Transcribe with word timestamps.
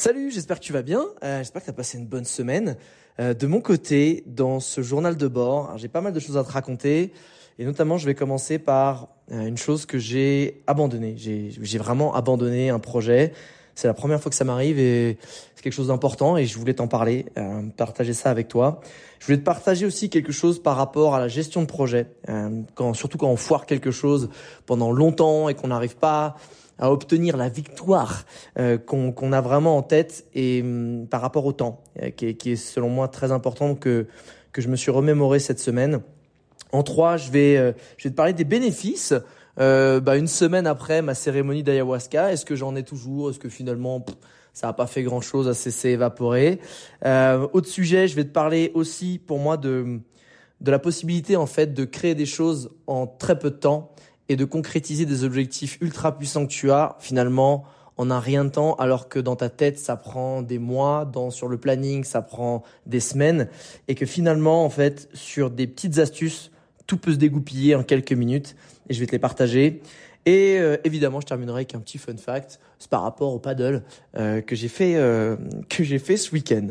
Salut, 0.00 0.30
j'espère 0.30 0.58
que 0.58 0.64
tu 0.64 0.72
vas 0.72 0.80
bien. 0.80 1.04
Euh, 1.22 1.40
j'espère 1.40 1.60
que 1.60 1.66
tu 1.66 1.70
as 1.72 1.74
passé 1.74 1.98
une 1.98 2.06
bonne 2.06 2.24
semaine. 2.24 2.78
Euh, 3.18 3.34
de 3.34 3.46
mon 3.46 3.60
côté, 3.60 4.24
dans 4.24 4.58
ce 4.58 4.80
journal 4.80 5.14
de 5.14 5.28
bord, 5.28 5.76
j'ai 5.76 5.88
pas 5.88 6.00
mal 6.00 6.14
de 6.14 6.18
choses 6.18 6.38
à 6.38 6.42
te 6.42 6.50
raconter. 6.50 7.12
Et 7.58 7.66
notamment, 7.66 7.98
je 7.98 8.06
vais 8.06 8.14
commencer 8.14 8.58
par 8.58 9.08
euh, 9.30 9.44
une 9.44 9.58
chose 9.58 9.84
que 9.84 9.98
j'ai 9.98 10.62
abandonnée. 10.66 11.16
J'ai 11.18 11.76
vraiment 11.76 12.14
abandonné 12.14 12.70
un 12.70 12.78
projet. 12.78 13.34
C'est 13.74 13.88
la 13.88 13.94
première 13.94 14.20
fois 14.20 14.30
que 14.30 14.36
ça 14.36 14.44
m'arrive 14.44 14.78
et 14.78 15.18
c'est 15.54 15.62
quelque 15.62 15.72
chose 15.72 15.88
d'important 15.88 16.36
et 16.36 16.46
je 16.46 16.58
voulais 16.58 16.74
t'en 16.74 16.88
parler, 16.88 17.26
euh, 17.38 17.62
partager 17.76 18.14
ça 18.14 18.30
avec 18.30 18.48
toi. 18.48 18.80
Je 19.18 19.26
voulais 19.26 19.38
te 19.38 19.44
partager 19.44 19.86
aussi 19.86 20.10
quelque 20.10 20.32
chose 20.32 20.62
par 20.62 20.76
rapport 20.76 21.14
à 21.14 21.18
la 21.18 21.28
gestion 21.28 21.60
de 21.60 21.66
projet. 21.66 22.06
Euh, 22.28 22.62
quand, 22.74 22.94
surtout 22.94 23.18
quand 23.18 23.28
on 23.28 23.36
foire 23.36 23.66
quelque 23.66 23.90
chose 23.90 24.30
pendant 24.66 24.92
longtemps 24.92 25.48
et 25.48 25.54
qu'on 25.54 25.68
n'arrive 25.68 25.96
pas 25.96 26.36
à 26.80 26.90
obtenir 26.90 27.36
la 27.36 27.48
victoire 27.48 28.24
euh, 28.58 28.78
qu'on 28.78 29.32
a 29.32 29.40
vraiment 29.40 29.76
en 29.76 29.82
tête 29.82 30.26
et 30.34 30.62
hum, 30.62 31.06
par 31.08 31.20
rapport 31.20 31.44
au 31.44 31.52
temps, 31.52 31.82
euh, 32.02 32.10
qui, 32.10 32.26
est, 32.26 32.34
qui, 32.34 32.52
est, 32.52 32.56
selon 32.56 32.88
moi 32.88 33.06
très 33.06 33.30
important 33.30 33.76
que 33.76 34.06
que 34.52 34.60
je 34.60 34.68
me 34.68 34.74
suis 34.74 34.90
remémoré 34.90 35.38
cette 35.38 35.60
semaine. 35.60 36.00
En 36.72 36.82
trois, 36.82 37.16
je 37.16 37.30
vais 37.30 37.56
euh, 37.56 37.72
je 37.98 38.08
vais 38.08 38.10
te 38.10 38.16
parler 38.16 38.32
des 38.32 38.44
bénéfices. 38.44 39.14
bah, 39.56 40.16
une 40.16 40.26
semaine 40.26 40.66
après 40.66 41.02
ma 41.02 41.14
cérémonie 41.14 41.62
d'ayahuasca, 41.62 42.32
est-ce 42.32 42.46
que 42.46 42.56
j'en 42.56 42.74
ai 42.74 42.82
toujours? 42.82 43.30
Est-ce 43.30 43.38
que 43.38 43.50
finalement 43.50 44.04
ça 44.54 44.66
n'a 44.68 44.72
pas 44.72 44.86
fait 44.86 45.02
grand-chose, 45.02 45.52
ça 45.52 45.70
s'est 45.70 45.90
évaporé? 45.92 46.60
Autre 47.04 47.68
sujet, 47.68 48.08
je 48.08 48.16
vais 48.16 48.24
te 48.24 48.32
parler 48.32 48.72
aussi 48.74 49.20
pour 49.24 49.38
moi 49.38 49.58
de 49.58 50.00
de 50.60 50.70
la 50.70 50.78
possibilité 50.78 51.36
en 51.36 51.46
fait 51.46 51.72
de 51.74 51.84
créer 51.84 52.14
des 52.14 52.26
choses 52.26 52.70
en 52.86 53.06
très 53.06 53.38
peu 53.38 53.50
de 53.50 53.56
temps 53.56 53.94
et 54.30 54.36
de 54.36 54.44
concrétiser 54.44 55.06
des 55.06 55.24
objectifs 55.24 55.76
ultra 55.80 56.16
puissants 56.16 56.46
que 56.46 56.52
tu 56.52 56.70
as 56.70 56.96
finalement 57.00 57.64
en 57.96 58.12
un 58.12 58.20
rien 58.20 58.44
de 58.44 58.50
temps 58.50 58.74
alors 58.76 59.08
que 59.08 59.18
dans 59.18 59.34
ta 59.34 59.50
tête 59.50 59.76
ça 59.76 59.96
prend 59.96 60.40
des 60.40 60.60
mois, 60.60 61.04
dans 61.04 61.30
sur 61.30 61.48
le 61.48 61.58
planning 61.58 62.04
ça 62.04 62.22
prend 62.22 62.62
des 62.86 63.00
semaines 63.00 63.48
et 63.88 63.96
que 63.96 64.06
finalement 64.06 64.64
en 64.64 64.70
fait 64.70 65.08
sur 65.14 65.50
des 65.50 65.66
petites 65.66 65.98
astuces 65.98 66.52
tout 66.86 66.96
peut 66.96 67.12
se 67.12 67.16
dégoupiller 67.16 67.74
en 67.74 67.82
quelques 67.82 68.12
minutes 68.12 68.54
et 68.88 68.94
je 68.94 69.00
vais 69.00 69.06
te 69.06 69.12
les 69.12 69.18
partager. 69.18 69.82
Et 70.26 70.58
euh, 70.58 70.76
évidemment, 70.84 71.20
je 71.20 71.26
terminerai 71.26 71.58
avec 71.58 71.74
un 71.74 71.80
petit 71.80 71.98
fun 71.98 72.16
fact, 72.16 72.60
c'est 72.78 72.90
par 72.90 73.02
rapport 73.02 73.32
au 73.32 73.38
paddle 73.38 73.82
euh, 74.16 74.42
que 74.42 74.54
j'ai 74.54 74.68
fait 74.68 74.96
euh, 74.96 75.36
que 75.68 75.82
j'ai 75.82 75.98
fait 75.98 76.16
ce 76.16 76.32
week-end. 76.32 76.68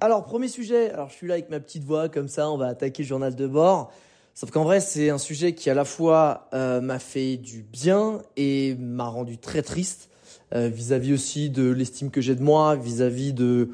Alors 0.00 0.24
premier 0.24 0.48
sujet, 0.48 0.90
alors 0.90 1.08
je 1.08 1.14
suis 1.14 1.26
là 1.26 1.34
avec 1.34 1.48
ma 1.48 1.58
petite 1.58 1.84
voix 1.84 2.08
comme 2.08 2.28
ça, 2.28 2.50
on 2.50 2.58
va 2.58 2.66
attaquer 2.66 3.02
le 3.02 3.08
journal 3.08 3.34
de 3.34 3.46
bord. 3.46 3.92
Sauf 4.38 4.50
qu'en 4.50 4.64
vrai, 4.64 4.80
c'est 4.80 5.08
un 5.08 5.16
sujet 5.16 5.54
qui 5.54 5.70
à 5.70 5.74
la 5.74 5.86
fois 5.86 6.50
euh, 6.52 6.82
m'a 6.82 6.98
fait 6.98 7.38
du 7.38 7.62
bien 7.62 8.20
et 8.36 8.76
m'a 8.78 9.08
rendu 9.08 9.38
très 9.38 9.62
triste 9.62 10.10
euh, 10.54 10.68
vis-à-vis 10.68 11.14
aussi 11.14 11.48
de 11.48 11.70
l'estime 11.70 12.10
que 12.10 12.20
j'ai 12.20 12.34
de 12.34 12.42
moi, 12.42 12.76
vis-à-vis 12.76 13.32
de 13.32 13.70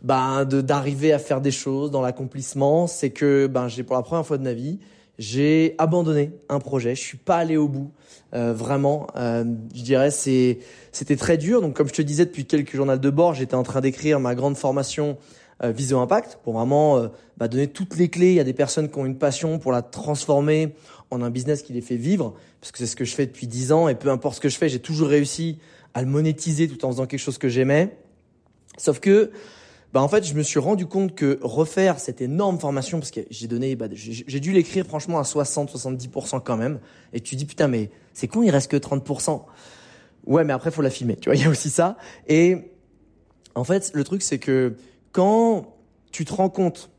ben 0.00 0.46
de 0.46 0.62
d'arriver 0.62 1.12
à 1.12 1.18
faire 1.18 1.42
des 1.42 1.50
choses 1.50 1.90
dans 1.90 2.00
l'accomplissement. 2.00 2.86
C'est 2.86 3.10
que 3.10 3.48
ben 3.48 3.68
j'ai 3.68 3.82
pour 3.82 3.96
la 3.96 4.02
première 4.02 4.24
fois 4.24 4.38
de 4.38 4.44
ma 4.44 4.54
vie, 4.54 4.78
j'ai 5.18 5.74
abandonné 5.76 6.32
un 6.48 6.58
projet. 6.58 6.94
Je 6.94 7.02
suis 7.02 7.18
pas 7.18 7.36
allé 7.36 7.58
au 7.58 7.68
bout. 7.68 7.92
Euh, 8.32 8.54
vraiment, 8.54 9.08
euh, 9.16 9.44
je 9.74 9.82
dirais 9.82 10.10
c'est 10.10 10.60
c'était 10.90 11.16
très 11.16 11.36
dur. 11.36 11.60
Donc 11.60 11.76
comme 11.76 11.88
je 11.88 11.92
te 11.92 12.00
disais 12.00 12.24
depuis 12.24 12.46
quelques 12.46 12.74
journaux 12.74 12.96
de 12.96 13.10
bord, 13.10 13.34
j'étais 13.34 13.56
en 13.56 13.62
train 13.62 13.82
d'écrire 13.82 14.20
ma 14.20 14.34
grande 14.34 14.56
formation 14.56 15.18
Visio 15.64 15.98
Impact 15.98 16.38
pour 16.44 16.54
vraiment 16.54 16.98
euh, 16.98 17.08
bah, 17.36 17.48
donner 17.48 17.66
toutes 17.66 17.96
les 17.96 18.08
clés 18.08 18.38
à 18.38 18.44
des 18.44 18.52
personnes 18.52 18.88
qui 18.88 18.98
ont 18.98 19.06
une 19.06 19.18
passion 19.18 19.58
pour 19.58 19.72
la 19.72 19.82
transformer 19.82 20.74
en 21.10 21.22
un 21.22 21.30
business 21.30 21.62
qui 21.62 21.72
les 21.72 21.80
fait 21.80 21.96
vivre, 21.96 22.34
parce 22.60 22.70
que 22.70 22.78
c'est 22.78 22.86
ce 22.86 22.96
que 22.96 23.04
je 23.04 23.14
fais 23.14 23.26
depuis 23.26 23.46
dix 23.46 23.72
ans 23.72 23.88
et 23.88 23.94
peu 23.94 24.10
importe 24.10 24.36
ce 24.36 24.40
que 24.40 24.48
je 24.48 24.56
fais, 24.56 24.68
j'ai 24.68 24.78
toujours 24.78 25.08
réussi 25.08 25.58
à 25.94 26.02
le 26.02 26.08
monétiser 26.08 26.68
tout 26.68 26.84
en 26.84 26.90
faisant 26.90 27.06
quelque 27.06 27.20
chose 27.20 27.38
que 27.38 27.48
j'aimais. 27.48 27.96
Sauf 28.76 29.00
que, 29.00 29.30
bah 29.92 30.02
en 30.02 30.08
fait, 30.08 30.24
je 30.24 30.34
me 30.34 30.42
suis 30.42 30.60
rendu 30.60 30.86
compte 30.86 31.14
que 31.14 31.38
refaire 31.42 31.98
cette 31.98 32.20
énorme 32.20 32.58
formation, 32.58 32.98
parce 32.98 33.10
que 33.10 33.20
j'ai 33.30 33.48
donné, 33.48 33.74
bah, 33.74 33.86
j'ai 33.92 34.40
dû 34.40 34.52
l'écrire 34.52 34.86
franchement 34.86 35.18
à 35.18 35.22
60-70% 35.22 36.42
quand 36.44 36.56
même, 36.56 36.78
et 37.12 37.20
tu 37.20 37.36
dis 37.36 37.46
putain 37.46 37.68
mais 37.68 37.90
c'est 38.12 38.28
con, 38.28 38.42
il 38.42 38.50
reste 38.50 38.70
que 38.70 38.76
30%. 38.76 39.42
Ouais, 40.26 40.44
mais 40.44 40.52
après 40.52 40.70
faut 40.70 40.82
la 40.82 40.90
filmer, 40.90 41.16
tu 41.16 41.30
vois, 41.30 41.36
il 41.36 41.42
y 41.42 41.46
a 41.46 41.48
aussi 41.48 41.70
ça. 41.70 41.96
Et 42.28 42.70
en 43.54 43.64
fait, 43.64 43.90
le 43.94 44.04
truc 44.04 44.22
c'est 44.22 44.38
que 44.38 44.74
quand 45.12 45.76
tu 46.10 46.24
te 46.24 46.32
rends 46.32 46.50
compte 46.50 46.90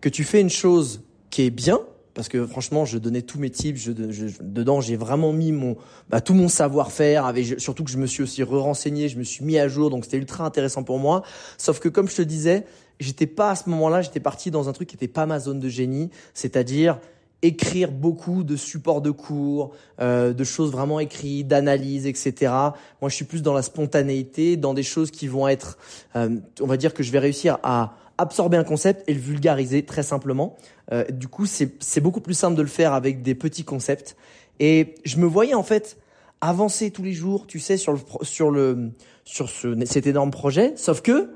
que 0.00 0.08
tu 0.08 0.24
fais 0.24 0.40
une 0.40 0.50
chose 0.50 1.02
qui 1.30 1.42
est 1.42 1.50
bien, 1.50 1.80
parce 2.14 2.28
que 2.28 2.46
franchement, 2.46 2.86
je 2.86 2.96
donnais 2.96 3.20
tous 3.20 3.38
mes 3.38 3.50
tips, 3.50 3.78
je, 3.78 3.92
dedans 4.40 4.80
j'ai 4.80 4.96
vraiment 4.96 5.34
mis 5.34 5.52
mon, 5.52 5.76
bah, 6.08 6.22
tout 6.22 6.32
mon 6.32 6.48
savoir-faire, 6.48 7.32
surtout 7.58 7.84
que 7.84 7.90
je 7.90 7.98
me 7.98 8.06
suis 8.06 8.22
aussi 8.22 8.42
re-renseigné, 8.42 9.08
je 9.10 9.18
me 9.18 9.22
suis 9.22 9.44
mis 9.44 9.58
à 9.58 9.68
jour, 9.68 9.90
donc 9.90 10.04
c'était 10.04 10.16
ultra 10.16 10.44
intéressant 10.44 10.82
pour 10.82 10.98
moi. 10.98 11.22
Sauf 11.58 11.78
que 11.78 11.90
comme 11.90 12.08
je 12.08 12.16
te 12.16 12.22
disais, 12.22 12.64
j'étais 13.00 13.26
pas 13.26 13.50
à 13.50 13.54
ce 13.54 13.68
moment-là, 13.68 14.00
j'étais 14.00 14.20
parti 14.20 14.50
dans 14.50 14.70
un 14.70 14.72
truc 14.72 14.88
qui 14.88 14.96
était 14.96 15.08
pas 15.08 15.26
ma 15.26 15.38
zone 15.38 15.60
de 15.60 15.68
génie, 15.68 16.10
c'est-à-dire 16.32 16.98
écrire 17.42 17.92
beaucoup 17.92 18.44
de 18.44 18.56
supports 18.56 19.02
de 19.02 19.10
cours, 19.10 19.72
euh, 20.00 20.32
de 20.32 20.44
choses 20.44 20.70
vraiment 20.70 21.00
écrites, 21.00 21.46
d'analyse, 21.46 22.06
etc. 22.06 22.52
Moi, 23.00 23.08
je 23.08 23.14
suis 23.14 23.24
plus 23.24 23.42
dans 23.42 23.52
la 23.52 23.62
spontanéité, 23.62 24.56
dans 24.56 24.74
des 24.74 24.82
choses 24.82 25.10
qui 25.10 25.28
vont 25.28 25.46
être, 25.46 25.78
euh, 26.16 26.36
on 26.60 26.66
va 26.66 26.76
dire 26.76 26.94
que 26.94 27.02
je 27.02 27.12
vais 27.12 27.18
réussir 27.18 27.58
à 27.62 27.94
absorber 28.18 28.56
un 28.56 28.64
concept 28.64 29.08
et 29.08 29.14
le 29.14 29.20
vulgariser 29.20 29.84
très 29.84 30.02
simplement. 30.02 30.56
Euh, 30.92 31.04
du 31.10 31.28
coup, 31.28 31.46
c'est 31.46 32.00
beaucoup 32.00 32.20
plus 32.20 32.34
simple 32.34 32.56
de 32.56 32.62
le 32.62 32.68
faire 32.68 32.94
avec 32.94 33.22
des 33.22 33.34
petits 33.34 33.64
concepts. 33.64 34.16
Et 34.58 34.94
je 35.04 35.18
me 35.18 35.26
voyais 35.26 35.54
en 35.54 35.62
fait 35.62 35.98
avancer 36.40 36.90
tous 36.90 37.02
les 37.02 37.12
jours, 37.12 37.46
tu 37.46 37.60
sais, 37.60 37.76
sur 37.76 37.92
le 37.92 37.98
sur 38.22 38.50
le 38.50 38.90
sur 39.24 39.50
ce, 39.50 39.76
cet 39.84 40.06
énorme 40.06 40.30
projet. 40.30 40.72
Sauf 40.76 41.02
que, 41.02 41.30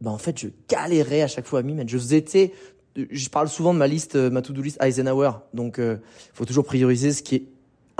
ben 0.00 0.12
en 0.12 0.18
fait, 0.18 0.38
je 0.38 0.48
galérais 0.68 1.22
à 1.22 1.26
chaque 1.26 1.46
fois 1.46 1.60
à 1.60 1.62
m'y 1.62 1.74
mettre. 1.74 1.90
Je 1.90 2.14
étais 2.14 2.52
je 3.10 3.28
parle 3.28 3.48
souvent 3.48 3.72
de 3.74 3.78
ma 3.78 3.86
liste, 3.86 4.16
euh, 4.16 4.30
ma 4.30 4.42
to-do 4.42 4.62
list 4.62 4.78
Eisenhower. 4.82 5.32
Donc, 5.54 5.76
il 5.78 5.84
euh, 5.84 5.96
faut 6.34 6.44
toujours 6.44 6.64
prioriser 6.64 7.12
ce 7.12 7.22
qui 7.22 7.34
est 7.36 7.44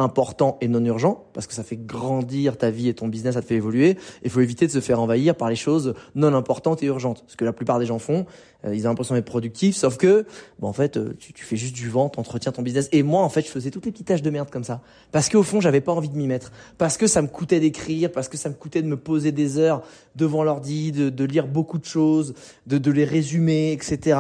important 0.01 0.59
et 0.61 0.69
non 0.69 0.85
urgent 0.85 1.25
parce 1.33 1.47
que 1.47 1.55
ça 1.55 1.63
fait 1.63 1.77
grandir 1.77 2.57
ta 2.57 2.71
vie 2.71 2.89
et 2.89 2.95
ton 2.95 3.09
business, 3.09 3.35
ça 3.35 3.43
te 3.43 3.47
fait 3.47 3.57
évoluer. 3.57 3.97
Il 4.25 4.31
faut 4.31 4.41
éviter 4.41 4.67
de 4.67 4.73
se 4.73 4.81
faire 4.81 5.01
envahir 5.01 5.35
par 5.35 5.49
les 5.49 5.57
choses 5.57 5.95
non 6.15 6.35
importantes 6.35 6.83
et 6.83 6.87
urgentes. 6.87 7.25
Ce 7.27 7.37
que 7.37 7.45
la 7.45 7.53
plupart 7.53 7.79
des 7.79 7.87
gens 7.87 7.99
font, 7.99 8.27
euh, 8.65 8.75
ils 8.75 8.87
ont 8.87 8.91
l'impression 8.91 9.15
d'être 9.15 9.27
productifs, 9.27 9.77
sauf 9.77 9.97
que, 9.97 10.27
bon, 10.59 10.69
en 10.69 10.73
fait, 10.73 10.97
euh, 10.97 11.15
tu, 11.19 11.33
tu, 11.33 11.45
fais 11.45 11.57
juste 11.57 11.75
du 11.75 11.89
vent, 11.89 12.09
t'entretiens 12.09 12.53
ton 12.53 12.63
business. 12.63 12.89
Et 12.93 13.03
moi, 13.03 13.23
en 13.23 13.29
fait, 13.29 13.43
je 13.43 13.51
faisais 13.51 13.71
toutes 13.71 13.87
les 13.87 13.93
petites 13.93 14.09
tâches 14.09 14.23
de 14.23 14.31
merde 14.31 14.51
comme 14.51 14.65
ça. 14.65 14.81
Parce 15.13 15.29
qu'au 15.29 15.43
fond, 15.43 15.61
j'avais 15.61 15.81
pas 15.81 15.93
envie 15.93 16.09
de 16.09 16.17
m'y 16.17 16.27
mettre. 16.27 16.53
Parce 16.79 16.97
que 16.97 17.07
ça 17.07 17.23
me 17.23 17.29
coûtait 17.29 17.61
d'écrire, 17.61 18.13
parce 18.13 18.29
que 18.29 18.37
ça 18.37 18.49
me 18.49 18.55
coûtait 18.55 18.83
de 18.83 18.89
me 18.89 18.97
poser 18.97 19.33
des 19.33 19.59
heures 19.59 19.83
devant 20.17 20.43
l'ordi, 20.45 20.93
de, 20.93 21.11
de 21.11 21.25
lire 21.25 21.47
beaucoup 21.47 21.79
de 21.79 21.85
choses, 21.85 22.35
de, 22.67 22.79
de 22.79 22.91
les 22.91 23.05
résumer, 23.05 23.73
etc. 23.73 24.19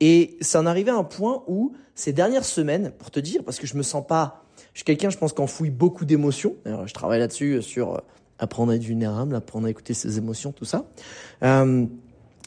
Et 0.00 0.36
ça 0.40 0.60
en 0.60 0.66
arrivait 0.66 0.90
à 0.90 0.96
un 0.96 1.04
point 1.04 1.42
où, 1.46 1.72
ces 1.94 2.12
dernières 2.12 2.44
semaines, 2.44 2.92
pour 2.98 3.10
te 3.10 3.20
dire, 3.20 3.42
parce 3.44 3.58
que 3.58 3.66
je 3.66 3.76
me 3.76 3.82
sens 3.82 4.04
pas 4.06 4.43
je 4.74 4.80
suis 4.80 4.84
quelqu'un, 4.84 5.08
je 5.08 5.16
pense, 5.16 5.32
qu'on 5.32 5.46
fouille 5.46 5.70
beaucoup 5.70 6.04
d'émotions. 6.04 6.56
je 6.66 6.92
travaille 6.92 7.20
là-dessus, 7.20 7.54
euh, 7.54 7.60
sur 7.62 7.94
euh, 7.94 7.98
apprendre 8.38 8.72
à 8.72 8.76
être 8.76 8.82
vulnérable, 8.82 9.34
apprendre 9.34 9.66
à 9.66 9.70
écouter 9.70 9.94
ses 9.94 10.18
émotions, 10.18 10.52
tout 10.52 10.64
ça. 10.64 10.84
Euh, 11.42 11.86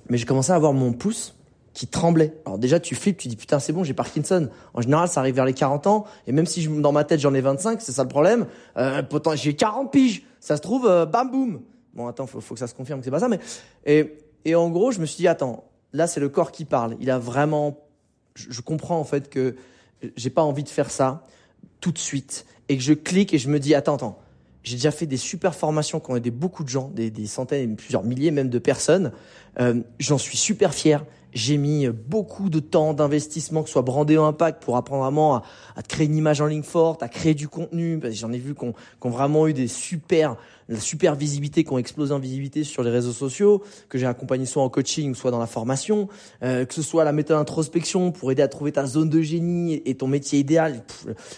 mais 0.10 0.18
j'ai 0.18 0.26
commencé 0.26 0.52
à 0.52 0.56
avoir 0.56 0.74
mon 0.74 0.94
pouce 0.94 1.36
qui 1.74 1.88
tremblait. 1.88 2.34
Alors 2.46 2.58
déjà, 2.58 2.80
tu 2.80 2.96
flippes, 2.96 3.18
tu 3.18 3.28
dis 3.28 3.36
putain, 3.36 3.60
c'est 3.60 3.72
bon, 3.72 3.84
j'ai 3.84 3.94
Parkinson. 3.94 4.50
En 4.74 4.82
général, 4.82 5.08
ça 5.08 5.20
arrive 5.20 5.36
vers 5.36 5.46
les 5.46 5.54
40 5.54 5.88
ans. 5.88 6.06
Et 6.26 6.32
même 6.32 6.46
si 6.46 6.62
je, 6.62 6.70
dans 6.70 6.92
ma 6.92 7.04
tête, 7.04 7.20
j'en 7.20 7.34
ai 7.34 7.42
25, 7.42 7.82
c'est 7.82 7.92
ça 7.92 8.04
le 8.04 8.10
problème. 8.10 8.48
Euh, 8.78 9.02
j'ai 9.36 9.56
40 9.56 9.92
piges. 9.92 10.24
Ça 10.40 10.58
se 10.58 10.62
trouve, 10.62 10.88
euh, 10.88 11.06
bam 11.06 11.30
boum. 11.30 11.62
Bon, 11.94 12.08
attends, 12.08 12.28
faut, 12.28 12.42
faut 12.42 12.56
que 12.56 12.60
ça 12.60 12.68
se 12.68 12.74
confirme 12.74 13.00
que 13.00 13.06
c'est 13.06 13.12
pas 13.12 13.20
ça. 13.20 13.28
Mais 13.28 13.40
et, 13.86 14.18
et 14.44 14.56
en 14.56 14.70
gros, 14.70 14.92
je 14.92 15.00
me 15.00 15.06
suis 15.06 15.18
dit, 15.18 15.28
attends, 15.28 15.66
là, 15.94 16.08
c'est 16.08 16.20
le 16.20 16.30
corps 16.30 16.52
qui 16.52 16.66
parle. 16.66 16.96
Il 17.00 17.12
a 17.12 17.20
vraiment. 17.20 17.78
Je, 18.36 18.52
je 18.52 18.62
comprends 18.62 19.00
en 19.00 19.04
fait 19.04 19.30
que 19.30 19.56
j'ai 20.16 20.30
pas 20.30 20.44
envie 20.44 20.64
de 20.64 20.70
faire 20.70 20.92
ça 20.92 21.24
tout 21.80 21.92
de 21.92 21.98
suite 21.98 22.46
et 22.70 22.78
que 22.78 22.84
je 22.84 22.94
clique 22.94 23.34
et 23.34 23.38
je 23.38 23.50
me 23.50 23.60
dis 23.60 23.76
attends 23.76 23.96
attends. 23.96 24.20
J'ai 24.64 24.76
déjà 24.76 24.92
fait 24.92 25.06
des 25.06 25.18
super 25.18 25.56
formations 25.56 26.02
qui 26.02 26.12
ont 26.12 26.18
aidé 26.18 26.30
beaucoup 26.30 26.64
de 26.64 26.70
gens 26.70 26.92
des, 26.94 27.26
centaines 27.26 27.72
et 27.72 27.76
plusieurs 27.76 28.04
milliers 28.04 28.32
même 28.32 28.50
de 28.50 28.60
personnes. 28.60 29.14
Euh, 29.62 29.82
j'en 29.98 30.18
suis 30.18 30.36
super 30.36 30.74
fier 30.74 31.06
j'ai 31.38 31.58
mis 31.58 31.88
beaucoup 31.88 32.50
de 32.50 32.60
temps 32.60 32.94
d'investissement, 32.94 33.62
que 33.62 33.70
ce 33.70 33.74
soit 33.74 33.82
brandé 33.84 34.18
au 34.18 34.24
impact, 34.24 34.64
pour 34.64 34.76
apprendre 34.76 35.04
vraiment 35.04 35.36
à, 35.36 35.44
à 35.76 35.84
créer 35.84 36.08
une 36.08 36.16
image 36.16 36.42
en 36.42 36.48
ligne 36.48 36.64
forte, 36.64 37.04
à 37.04 37.08
créer 37.08 37.36
du 37.36 37.48
contenu. 37.48 38.00
J'en 38.12 38.32
ai 38.32 38.40
vu 38.40 38.56
qu'on 38.56 38.74
ont 39.02 39.10
vraiment 39.10 39.48
eu 39.48 39.54
des 39.54 39.68
super, 39.68 40.36
la 40.68 40.80
super 40.80 41.16
visibilité, 41.16 41.64
qui 41.64 41.72
ont 41.72 41.78
explosé 41.78 42.14
en 42.14 42.20
visibilité 42.20 42.64
sur 42.64 42.84
les 42.84 42.90
réseaux 42.90 43.12
sociaux, 43.12 43.64
que 43.88 43.98
j'ai 43.98 44.08
accompagné 44.08 44.46
soit 44.46 44.64
en 44.64 44.70
coaching, 44.70 45.14
soit 45.16 45.32
dans 45.32 45.40
la 45.40 45.48
formation, 45.48 46.10
euh, 46.44 46.66
que 46.66 46.74
ce 46.74 46.82
soit 46.82 47.04
la 47.04 47.12
méthode 47.12 47.38
introspection 47.38 48.12
pour 48.12 48.32
aider 48.32 48.42
à 48.42 48.48
trouver 48.48 48.72
ta 48.72 48.86
zone 48.86 49.10
de 49.10 49.22
génie 49.22 49.82
et 49.86 49.96
ton 49.96 50.08
métier 50.08 50.40
idéal. 50.40 50.84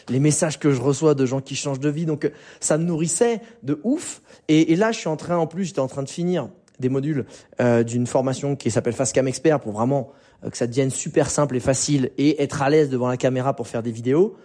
les 0.08 0.20
messages 0.20 0.60
que 0.60 0.72
je 0.72 0.82
reçois 0.82 1.14
de 1.14 1.26
gens 1.26 1.42
qui 1.42 1.56
changent 1.56 1.80
de 1.80 1.90
vie, 1.90 2.06
donc 2.06 2.26
euh, 2.26 2.30
ça 2.60 2.78
me 2.78 2.86
nourrissait 2.86 3.42
de 3.64 3.80
ouf. 3.84 4.22
Et, 4.48 4.72
et 4.72 4.76
là, 4.76 4.92
je 4.92 5.00
suis 5.00 5.10
en 5.10 5.18
train, 5.18 5.38
en 5.38 5.48
plus, 5.48 5.66
j'étais 5.66 5.80
en 5.80 5.88
train 5.88 6.04
de 6.04 6.10
finir 6.10 6.50
des 6.80 6.90
modules 6.90 7.26
euh, 7.60 7.84
d'une 7.84 8.08
formation 8.08 8.56
qui 8.56 8.72
s'appelle 8.72 8.94
Facecam 8.94 9.28
Expert 9.28 9.60
pour 9.60 9.74
vraiment 9.74 10.12
euh, 10.44 10.50
que 10.50 10.58
ça 10.58 10.68
devienne 10.68 10.90
super 10.90 11.30
simple 11.30 11.56
et 11.56 11.60
facile 11.60 12.12
et 12.18 12.42
être 12.42 12.62
à 12.62 12.70
l'aise 12.70 12.90
devant 12.90 13.08
la 13.08 13.18
caméra 13.18 13.56
pour 13.56 13.68
faire 13.68 13.84
des 13.84 13.92
vidéos. 13.92 14.38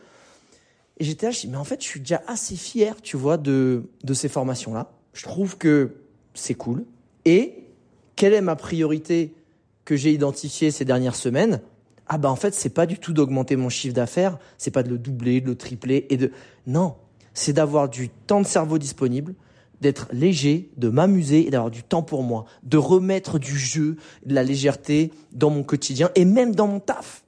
Et 0.99 1.05
j'étais 1.05 1.27
là, 1.27 1.33
je 1.33 1.41
dis, 1.41 1.49
mais 1.49 1.57
en 1.57 1.65
fait, 1.65 1.83
je 1.83 1.87
suis 1.87 2.01
déjà 2.01 2.23
assez 2.27 2.57
fier, 2.57 3.01
tu 3.03 3.17
vois, 3.17 3.37
de, 3.37 3.85
de 4.05 4.15
ces 4.15 4.29
formations-là. 4.29 4.93
Je 5.13 5.25
trouve 5.25 5.59
que 5.59 5.97
c'est 6.35 6.55
cool. 6.55 6.85
Et 7.25 7.65
quelle 8.17 8.33
est 8.33 8.41
ma 8.41 8.57
priorité 8.57 9.35
que 9.85 9.97
j'ai 9.97 10.13
identifiée 10.13 10.71
ces 10.71 10.85
dernières 10.85 11.17
semaines? 11.17 11.61
Ah 12.07 12.19
ben 12.19 12.29
en 12.29 12.37
fait, 12.37 12.55
c'est 12.55 12.71
pas 12.71 12.87
du 12.87 12.99
tout 12.99 13.13
d'augmenter 13.13 13.57
mon 13.57 13.71
chiffre 13.71 13.95
d'affaires, 13.95 14.39
c'est 14.59 14.71
pas 14.71 14.83
de 14.83 14.91
le 14.91 14.99
doubler, 14.99 15.41
de 15.41 15.49
le 15.49 15.55
tripler 15.57 16.07
et 16.11 16.17
de 16.17 16.33
non, 16.67 16.97
c'est 17.33 17.55
d'avoir 17.55 17.89
du 17.89 18.11
temps 18.11 18.43
de 18.43 18.47
cerveau 18.47 18.79
disponible, 18.79 19.35
d'être 19.85 20.09
léger, 20.13 20.71
de 20.79 20.89
m'amuser 20.89 21.47
et 21.47 21.51
d'avoir 21.51 21.71
du 21.71 21.83
temps 21.83 22.03
pour 22.03 22.23
moi, 22.23 22.47
de 22.63 22.79
remettre 22.79 23.39
du 23.39 23.59
jeu, 23.59 23.97
de 24.25 24.35
la 24.35 24.43
légèreté 24.43 25.13
dans 25.33 25.51
mon 25.51 25.63
quotidien 25.63 26.11
et 26.15 26.25
même 26.25 26.55
dans 26.55 26.67
mon 26.67 26.81
taf. 26.81 27.23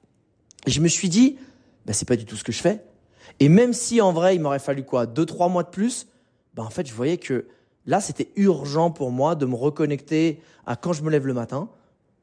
Et 0.67 0.71
je 0.71 0.81
me 0.81 0.89
suis 0.89 1.11
dit, 1.11 1.37
bah, 1.85 1.93
c'est 1.93 2.09
pas 2.09 2.17
du 2.17 2.25
tout 2.25 2.35
ce 2.35 2.45
que 2.45 2.53
je 2.53 2.63
fais. 2.63 2.83
Et 3.41 3.51
même 3.51 3.75
si 3.75 4.01
en 4.01 4.11
vrai, 4.11 4.35
il 4.35 4.41
m'aurait 4.41 4.59
fallu 4.59 4.85
quoi, 4.85 5.05
deux, 5.05 5.27
trois 5.27 5.51
mois 5.51 5.65
de 5.65 5.69
plus, 5.69 6.07
bah, 6.55 6.63
en 6.63 6.71
fait, 6.71 6.87
je 6.87 6.95
voyais 6.95 7.19
que 7.19 7.47
là, 7.85 8.01
c'était 8.01 8.31
urgent 8.37 8.91
pour 8.91 9.11
moi 9.11 9.35
de 9.35 9.45
me 9.45 9.55
reconnecter 9.55 10.41
à 10.65 10.77
quand 10.77 10.95
je 10.95 11.03
me 11.03 11.11
lève 11.11 11.27
le 11.27 11.35
matin. 11.35 11.69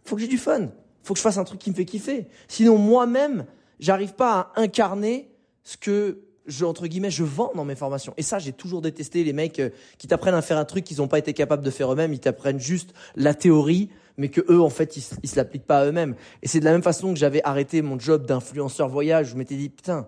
Faut 0.04 0.16
que 0.16 0.22
j'ai 0.24 0.28
du 0.28 0.40
fun. 0.40 0.70
Faut 1.04 1.14
que 1.14 1.20
je 1.20 1.24
fasse 1.24 1.38
un 1.38 1.44
truc 1.44 1.60
qui 1.60 1.70
me 1.70 1.76
fait 1.76 1.86
kiffer. 1.86 2.26
Sinon, 2.48 2.80
moi-même, 2.80 3.46
j'arrive 3.80 4.16
pas 4.16 4.52
à 4.56 4.62
incarner 4.62 5.30
ce 5.64 5.78
que 5.78 6.24
je, 6.46 6.66
entre 6.66 6.88
guillemets, 6.88 7.10
je 7.10 7.24
vends 7.24 7.52
dans 7.56 7.66
mes 7.66 7.76
formations. 7.76 8.14
Et 8.18 8.22
ça, 8.22 8.40
j'ai 8.40 8.54
toujours 8.54 8.82
détesté 8.82 9.24
les 9.24 9.34
mecs 9.34 9.60
euh, 9.60 9.70
qui 9.98 10.08
t'apprennent 10.08 10.36
à 10.36 10.42
faire 10.42 10.58
un 10.58 10.66
truc 10.66 10.84
qu'ils 10.84 10.98
n'ont 10.98 11.08
pas 11.08 11.20
été 11.20 11.34
capables 11.34 11.64
de 11.64 11.70
faire 11.70 11.92
eux-mêmes. 11.92 12.14
Ils 12.14 12.20
t'apprennent 12.20 12.60
juste 12.60 12.94
la 13.16 13.34
théorie, 13.34 13.90
mais 14.18 14.30
que 14.30 14.42
eux, 14.52 14.62
en 14.62 14.70
fait, 14.70 14.98
ils, 14.98 15.04
ils 15.24 15.30
se 15.30 15.36
l'appliquent 15.36 15.66
pas 15.66 15.80
à 15.80 15.86
eux-mêmes. 15.86 16.16
Et 16.42 16.48
c'est 16.48 16.60
de 16.60 16.66
la 16.66 16.72
même 16.72 16.84
façon 16.84 17.14
que 17.14 17.20
j'avais 17.20 17.42
arrêté 17.44 17.82
mon 17.82 17.98
job 17.98 18.26
d'influenceur 18.26 18.90
voyage. 18.90 19.30
Je 19.30 19.36
m'étais 19.36 19.56
dit, 19.56 19.70
putain, 19.70 20.08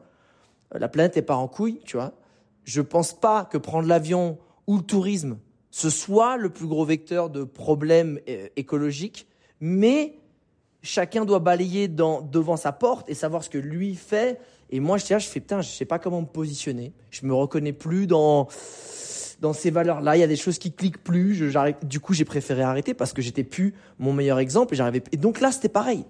euh, 0.73 0.79
la 0.79 0.87
planète 0.87 1.17
est 1.17 1.21
pas 1.21 1.35
en 1.35 1.47
couille, 1.47 1.79
tu 1.85 1.97
vois. 1.97 2.13
Je 2.63 2.81
pense 2.81 3.13
pas 3.13 3.45
que 3.45 3.57
prendre 3.57 3.87
l'avion 3.87 4.37
ou 4.67 4.77
le 4.77 4.83
tourisme, 4.83 5.37
ce 5.69 5.89
soit 5.89 6.37
le 6.37 6.49
plus 6.49 6.67
gros 6.67 6.85
vecteur 6.85 7.29
de 7.29 7.43
problèmes 7.43 8.19
euh, 8.27 8.47
écologiques, 8.55 9.27
mais 9.59 10.17
chacun 10.81 11.25
doit 11.25 11.39
balayer 11.39 11.87
dans, 11.87 12.21
devant 12.21 12.57
sa 12.57 12.71
porte 12.71 13.09
et 13.09 13.13
savoir 13.13 13.43
ce 13.43 13.49
que 13.49 13.57
lui 13.57 13.95
fait 13.95 14.39
et 14.75 14.81
moi, 14.81 14.97
je, 14.97 15.05
je 15.05 15.27
fais, 15.27 15.39
putain, 15.39 15.61
je 15.61 15.69
sais 15.69 15.85
pas 15.85 15.99
comment 15.99 16.19
me 16.19 16.27
positionner. 16.27 16.91
Je 17.09 17.25
me 17.25 17.33
reconnais 17.33 17.71
plus 17.71 18.07
dans, 18.07 18.49
dans 19.39 19.53
ces 19.53 19.71
valeurs-là. 19.71 20.17
Il 20.17 20.19
y 20.19 20.23
a 20.23 20.27
des 20.27 20.35
choses 20.35 20.59
qui 20.59 20.73
cliquent 20.73 21.01
plus. 21.01 21.33
Je, 21.33 21.85
du 21.85 22.01
coup, 22.01 22.13
j'ai 22.13 22.25
préféré 22.25 22.61
arrêter 22.61 22.93
parce 22.93 23.13
que 23.13 23.21
j'étais 23.21 23.45
plus 23.45 23.73
mon 23.99 24.11
meilleur 24.11 24.37
exemple 24.37 24.73
et 24.73 24.77
j'arrivais, 24.77 25.01
et 25.13 25.17
donc 25.17 25.39
là, 25.39 25.53
c'était 25.53 25.69
pareil. 25.69 26.03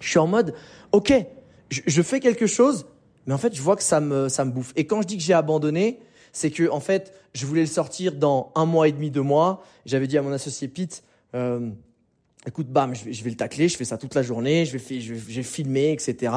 Je 0.00 0.08
suis 0.08 0.18
en 0.18 0.26
mode, 0.26 0.54
OK, 0.92 1.12
je, 1.68 1.82
je, 1.86 2.02
fais 2.02 2.20
quelque 2.20 2.46
chose, 2.46 2.86
mais 3.26 3.34
en 3.34 3.38
fait, 3.38 3.54
je 3.54 3.60
vois 3.60 3.76
que 3.76 3.82
ça 3.82 4.00
me, 4.00 4.30
ça 4.30 4.46
me 4.46 4.50
bouffe. 4.50 4.72
Et 4.76 4.86
quand 4.86 5.02
je 5.02 5.06
dis 5.06 5.18
que 5.18 5.22
j'ai 5.22 5.34
abandonné, 5.34 5.98
c'est 6.32 6.50
que, 6.50 6.70
en 6.70 6.80
fait, 6.80 7.12
je 7.34 7.44
voulais 7.44 7.60
le 7.60 7.66
sortir 7.66 8.14
dans 8.14 8.50
un 8.54 8.64
mois 8.64 8.88
et 8.88 8.92
demi, 8.92 9.10
deux 9.10 9.20
mois. 9.20 9.62
J'avais 9.84 10.06
dit 10.06 10.16
à 10.16 10.22
mon 10.22 10.32
associé 10.32 10.68
Pete, 10.68 11.04
euh, 11.34 11.68
écoute, 12.46 12.68
bam, 12.68 12.94
je 12.94 13.04
vais, 13.04 13.12
je 13.12 13.24
vais, 13.24 13.30
le 13.30 13.36
tacler, 13.36 13.68
je 13.68 13.76
fais 13.76 13.84
ça 13.84 13.96
toute 13.96 14.14
la 14.14 14.22
journée, 14.22 14.64
je 14.66 14.76
vais, 14.76 15.42
filmer, 15.42 15.92
etc. 15.92 16.32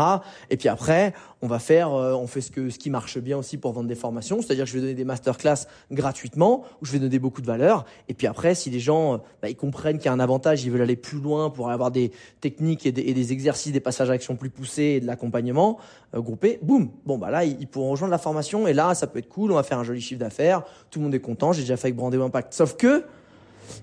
Et 0.50 0.58
puis 0.58 0.70
après, 0.70 1.14
on 1.42 1.48
va 1.48 1.60
faire, 1.60 1.94
euh, 1.94 2.14
on 2.14 2.28
fait 2.28 2.42
ce 2.42 2.52
que, 2.52 2.70
ce 2.70 2.80
qui 2.80 2.90
marche 2.90 3.18
bien 3.18 3.38
aussi 3.38 3.58
pour 3.58 3.74
vendre 3.74 3.88
des 3.88 3.96
formations, 3.96 4.42
c'est-à-dire 4.42 4.66
que 4.66 4.70
je 4.70 4.76
vais 4.76 4.82
donner 4.82 4.94
des 4.94 5.04
masterclass 5.04 5.68
gratuitement, 5.92 6.64
où 6.82 6.86
je 6.86 6.94
vais 6.94 7.00
donner 7.00 7.20
beaucoup 7.20 7.42
de 7.42 7.48
valeur. 7.48 7.86
Et 8.08 8.14
puis 8.14 8.28
après, 8.28 8.56
si 8.56 8.70
les 8.70 8.80
gens, 8.80 9.16
euh, 9.16 9.18
bah, 9.42 9.50
ils 9.50 9.56
comprennent 9.56 9.98
qu'il 9.98 10.06
y 10.06 10.10
a 10.10 10.14
un 10.14 10.20
avantage, 10.20 10.64
ils 10.64 10.72
veulent 10.72 10.82
aller 10.82 10.96
plus 10.96 11.20
loin 11.20 11.50
pour 11.50 11.70
avoir 11.70 11.92
des 11.92 12.12
techniques 12.40 12.86
et 12.86 12.92
des, 12.92 13.32
exercices, 13.32 13.74
des 13.74 13.80
passages 13.80 14.10
à 14.10 14.14
action 14.14 14.36
plus 14.36 14.50
poussés 14.50 14.84
et 14.84 15.00
de 15.00 15.06
l'accompagnement 15.06 15.78
euh, 16.16 16.22
groupé, 16.22 16.60
boum, 16.62 16.90
bon 17.06 17.18
bah 17.18 17.30
là, 17.30 17.44
ils, 17.44 17.68
pourront 17.68 17.92
rejoindre 17.92 18.12
la 18.12 18.18
formation 18.18 18.68
et 18.68 18.74
là, 18.74 18.96
ça 18.96 19.08
peut 19.08 19.20
être 19.20 19.28
cool, 19.28 19.52
on 19.52 19.56
va 19.56 19.64
faire 19.64 19.80
un 19.80 19.84
joli 19.84 20.00
chiffre 20.00 20.20
d'affaires, 20.20 20.64
tout 20.90 21.00
le 21.00 21.04
monde 21.04 21.16
est 21.16 21.20
content, 21.20 21.52
j'ai 21.52 21.62
déjà 21.62 21.76
fait 21.76 21.88
avec 21.88 21.96
Brandéo 21.96 22.24
Impact. 22.24 22.54
Sauf 22.54 22.78
que, 22.78 23.04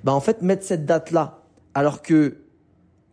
bah 0.02 0.12
en 0.12 0.20
fait, 0.20 0.40
mettre 0.40 0.64
cette 0.64 0.86
date 0.86 1.10
là 1.10 1.44
alors 1.74 2.02
que, 2.02 2.36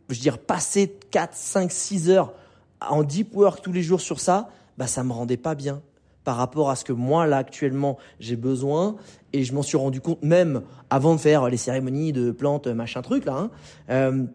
je 0.10 0.16
veux 0.16 0.22
dire, 0.22 0.38
passer 0.38 0.96
4, 1.12 1.34
5, 1.34 1.72
6 1.72 2.10
heures 2.10 2.34
en 2.82 3.04
deep 3.04 3.36
work 3.36 3.62
tous 3.62 3.72
les 3.72 3.84
jours 3.84 4.02
sur 4.02 4.20
ça, 4.20 4.50
bah, 4.78 4.88
ça 4.88 5.04
me 5.04 5.12
rendait 5.12 5.38
pas 5.38 5.56
bien 5.56 5.82
par 6.24 6.38
rapport 6.38 6.70
à 6.70 6.76
ce 6.76 6.86
que 6.86 6.94
moi, 6.94 7.26
là, 7.26 7.38
actuellement, 7.38 7.98
j'ai 8.20 8.36
besoin. 8.36 8.96
Et 9.34 9.44
je 9.44 9.54
m'en 9.54 9.64
suis 9.64 9.78
rendu 9.78 10.02
compte 10.02 10.22
même 10.24 10.62
avant 10.90 11.16
de 11.16 11.20
faire 11.20 11.50
les 11.50 11.58
cérémonies 11.58 12.14
de 12.14 12.32
plantes, 12.32 12.68
machin 12.68 13.02
truc, 13.02 13.26
là. 13.26 13.38
Hein. 13.38 13.50
Euh, 13.90 14.26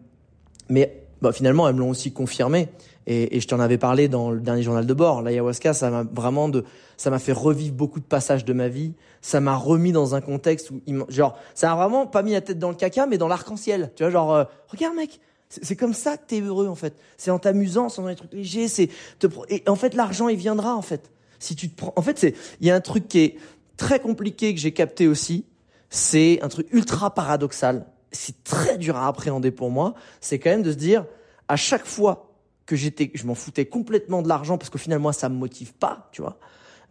mais 0.69 1.03
bah, 1.21 1.31
finalement, 1.31 1.67
elles 1.67 1.75
me 1.75 1.79
l'ont 1.79 1.89
aussi 1.89 2.11
confirmé. 2.11 2.67
Et, 3.05 3.37
et 3.37 3.39
je 3.39 3.47
t'en 3.47 3.61
avais 3.61 3.77
parlé 3.77 4.09
dans 4.09 4.31
le 4.31 4.41
dernier 4.41 4.63
journal 4.63 4.85
de 4.85 4.93
bord. 4.93 5.21
L'ayahuasca, 5.21 5.73
ça 5.73 5.89
m'a 5.89 6.03
vraiment 6.03 6.49
de, 6.49 6.65
ça 6.97 7.09
m'a 7.09 7.19
fait 7.19 7.31
revivre 7.31 7.73
beaucoup 7.73 8.01
de 8.01 8.05
passages 8.05 8.43
de 8.43 8.51
ma 8.51 8.67
vie. 8.67 8.93
Ça 9.27 9.41
m'a 9.41 9.57
remis 9.57 9.91
dans 9.91 10.15
un 10.15 10.21
contexte 10.21 10.71
où, 10.71 10.79
genre, 11.09 11.37
ça 11.53 11.73
a 11.73 11.75
vraiment 11.75 12.07
pas 12.07 12.23
mis 12.23 12.31
la 12.31 12.39
tête 12.39 12.59
dans 12.59 12.69
le 12.69 12.77
caca, 12.77 13.07
mais 13.07 13.17
dans 13.17 13.27
l'arc-en-ciel. 13.27 13.91
Tu 13.97 14.03
vois, 14.03 14.09
genre, 14.09 14.33
euh, 14.33 14.45
regarde 14.69 14.95
mec, 14.95 15.19
c'est 15.49 15.75
comme 15.75 15.93
ça 15.93 16.15
que 16.15 16.27
t'es 16.27 16.39
heureux 16.39 16.69
en 16.69 16.75
fait. 16.75 16.95
C'est 17.17 17.29
en 17.29 17.37
t'amusant, 17.37 17.89
sans 17.89 18.03
dans 18.03 18.07
les 18.07 18.15
trucs 18.15 18.31
légers. 18.31 18.69
C'est 18.69 18.87
te, 19.19 19.27
et 19.49 19.63
en 19.67 19.75
fait, 19.75 19.95
l'argent 19.95 20.29
il 20.29 20.37
viendra 20.37 20.77
en 20.77 20.81
fait. 20.81 21.11
Si 21.39 21.57
tu 21.57 21.69
te 21.69 21.75
prends, 21.75 21.91
en 21.97 22.01
fait, 22.01 22.17
c'est, 22.17 22.35
il 22.61 22.67
y 22.67 22.71
a 22.71 22.75
un 22.75 22.79
truc 22.79 23.09
qui 23.09 23.19
est 23.19 23.37
très 23.75 23.99
compliqué 23.99 24.55
que 24.55 24.61
j'ai 24.61 24.71
capté 24.71 25.09
aussi. 25.09 25.43
C'est 25.89 26.39
un 26.41 26.47
truc 26.47 26.67
ultra 26.71 27.13
paradoxal. 27.13 27.85
C'est 28.13 28.45
très 28.45 28.77
dur 28.77 28.95
à 28.95 29.09
appréhender 29.09 29.51
pour 29.51 29.71
moi. 29.71 29.93
C'est 30.21 30.39
quand 30.39 30.51
même 30.51 30.63
de 30.63 30.71
se 30.71 30.77
dire, 30.77 31.05
à 31.49 31.57
chaque 31.57 31.85
fois 31.85 32.31
que 32.65 32.77
j'étais, 32.77 33.11
je 33.13 33.27
m'en 33.27 33.35
foutais 33.35 33.65
complètement 33.65 34.21
de 34.21 34.29
l'argent 34.29 34.57
parce 34.57 34.69
qu'au 34.69 34.77
final 34.77 34.99
moi 34.99 35.11
ça 35.11 35.27
me 35.27 35.35
motive 35.35 35.73
pas, 35.73 36.07
tu 36.13 36.21
vois. 36.21 36.37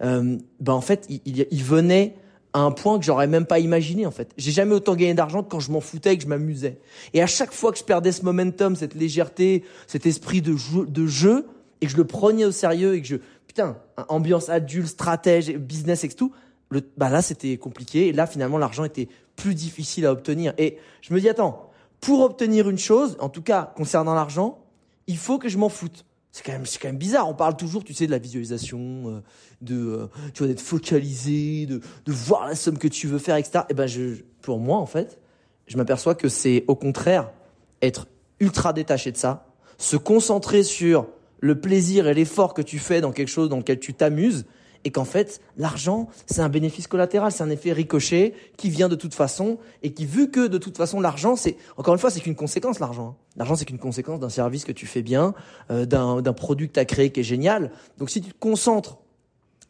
Euh, 0.02 0.36
ben 0.60 0.74
en 0.74 0.82
fait 0.82 1.06
il, 1.08 1.46
il, 1.50 1.64
venait 1.64 2.16
à 2.56 2.61
un 2.61 2.70
point 2.70 2.99
que 2.99 3.05
j'aurais 3.05 3.26
même 3.26 3.44
pas 3.44 3.58
imaginé 3.58 4.06
en 4.06 4.11
fait. 4.11 4.32
J'ai 4.38 4.50
jamais 4.50 4.75
autant 4.75 4.94
gagné 4.94 5.12
d'argent 5.12 5.43
que 5.43 5.50
quand 5.50 5.61
je 5.61 5.70
m'en 5.70 5.82
foutais 5.82 6.14
et 6.14 6.17
que 6.17 6.23
je 6.23 6.29
m'amusais. 6.29 6.79
Et 7.13 7.20
à 7.20 7.27
chaque 7.27 7.53
fois 7.53 7.70
que 7.70 7.77
je 7.77 7.84
perdais 7.84 8.13
ce 8.13 8.25
momentum, 8.25 8.77
cette 8.77 8.94
légèreté, 8.94 9.63
cet 9.86 10.06
esprit 10.06 10.41
de 10.41 10.56
jeu, 11.06 11.46
et 11.82 11.86
que 11.86 11.93
je 11.93 11.98
le 11.98 12.06
prenais 12.06 12.46
au 12.46 12.53
sérieux 12.53 12.94
et 12.94 13.03
que 13.03 13.06
je 13.06 13.17
putain 13.46 13.77
ambiance 14.08 14.48
adulte, 14.48 14.89
stratège, 14.89 15.55
business 15.55 16.05
et 16.05 16.08
tout, 16.08 16.32
le, 16.70 16.81
bah 16.96 17.10
là 17.10 17.20
c'était 17.20 17.58
compliqué 17.58 18.08
et 18.08 18.13
là 18.15 18.27
finalement 18.27 18.56
l'argent 18.56 18.84
était 18.84 19.08
plus 19.36 19.55
difficile 19.55 20.06
à 20.06 20.13
obtenir. 20.13 20.55
Et 20.56 20.79
je 21.03 21.13
me 21.13 21.20
dis 21.20 21.29
attends, 21.29 21.69
pour 22.01 22.20
obtenir 22.20 22.70
une 22.70 22.79
chose, 22.79 23.19
en 23.20 23.29
tout 23.29 23.43
cas 23.43 23.70
concernant 23.77 24.15
l'argent, 24.15 24.65
il 25.06 25.19
faut 25.19 25.39
que 25.39 25.51
je 25.51 25.58
m'en 25.58 25.69
foute. 25.69 26.06
C'est 26.36 26.44
quand 26.44 26.52
même, 26.52 26.66
c'est 26.66 26.78
quand 26.78 26.88
même 26.88 26.98
bizarre. 26.98 27.26
On 27.31 27.34
parle 27.34 27.56
toujours, 27.56 27.82
tu 27.82 27.94
sais, 27.94 28.05
de 28.05 28.10
la 28.10 28.19
visualisation, 28.19 28.78
euh, 29.06 29.22
de, 29.62 29.74
euh, 29.74 30.06
tu 30.34 30.40
vois, 30.40 30.48
d'être 30.48 30.60
focalisé, 30.60 31.64
de, 31.64 31.81
de 32.05 32.12
voir 32.12 32.46
la 32.46 32.55
somme 32.55 32.76
que 32.76 32.88
tu 32.88 33.06
veux 33.06 33.19
faire, 33.19 33.36
etc. 33.36 33.60
Et 33.60 33.66
eh 33.70 33.74
ben, 33.74 33.86
je, 33.86 34.16
pour 34.43 34.58
moi, 34.58 34.76
en 34.76 34.84
fait, 34.84 35.19
je 35.66 35.78
m'aperçois 35.78 36.14
que 36.14 36.28
c'est 36.28 36.66
au 36.69 36.74
contraire 36.74 37.31
être 37.81 38.06
ultra 38.38 38.74
détaché 38.74 39.12
de 39.12 39.16
ça, 39.16 39.46
se 39.78 39.96
concentrer 39.96 40.62
sur 40.62 41.08
le 41.40 41.58
plaisir 41.58 42.06
et 42.06 42.12
l'effort 42.12 42.52
que 42.52 42.60
tu 42.60 42.78
fais 42.78 43.00
dans 43.00 43.12
quelque 43.12 43.31
chose 43.31 43.48
dans 43.48 43.56
lequel 43.56 43.81
tu 43.81 43.94
t'amuses 43.94 44.44
et 44.86 44.93
qu'en 44.93 45.05
fait, 45.05 45.40
l'argent, 45.56 46.08
c'est 46.26 46.43
un 46.43 46.48
bénéfice 46.48 46.86
collatéral, 46.86 47.32
c'est 47.32 47.43
un 47.43 47.50
effet 47.50 47.72
ricochet 47.72 48.34
qui 48.56 48.70
vient 48.70 48.88
de 48.88 48.94
toute 48.94 49.14
façon 49.14 49.58
et 49.82 49.93
qui, 49.93 50.06
vu 50.06 50.31
que 50.31 50.46
de 50.46 50.58
toute 50.58 50.76
façon, 50.76 51.00
l'argent, 51.00 51.34
c'est, 51.34 51.56
encore 51.76 51.93
une 51.93 51.98
fois, 51.98 52.08
c'est 52.08 52.20
qu'une 52.20 52.36
conséquence, 52.36 52.78
l'argent. 52.78 53.16
Hein. 53.19 53.24
L'argent, 53.34 53.56
c'est 53.56 53.64
qu'une 53.64 53.81
conséquence 53.81 54.20
d'un 54.20 54.28
service 54.28 54.64
que 54.64 54.70
tu 54.70 54.86
fais 54.86 55.02
bien, 55.02 55.34
euh, 55.72 55.86
d'un, 55.86 56.32
produit 56.34 56.69
que 56.69 56.74
tu 56.74 56.78
as 56.78 56.84
créé 56.84 57.10
qui 57.10 57.19
est 57.19 57.24
génial. 57.24 57.72
Donc, 57.98 58.10
si 58.10 58.20
tu 58.20 58.31
te 58.31 58.38
concentres 58.38 58.98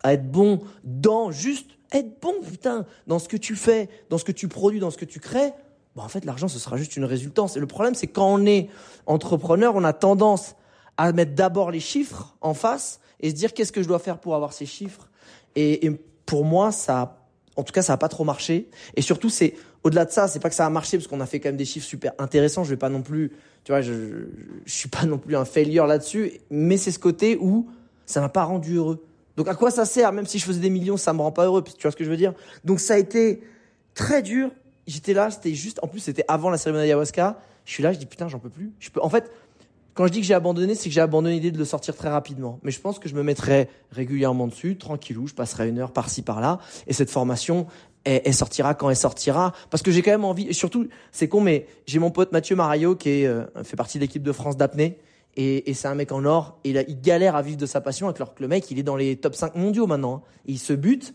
à 0.02 0.12
être 0.12 0.30
bon 0.30 0.60
dans 0.84 1.30
juste 1.30 1.70
être 1.92 2.20
bon, 2.20 2.34
putain, 2.46 2.84
dans 3.06 3.18
ce 3.18 3.26
que 3.26 3.38
tu 3.38 3.56
fais, 3.56 3.88
dans 4.10 4.18
ce 4.18 4.24
que 4.24 4.32
tu 4.32 4.48
produis, 4.48 4.80
dans 4.80 4.90
ce 4.90 4.98
que 4.98 5.06
tu 5.06 5.18
crées, 5.18 5.54
bah, 5.94 6.02
en 6.04 6.08
fait, 6.08 6.26
l'argent, 6.26 6.48
ce 6.48 6.58
sera 6.58 6.76
juste 6.76 6.94
une 6.98 7.06
résultance. 7.06 7.56
Et 7.56 7.60
le 7.60 7.66
problème, 7.66 7.94
c'est 7.94 8.06
quand 8.06 8.34
on 8.34 8.44
est 8.44 8.68
entrepreneur, 9.06 9.76
on 9.76 9.84
a 9.84 9.94
tendance 9.94 10.56
à 10.98 11.10
mettre 11.12 11.34
d'abord 11.34 11.70
les 11.70 11.80
chiffres 11.80 12.36
en 12.42 12.52
face 12.52 13.00
et 13.20 13.30
se 13.30 13.34
dire 13.34 13.54
qu'est-ce 13.54 13.72
que 13.72 13.82
je 13.82 13.88
dois 13.88 13.98
faire 13.98 14.18
pour 14.18 14.34
avoir 14.34 14.52
ces 14.52 14.66
chiffres. 14.66 15.08
Et, 15.54 15.90
pour 16.26 16.44
moi, 16.44 16.72
ça 16.72 17.22
en 17.56 17.62
tout 17.62 17.72
cas, 17.72 17.80
ça 17.80 17.94
a 17.94 17.96
pas 17.96 18.08
trop 18.08 18.24
marché. 18.24 18.68
Et 18.96 19.02
surtout, 19.02 19.30
c'est 19.30 19.54
au-delà 19.82 20.04
de 20.04 20.10
ça, 20.10 20.28
c'est 20.28 20.40
pas 20.40 20.50
que 20.50 20.54
ça 20.54 20.66
a 20.66 20.70
marché 20.70 20.98
parce 20.98 21.08
qu'on 21.08 21.20
a 21.20 21.26
fait 21.26 21.40
quand 21.40 21.48
même 21.48 21.56
des 21.56 21.64
chiffres 21.64 21.86
super 21.86 22.12
intéressants. 22.18 22.64
Je 22.64 22.70
vais 22.70 22.76
pas 22.76 22.90
non 22.90 23.00
plus, 23.00 23.32
tu 23.64 23.72
vois, 23.72 23.80
je, 23.80 24.26
suis 24.66 24.90
pas 24.90 25.06
non 25.06 25.16
plus 25.16 25.36
un 25.36 25.46
failure 25.46 25.86
là-dessus, 25.86 26.32
mais 26.50 26.76
c'est 26.76 26.90
ce 26.90 26.98
côté 26.98 27.38
où 27.40 27.70
ça 28.04 28.20
m'a 28.20 28.28
pas 28.28 28.44
rendu 28.44 28.76
heureux. 28.76 29.02
Donc 29.36 29.48
à 29.48 29.54
quoi 29.54 29.70
ça 29.70 29.86
sert? 29.86 30.12
Même 30.12 30.26
si 30.26 30.38
je 30.38 30.44
faisais 30.44 30.60
des 30.60 30.70
millions, 30.70 30.96
ça 30.96 31.12
me 31.12 31.22
rend 31.22 31.32
pas 31.32 31.46
heureux. 31.46 31.62
Tu 31.62 31.80
vois 31.80 31.90
ce 31.90 31.96
que 31.96 32.04
je 32.04 32.10
veux 32.10 32.16
dire? 32.16 32.34
Donc 32.64 32.80
ça 32.80 32.94
a 32.94 32.98
été 32.98 33.42
très 33.94 34.22
dur. 34.22 34.50
J'étais 34.86 35.14
là, 35.14 35.30
c'était 35.30 35.54
juste. 35.54 35.78
En 35.82 35.88
plus, 35.88 36.00
c'était 36.00 36.24
avant 36.28 36.50
la 36.50 36.58
cérémonie 36.58 36.84
ayahuasca. 36.84 37.40
Je 37.64 37.72
suis 37.72 37.82
là, 37.82 37.92
je 37.92 37.98
dis 37.98 38.06
putain, 38.06 38.28
j'en 38.28 38.38
peux 38.38 38.50
plus. 38.50 38.72
Je 38.78 38.90
peux. 38.90 39.00
En 39.02 39.08
fait, 39.08 39.30
quand 39.96 40.06
je 40.06 40.12
dis 40.12 40.20
que 40.20 40.26
j'ai 40.26 40.34
abandonné, 40.34 40.74
c'est 40.74 40.90
que 40.90 40.94
j'ai 40.94 41.00
abandonné 41.00 41.36
l'idée 41.36 41.50
de 41.50 41.58
le 41.58 41.64
sortir 41.64 41.96
très 41.96 42.10
rapidement. 42.10 42.60
Mais 42.62 42.70
je 42.70 42.78
pense 42.78 42.98
que 42.98 43.08
je 43.08 43.14
me 43.14 43.22
mettrai 43.22 43.70
régulièrement 43.90 44.46
dessus, 44.46 44.76
tranquillou, 44.76 45.26
je 45.26 45.32
passerai 45.32 45.70
une 45.70 45.78
heure 45.78 45.90
par-ci 45.90 46.20
par-là. 46.20 46.58
Et 46.86 46.92
cette 46.92 47.08
formation, 47.08 47.66
elle, 48.04 48.34
sortira 48.34 48.74
quand 48.74 48.90
elle 48.90 48.96
sortira. 48.96 49.54
Parce 49.70 49.82
que 49.82 49.90
j'ai 49.90 50.02
quand 50.02 50.10
même 50.10 50.26
envie, 50.26 50.46
et 50.48 50.52
surtout, 50.52 50.86
c'est 51.12 51.28
con, 51.28 51.40
mais 51.40 51.66
j'ai 51.86 51.98
mon 51.98 52.10
pote 52.10 52.30
Mathieu 52.30 52.56
Marayo 52.56 52.94
qui 52.94 53.08
est, 53.08 53.26
euh, 53.26 53.46
fait 53.64 53.76
partie 53.76 53.96
de 53.96 54.02
l'équipe 54.02 54.22
de 54.22 54.32
France 54.32 54.58
d'apnée. 54.58 54.98
Et, 55.38 55.72
c'est 55.72 55.88
un 55.88 55.94
mec 55.94 56.12
en 56.12 56.26
or. 56.26 56.58
Et 56.64 56.70
il, 56.70 56.84
il, 56.88 57.00
galère 57.00 57.34
à 57.34 57.40
vivre 57.40 57.56
de 57.56 57.66
sa 57.66 57.80
passion, 57.80 58.10
alors 58.10 58.34
que 58.34 58.42
le 58.42 58.48
mec, 58.48 58.70
il 58.70 58.78
est 58.78 58.82
dans 58.82 58.96
les 58.96 59.16
top 59.16 59.34
5 59.34 59.54
mondiaux 59.54 59.86
maintenant. 59.86 60.16
Hein. 60.16 60.22
il 60.44 60.58
se 60.58 60.74
bute. 60.74 61.14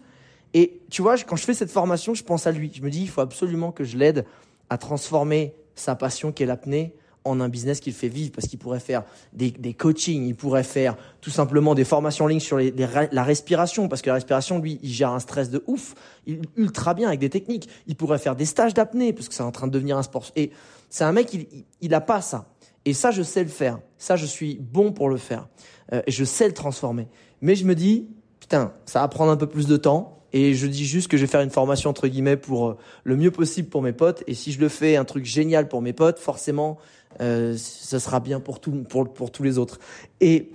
Et 0.55 0.81
tu 0.89 1.03
vois, 1.03 1.17
quand 1.19 1.35
je 1.35 1.43
fais 1.43 1.53
cette 1.53 1.71
formation, 1.71 2.15
je 2.15 2.23
pense 2.23 2.47
à 2.47 2.51
lui. 2.51 2.71
Je 2.73 2.81
me 2.81 2.89
dis, 2.89 3.03
il 3.03 3.09
faut 3.09 3.21
absolument 3.21 3.71
que 3.71 3.83
je 3.83 3.95
l'aide 3.95 4.25
à 4.71 4.79
transformer 4.79 5.53
sa 5.75 5.95
passion 5.95 6.31
qui 6.31 6.41
est 6.41 6.47
l'apnée 6.47 6.95
en 7.23 7.39
un 7.39 7.49
business 7.49 7.79
qu'il 7.79 7.93
fait 7.93 8.07
vivre 8.07 8.31
parce 8.31 8.47
qu'il 8.47 8.59
pourrait 8.59 8.79
faire 8.79 9.03
des, 9.33 9.51
des, 9.51 9.73
coachings, 9.73 10.25
il 10.25 10.35
pourrait 10.35 10.63
faire 10.63 10.95
tout 11.21 11.29
simplement 11.29 11.75
des 11.75 11.83
formations 11.83 12.25
en 12.25 12.27
ligne 12.27 12.39
sur 12.39 12.57
les, 12.57 12.73
la 13.11 13.23
respiration 13.23 13.87
parce 13.87 14.01
que 14.01 14.09
la 14.09 14.15
respiration, 14.15 14.59
lui, 14.59 14.79
il 14.81 14.89
gère 14.89 15.11
un 15.11 15.19
stress 15.19 15.49
de 15.49 15.63
ouf, 15.67 15.93
il 16.25 16.41
ultra 16.55 16.93
bien 16.93 17.07
avec 17.07 17.19
des 17.19 17.29
techniques. 17.29 17.69
Il 17.87 17.95
pourrait 17.95 18.17
faire 18.17 18.35
des 18.35 18.45
stages 18.45 18.73
d'apnée 18.73 19.13
parce 19.13 19.29
que 19.29 19.35
c'est 19.35 19.43
en 19.43 19.51
train 19.51 19.67
de 19.67 19.71
devenir 19.71 19.97
un 19.97 20.03
sport. 20.03 20.25
Et 20.35 20.51
c'est 20.89 21.03
un 21.03 21.11
mec, 21.11 21.33
il, 21.33 21.47
il 21.81 21.93
a 21.93 22.01
pas 22.01 22.21
ça. 22.21 22.47
Et 22.85 22.93
ça, 22.93 23.11
je 23.11 23.21
sais 23.21 23.43
le 23.43 23.49
faire. 23.49 23.79
Ça, 23.97 24.15
je 24.15 24.25
suis 24.25 24.57
bon 24.59 24.91
pour 24.91 25.09
le 25.09 25.17
faire. 25.17 25.47
Euh, 25.93 26.01
je 26.07 26.23
sais 26.23 26.47
le 26.47 26.53
transformer. 26.53 27.07
Mais 27.41 27.55
je 27.55 27.65
me 27.65 27.75
dis, 27.75 28.07
putain, 28.39 28.73
ça 28.85 29.01
va 29.01 29.07
prendre 29.07 29.31
un 29.31 29.37
peu 29.37 29.47
plus 29.47 29.67
de 29.67 29.77
temps. 29.77 30.17
Et 30.33 30.53
je 30.53 30.65
dis 30.65 30.85
juste 30.85 31.09
que 31.09 31.17
je 31.17 31.23
vais 31.23 31.27
faire 31.27 31.41
une 31.41 31.49
formation 31.49 31.89
entre 31.89 32.07
guillemets 32.07 32.37
pour 32.37 32.69
euh, 32.69 32.77
le 33.03 33.17
mieux 33.17 33.31
possible 33.31 33.67
pour 33.67 33.81
mes 33.81 33.93
potes. 33.93 34.23
Et 34.27 34.33
si 34.33 34.51
je 34.51 34.59
le 34.59 34.69
fais 34.69 34.95
un 34.95 35.03
truc 35.03 35.25
génial 35.25 35.67
pour 35.67 35.81
mes 35.81 35.93
potes, 35.93 36.19
forcément, 36.19 36.77
euh, 37.19 37.57
ce 37.57 37.99
sera 37.99 38.19
bien 38.19 38.39
pour, 38.39 38.59
pour, 38.59 39.13
pour 39.13 39.31
tous 39.31 39.43
les 39.43 39.57
autres. 39.57 39.79
Et 40.19 40.51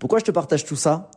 pourquoi 0.00 0.18
je 0.18 0.24
te 0.24 0.30
partage 0.30 0.64
tout 0.64 0.76
ça? 0.76 1.10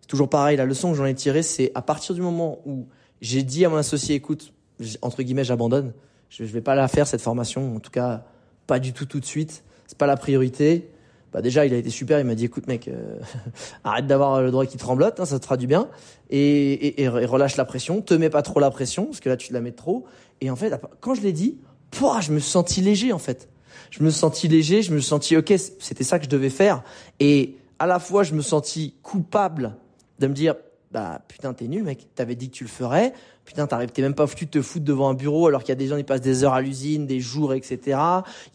C'est 0.00 0.08
toujours 0.08 0.28
pareil, 0.28 0.56
la 0.56 0.64
leçon 0.64 0.90
que 0.90 0.96
j'en 0.96 1.04
ai 1.04 1.14
tirée, 1.14 1.42
c'est 1.42 1.70
à 1.74 1.82
partir 1.82 2.14
du 2.14 2.22
moment 2.22 2.58
où 2.66 2.86
j'ai 3.20 3.42
dit 3.42 3.64
à 3.64 3.68
mon 3.68 3.76
associé, 3.76 4.14
écoute, 4.14 4.52
entre 5.00 5.22
guillemets, 5.22 5.44
j'abandonne, 5.44 5.92
je 6.28 6.42
ne 6.42 6.48
vais 6.48 6.60
pas 6.60 6.74
la 6.74 6.88
faire 6.88 7.06
cette 7.06 7.20
formation, 7.20 7.76
en 7.76 7.80
tout 7.80 7.90
cas 7.90 8.24
pas 8.66 8.78
du 8.78 8.92
tout 8.92 9.06
tout 9.06 9.20
de 9.20 9.24
suite, 9.24 9.64
c'est 9.86 9.98
pas 9.98 10.06
la 10.06 10.16
priorité. 10.16 10.88
Bah 11.32 11.40
déjà, 11.40 11.64
il 11.64 11.72
a 11.72 11.78
été 11.78 11.88
super, 11.88 12.20
il 12.20 12.26
m'a 12.26 12.34
dit, 12.34 12.44
écoute 12.44 12.66
mec, 12.66 12.88
euh, 12.88 13.18
arrête 13.84 14.06
d'avoir 14.06 14.42
le 14.42 14.50
droit 14.50 14.66
qui 14.66 14.76
tremblote, 14.76 15.18
hein, 15.18 15.24
ça 15.24 15.38
te 15.38 15.44
fera 15.44 15.56
du 15.56 15.66
bien, 15.66 15.88
et, 16.30 17.08
relâche 17.08 17.56
la 17.56 17.64
pression, 17.64 18.02
te 18.02 18.12
mets 18.12 18.28
pas 18.28 18.42
trop 18.42 18.60
la 18.60 18.70
pression, 18.70 19.06
parce 19.06 19.20
que 19.20 19.28
là 19.28 19.36
tu 19.36 19.52
la 19.52 19.60
mets 19.60 19.72
trop. 19.72 20.04
Et 20.40 20.50
en 20.50 20.56
fait, 20.56 20.74
quand 21.00 21.14
je 21.14 21.22
l'ai 21.22 21.32
dit, 21.32 21.58
pouah, 21.90 22.20
je 22.20 22.32
me 22.32 22.38
suis 22.38 22.50
senti 22.50 22.80
léger 22.80 23.12
en 23.12 23.18
fait 23.18 23.48
je 23.90 24.02
me 24.02 24.10
sentis 24.10 24.48
léger, 24.48 24.82
je 24.82 24.92
me 24.92 25.00
sentis 25.00 25.36
ok, 25.36 25.54
c'était 25.78 26.04
ça 26.04 26.18
que 26.18 26.24
je 26.24 26.30
devais 26.30 26.50
faire. 26.50 26.82
Et 27.20 27.56
à 27.78 27.86
la 27.86 27.98
fois, 27.98 28.22
je 28.22 28.34
me 28.34 28.42
sentis 28.42 28.94
coupable 29.02 29.76
de 30.18 30.26
me 30.26 30.34
dire, 30.34 30.54
bah 30.92 31.22
putain, 31.26 31.54
t'es 31.54 31.68
nul, 31.68 31.82
mec. 31.82 32.06
T'avais 32.14 32.34
dit 32.34 32.50
que 32.50 32.54
tu 32.54 32.64
le 32.64 32.68
ferais. 32.68 33.14
Putain, 33.44 33.66
t'arrives, 33.66 33.90
t'es 33.90 34.02
même 34.02 34.14
pas 34.14 34.26
foutu 34.26 34.44
de 34.44 34.50
te 34.50 34.62
foutre 34.62 34.84
devant 34.84 35.08
un 35.08 35.14
bureau 35.14 35.48
alors 35.48 35.62
qu'il 35.62 35.70
y 35.70 35.72
a 35.72 35.76
des 35.76 35.88
gens 35.88 35.96
qui 35.96 36.04
passent 36.04 36.20
des 36.20 36.44
heures 36.44 36.52
à 36.52 36.60
l'usine, 36.60 37.06
des 37.06 37.18
jours, 37.18 37.54
etc. 37.54 37.98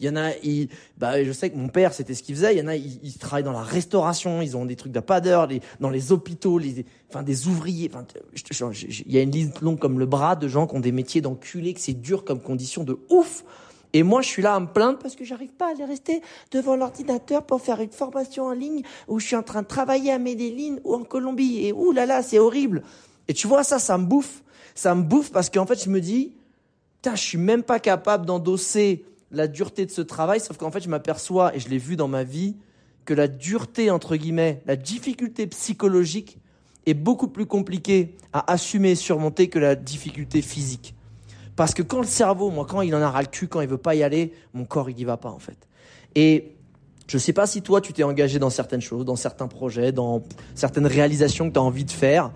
Il 0.00 0.06
y 0.06 0.08
en 0.08 0.16
a, 0.16 0.30
ils, 0.42 0.68
bah 0.96 1.22
je 1.22 1.30
sais 1.32 1.50
que 1.50 1.56
mon 1.56 1.68
père 1.68 1.92
c'était 1.92 2.14
ce 2.14 2.22
qu'il 2.22 2.34
faisait. 2.36 2.54
Il 2.54 2.58
y 2.58 2.62
en 2.62 2.68
a, 2.68 2.76
ils, 2.76 3.18
travaillent 3.18 3.44
dans 3.44 3.52
la 3.52 3.62
restauration, 3.62 4.40
ils 4.40 4.56
ont 4.56 4.64
des 4.64 4.76
trucs 4.76 4.92
de 4.92 5.00
pas 5.00 5.20
dans 5.20 5.90
les 5.90 6.12
hôpitaux, 6.12 6.58
les, 6.58 6.86
enfin 7.10 7.22
des 7.22 7.48
ouvriers. 7.48 7.90
Enfin, 7.92 8.06
il 8.34 9.12
y 9.12 9.18
a 9.18 9.20
une 9.22 9.30
liste 9.30 9.60
longue 9.60 9.78
comme 9.78 9.98
le 9.98 10.06
bras 10.06 10.36
de 10.36 10.48
gens 10.48 10.66
qui 10.66 10.74
ont 10.74 10.80
des 10.80 10.92
métiers 10.92 11.20
d'enculés, 11.20 11.74
que 11.74 11.80
c'est 11.80 12.00
dur 12.00 12.24
comme 12.24 12.40
condition 12.40 12.82
de 12.82 12.98
ouf. 13.10 13.44
Et 13.92 14.02
moi, 14.02 14.20
je 14.20 14.28
suis 14.28 14.42
là 14.42 14.54
à 14.54 14.60
me 14.60 14.66
parce 14.66 15.16
que 15.16 15.24
j'arrive 15.24 15.52
pas 15.52 15.68
à 15.68 15.70
aller 15.70 15.84
rester 15.84 16.20
devant 16.50 16.76
l'ordinateur 16.76 17.44
pour 17.44 17.60
faire 17.60 17.80
une 17.80 17.90
formation 17.90 18.44
en 18.44 18.52
ligne 18.52 18.82
où 19.06 19.18
je 19.18 19.26
suis 19.26 19.36
en 19.36 19.42
train 19.42 19.62
de 19.62 19.66
travailler 19.66 20.12
à 20.12 20.18
Medellin 20.18 20.76
ou 20.84 20.94
en 20.94 21.04
Colombie. 21.04 21.66
Et 21.66 21.72
ouh 21.72 21.92
là 21.92 22.04
là, 22.04 22.22
c'est 22.22 22.38
horrible. 22.38 22.82
Et 23.28 23.34
tu 23.34 23.46
vois, 23.46 23.64
ça, 23.64 23.78
ça 23.78 23.96
me 23.96 24.04
bouffe. 24.04 24.42
Ça 24.74 24.94
me 24.94 25.02
bouffe 25.02 25.32
parce 25.32 25.50
qu'en 25.50 25.66
fait, 25.66 25.82
je 25.82 25.90
me 25.90 26.00
dis, 26.00 26.34
putain, 26.96 27.16
je 27.16 27.22
suis 27.22 27.38
même 27.38 27.62
pas 27.62 27.80
capable 27.80 28.26
d'endosser 28.26 29.04
la 29.30 29.48
dureté 29.48 29.86
de 29.86 29.90
ce 29.90 30.02
travail. 30.02 30.40
Sauf 30.40 30.56
qu'en 30.56 30.70
fait, 30.70 30.80
je 30.80 30.88
m'aperçois, 30.88 31.54
et 31.54 31.60
je 31.60 31.68
l'ai 31.68 31.78
vu 31.78 31.96
dans 31.96 32.08
ma 32.08 32.24
vie, 32.24 32.56
que 33.04 33.14
la 33.14 33.26
dureté, 33.26 33.90
entre 33.90 34.16
guillemets, 34.16 34.62
la 34.66 34.76
difficulté 34.76 35.46
psychologique 35.46 36.38
est 36.86 36.94
beaucoup 36.94 37.28
plus 37.28 37.46
compliquée 37.46 38.16
à 38.32 38.52
assumer 38.52 38.92
et 38.92 38.94
surmonter 38.94 39.48
que 39.48 39.58
la 39.58 39.74
difficulté 39.74 40.42
physique. 40.42 40.94
Parce 41.58 41.74
que 41.74 41.82
quand 41.82 41.98
le 41.98 42.06
cerveau, 42.06 42.50
moi, 42.52 42.64
quand 42.70 42.82
il 42.82 42.94
en 42.94 43.02
a 43.02 43.10
ras 43.10 43.22
le 43.22 43.26
cul, 43.26 43.48
quand 43.48 43.60
il 43.60 43.66
veut 43.66 43.78
pas 43.78 43.96
y 43.96 44.04
aller, 44.04 44.32
mon 44.54 44.64
corps, 44.64 44.90
il 44.90 45.00
y 45.00 45.02
va 45.02 45.16
pas, 45.16 45.30
en 45.30 45.40
fait. 45.40 45.58
Et 46.14 46.54
je 47.08 47.18
sais 47.18 47.32
pas 47.32 47.48
si 47.48 47.62
toi, 47.62 47.80
tu 47.80 47.92
t'es 47.92 48.04
engagé 48.04 48.38
dans 48.38 48.48
certaines 48.48 48.80
choses, 48.80 49.04
dans 49.04 49.16
certains 49.16 49.48
projets, 49.48 49.90
dans 49.90 50.22
certaines 50.54 50.86
réalisations 50.86 51.48
que 51.48 51.54
tu 51.54 51.58
as 51.58 51.62
envie 51.62 51.84
de 51.84 51.90
faire, 51.90 52.30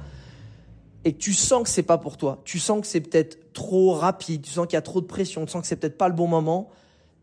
et 1.05 1.13
que 1.13 1.19
tu 1.19 1.35
sens 1.35 1.63
que 1.63 1.69
c'est 1.69 1.85
pas 1.85 1.99
pour 1.99 2.17
toi. 2.17 2.41
Tu 2.45 2.59
sens 2.59 2.81
que 2.81 2.87
c'est 2.89 3.01
peut-être 3.01 3.53
trop 3.53 3.93
rapide, 3.93 4.43
tu 4.43 4.51
sens 4.51 4.67
qu'il 4.67 4.75
y 4.75 4.77
a 4.77 4.83
trop 4.83 5.01
de 5.01 5.07
pression, 5.07 5.47
tu 5.47 5.53
sens 5.53 5.63
que 5.63 5.69
c'est 5.69 5.77
peut-être 5.77 5.99
pas 5.99 6.09
le 6.09 6.17
bon 6.17 6.27
moment. 6.27 6.71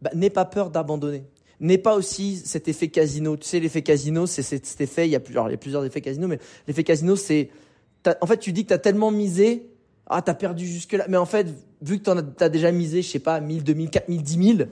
Bah, 0.01 0.11
n'aie 0.15 0.29
pas 0.29 0.45
peur 0.45 0.69
d'abandonner. 0.69 1.25
N'aie 1.59 1.77
pas 1.77 1.95
aussi 1.95 2.37
cet 2.37 2.69
effet 2.69 2.87
casino. 2.87 3.35
Tu 3.35 3.45
sais, 3.45 3.59
l'effet 3.59 3.81
casino, 3.81 4.25
c'est 4.25 4.41
cet 4.41 4.79
effet, 4.79 5.05
il 5.05 5.11
y 5.11 5.17
a 5.17 5.19
plusieurs, 5.19 5.49
il 5.49 5.51
y 5.51 5.55
a 5.55 5.57
plusieurs 5.57 5.83
effets 5.83 5.99
casino, 5.99 6.29
mais 6.29 6.39
l'effet 6.65 6.85
casino, 6.85 7.17
c'est, 7.17 7.49
en 8.21 8.25
fait, 8.25 8.37
tu 8.37 8.53
dis 8.53 8.63
que 8.63 8.69
tu 8.69 8.73
as 8.73 8.77
tellement 8.77 9.11
misé 9.11 9.69
ah, 10.09 10.23
t'as 10.23 10.33
perdu 10.33 10.65
jusque-là. 10.65 11.05
Mais 11.07 11.17
en 11.17 11.25
fait, 11.25 11.47
vu 11.81 11.99
que 11.99 12.03
t'as 12.03 12.45
as 12.45 12.49
déjà 12.49 12.71
misé, 12.71 13.01
je 13.01 13.09
sais 13.09 13.19
pas, 13.19 13.39
1000, 13.39 13.63
2000, 13.63 13.89
4000, 13.89 14.21
10 14.23 14.55
000, 14.57 14.69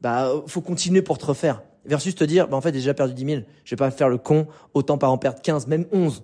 bah, 0.00 0.32
faut 0.46 0.60
continuer 0.60 1.02
pour 1.02 1.18
te 1.18 1.26
refaire. 1.26 1.62
Versus 1.84 2.14
te 2.14 2.24
dire, 2.24 2.48
bah, 2.48 2.56
en 2.56 2.60
fait, 2.60 2.70
j'ai 2.70 2.80
déjà 2.80 2.94
perdu 2.94 3.14
10 3.14 3.24
000. 3.24 3.42
Je 3.64 3.70
vais 3.70 3.76
pas 3.76 3.90
faire 3.90 4.08
le 4.08 4.18
con, 4.18 4.46
autant 4.74 4.98
pas 4.98 5.08
en 5.08 5.18
perdre 5.18 5.40
15, 5.40 5.66
même 5.66 5.86
11. 5.92 6.22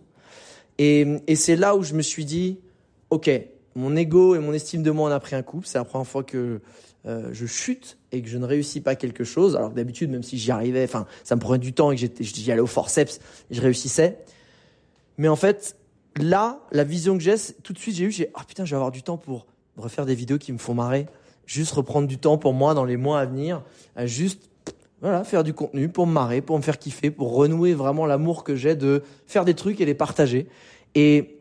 Et, 0.78 1.06
et 1.26 1.36
c'est 1.36 1.56
là 1.56 1.76
où 1.76 1.82
je 1.82 1.94
me 1.94 2.02
suis 2.02 2.24
dit, 2.24 2.58
OK, 3.10 3.30
mon 3.74 3.96
ego 3.96 4.34
et 4.34 4.38
mon 4.38 4.52
estime 4.52 4.82
de 4.82 4.90
moi 4.90 5.08
en 5.08 5.12
a 5.12 5.20
pris 5.20 5.36
un 5.36 5.42
coup. 5.42 5.62
C'est 5.64 5.78
la 5.78 5.84
première 5.84 6.06
fois 6.06 6.22
que 6.22 6.60
euh, 7.06 7.28
je 7.32 7.46
chute 7.46 7.98
et 8.12 8.22
que 8.22 8.28
je 8.28 8.38
ne 8.38 8.44
réussis 8.44 8.80
pas 8.80 8.96
quelque 8.96 9.24
chose. 9.24 9.56
Alors 9.56 9.70
que 9.70 9.76
d'habitude, 9.76 10.10
même 10.10 10.22
si 10.22 10.38
j'y 10.38 10.50
arrivais, 10.50 10.84
enfin, 10.84 11.06
ça 11.22 11.36
me 11.36 11.40
prenait 11.40 11.58
du 11.58 11.72
temps 11.72 11.92
et 11.92 11.96
que 11.96 12.06
j'y 12.20 12.52
allais 12.52 12.60
au 12.60 12.66
forceps, 12.66 13.20
je 13.50 13.60
réussissais. 13.60 14.18
Mais 15.18 15.28
en 15.28 15.36
fait, 15.36 15.76
là, 16.16 16.60
la 16.72 16.84
vision 16.84 17.16
que 17.16 17.22
j'ai, 17.22 17.34
tout 17.62 17.72
de 17.72 17.78
suite, 17.78 17.96
j'ai 17.96 18.04
eu, 18.04 18.10
j'ai, 18.10 18.30
ah 18.34 18.42
putain, 18.46 18.64
je 18.64 18.70
vais 18.70 18.76
avoir 18.76 18.90
du 18.90 19.02
temps 19.02 19.16
pour 19.16 19.46
refaire 19.76 20.06
des 20.06 20.14
vidéos 20.14 20.38
qui 20.38 20.52
me 20.52 20.58
font 20.58 20.74
marrer. 20.74 21.06
Juste 21.46 21.72
reprendre 21.72 22.08
du 22.08 22.18
temps 22.18 22.38
pour 22.38 22.54
moi 22.54 22.74
dans 22.74 22.84
les 22.84 22.96
mois 22.96 23.20
à 23.20 23.26
venir, 23.26 23.62
à 23.96 24.06
juste, 24.06 24.48
voilà, 25.00 25.24
faire 25.24 25.44
du 25.44 25.52
contenu 25.52 25.88
pour 25.88 26.06
me 26.06 26.12
marrer, 26.12 26.40
pour 26.40 26.56
me 26.56 26.62
faire 26.62 26.78
kiffer, 26.78 27.10
pour 27.10 27.34
renouer 27.34 27.74
vraiment 27.74 28.06
l'amour 28.06 28.44
que 28.44 28.56
j'ai 28.56 28.74
de 28.76 29.02
faire 29.26 29.44
des 29.44 29.54
trucs 29.54 29.80
et 29.80 29.84
les 29.84 29.94
partager. 29.94 30.48
Et 30.94 31.40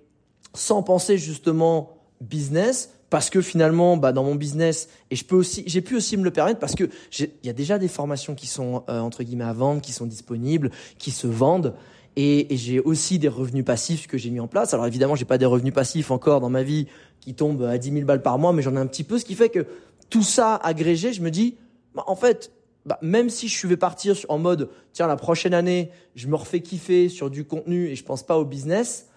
sans 0.54 0.84
penser 0.84 1.18
justement 1.18 1.98
business, 2.20 2.90
parce 3.14 3.30
que 3.30 3.42
finalement, 3.42 3.96
bah, 3.96 4.12
dans 4.12 4.24
mon 4.24 4.34
business, 4.34 4.90
et 5.12 5.16
je 5.16 5.24
peux 5.24 5.36
aussi, 5.36 5.64
j'ai 5.68 5.82
pu 5.82 5.96
aussi 5.96 6.18
me 6.18 6.24
le 6.24 6.32
permettre 6.32 6.60
parce 6.60 6.74
que 6.74 6.90
il 7.20 7.30
y 7.44 7.50
a 7.50 7.54
déjà 7.54 7.78
des 7.78 7.88
formations 7.88 8.34
qui 8.34 8.48
sont 8.48 8.84
euh, 8.90 9.00
entre 9.00 9.22
guillemets 9.22 9.44
à 9.44 9.54
vendre, 9.54 9.82
qui 9.82 9.92
sont 9.94 10.08
disponibles, 10.08 10.72
qui 10.98 11.12
se 11.12 11.28
vendent. 11.28 11.76
Et, 12.16 12.54
et 12.54 12.58
j'ai 12.58 12.80
aussi 12.80 13.18
des 13.20 13.28
revenus 13.28 13.66
passifs 13.66 14.08
que 14.08 14.18
j'ai 14.18 14.30
mis 14.30 14.40
en 14.40 14.48
place. 14.48 14.74
Alors 14.74 14.86
évidemment, 14.86 15.16
j'ai 15.16 15.26
pas 15.26 15.38
des 15.38 15.46
revenus 15.46 15.74
passifs 15.74 16.12
encore 16.12 16.42
dans 16.42 16.50
ma 16.50 16.64
vie 16.64 16.88
qui 17.20 17.34
tombent 17.34 17.64
à 17.64 17.78
10 17.78 17.92
000 17.92 18.06
balles 18.06 18.22
par 18.22 18.38
mois, 18.38 18.54
mais 18.54 18.62
j'en 18.62 18.76
ai 18.76 18.80
un 18.80 18.88
petit 18.88 19.04
peu, 19.04 19.18
ce 19.18 19.26
qui 19.26 19.36
fait 19.36 19.50
que 19.50 19.66
tout 20.10 20.24
ça 20.24 20.56
agrégé, 20.56 21.14
je 21.14 21.22
me 21.22 21.32
dis, 21.32 21.58
bah, 21.96 22.04
en 22.08 22.16
fait, 22.16 22.52
bah, 22.86 23.00
même 23.02 23.30
si 23.30 23.48
je 23.48 23.66
vais 23.66 23.78
partir 23.78 24.16
en 24.30 24.38
mode, 24.38 24.70
tiens, 24.92 25.08
la 25.08 25.16
prochaine 25.16 25.54
année, 25.54 25.90
je 26.16 26.28
me 26.28 26.36
refais 26.36 26.60
kiffer 26.60 27.10
sur 27.10 27.30
du 27.30 27.46
contenu 27.46 27.88
et 27.88 27.96
je 27.96 28.04
pense 28.04 28.24
pas 28.24 28.38
au 28.38 28.46
business, 28.46 29.08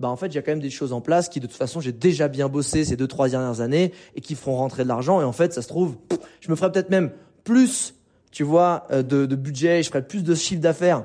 bah 0.00 0.08
en 0.08 0.16
fait, 0.16 0.26
il 0.26 0.34
y 0.34 0.38
a 0.38 0.42
quand 0.42 0.52
même 0.52 0.60
des 0.60 0.70
choses 0.70 0.92
en 0.92 1.00
place 1.00 1.28
qui, 1.28 1.40
de 1.40 1.46
toute 1.46 1.56
façon, 1.56 1.80
j'ai 1.80 1.92
déjà 1.92 2.28
bien 2.28 2.48
bossé 2.48 2.84
ces 2.84 2.96
deux, 2.96 3.06
trois 3.06 3.28
dernières 3.28 3.60
années 3.60 3.92
et 4.16 4.20
qui 4.20 4.34
feront 4.34 4.56
rentrer 4.56 4.82
de 4.82 4.88
l'argent. 4.88 5.20
Et 5.20 5.24
en 5.24 5.32
fait, 5.32 5.52
ça 5.52 5.62
se 5.62 5.68
trouve, 5.68 5.96
je 6.40 6.50
me 6.50 6.56
ferai 6.56 6.72
peut-être 6.72 6.90
même 6.90 7.12
plus, 7.44 7.94
tu 8.32 8.42
vois, 8.42 8.86
euh, 8.90 9.02
de, 9.02 9.24
de 9.24 9.36
budget, 9.36 9.82
je 9.82 9.88
ferai 9.88 10.06
plus 10.06 10.24
de 10.24 10.34
chiffre 10.34 10.60
d'affaires 10.60 11.04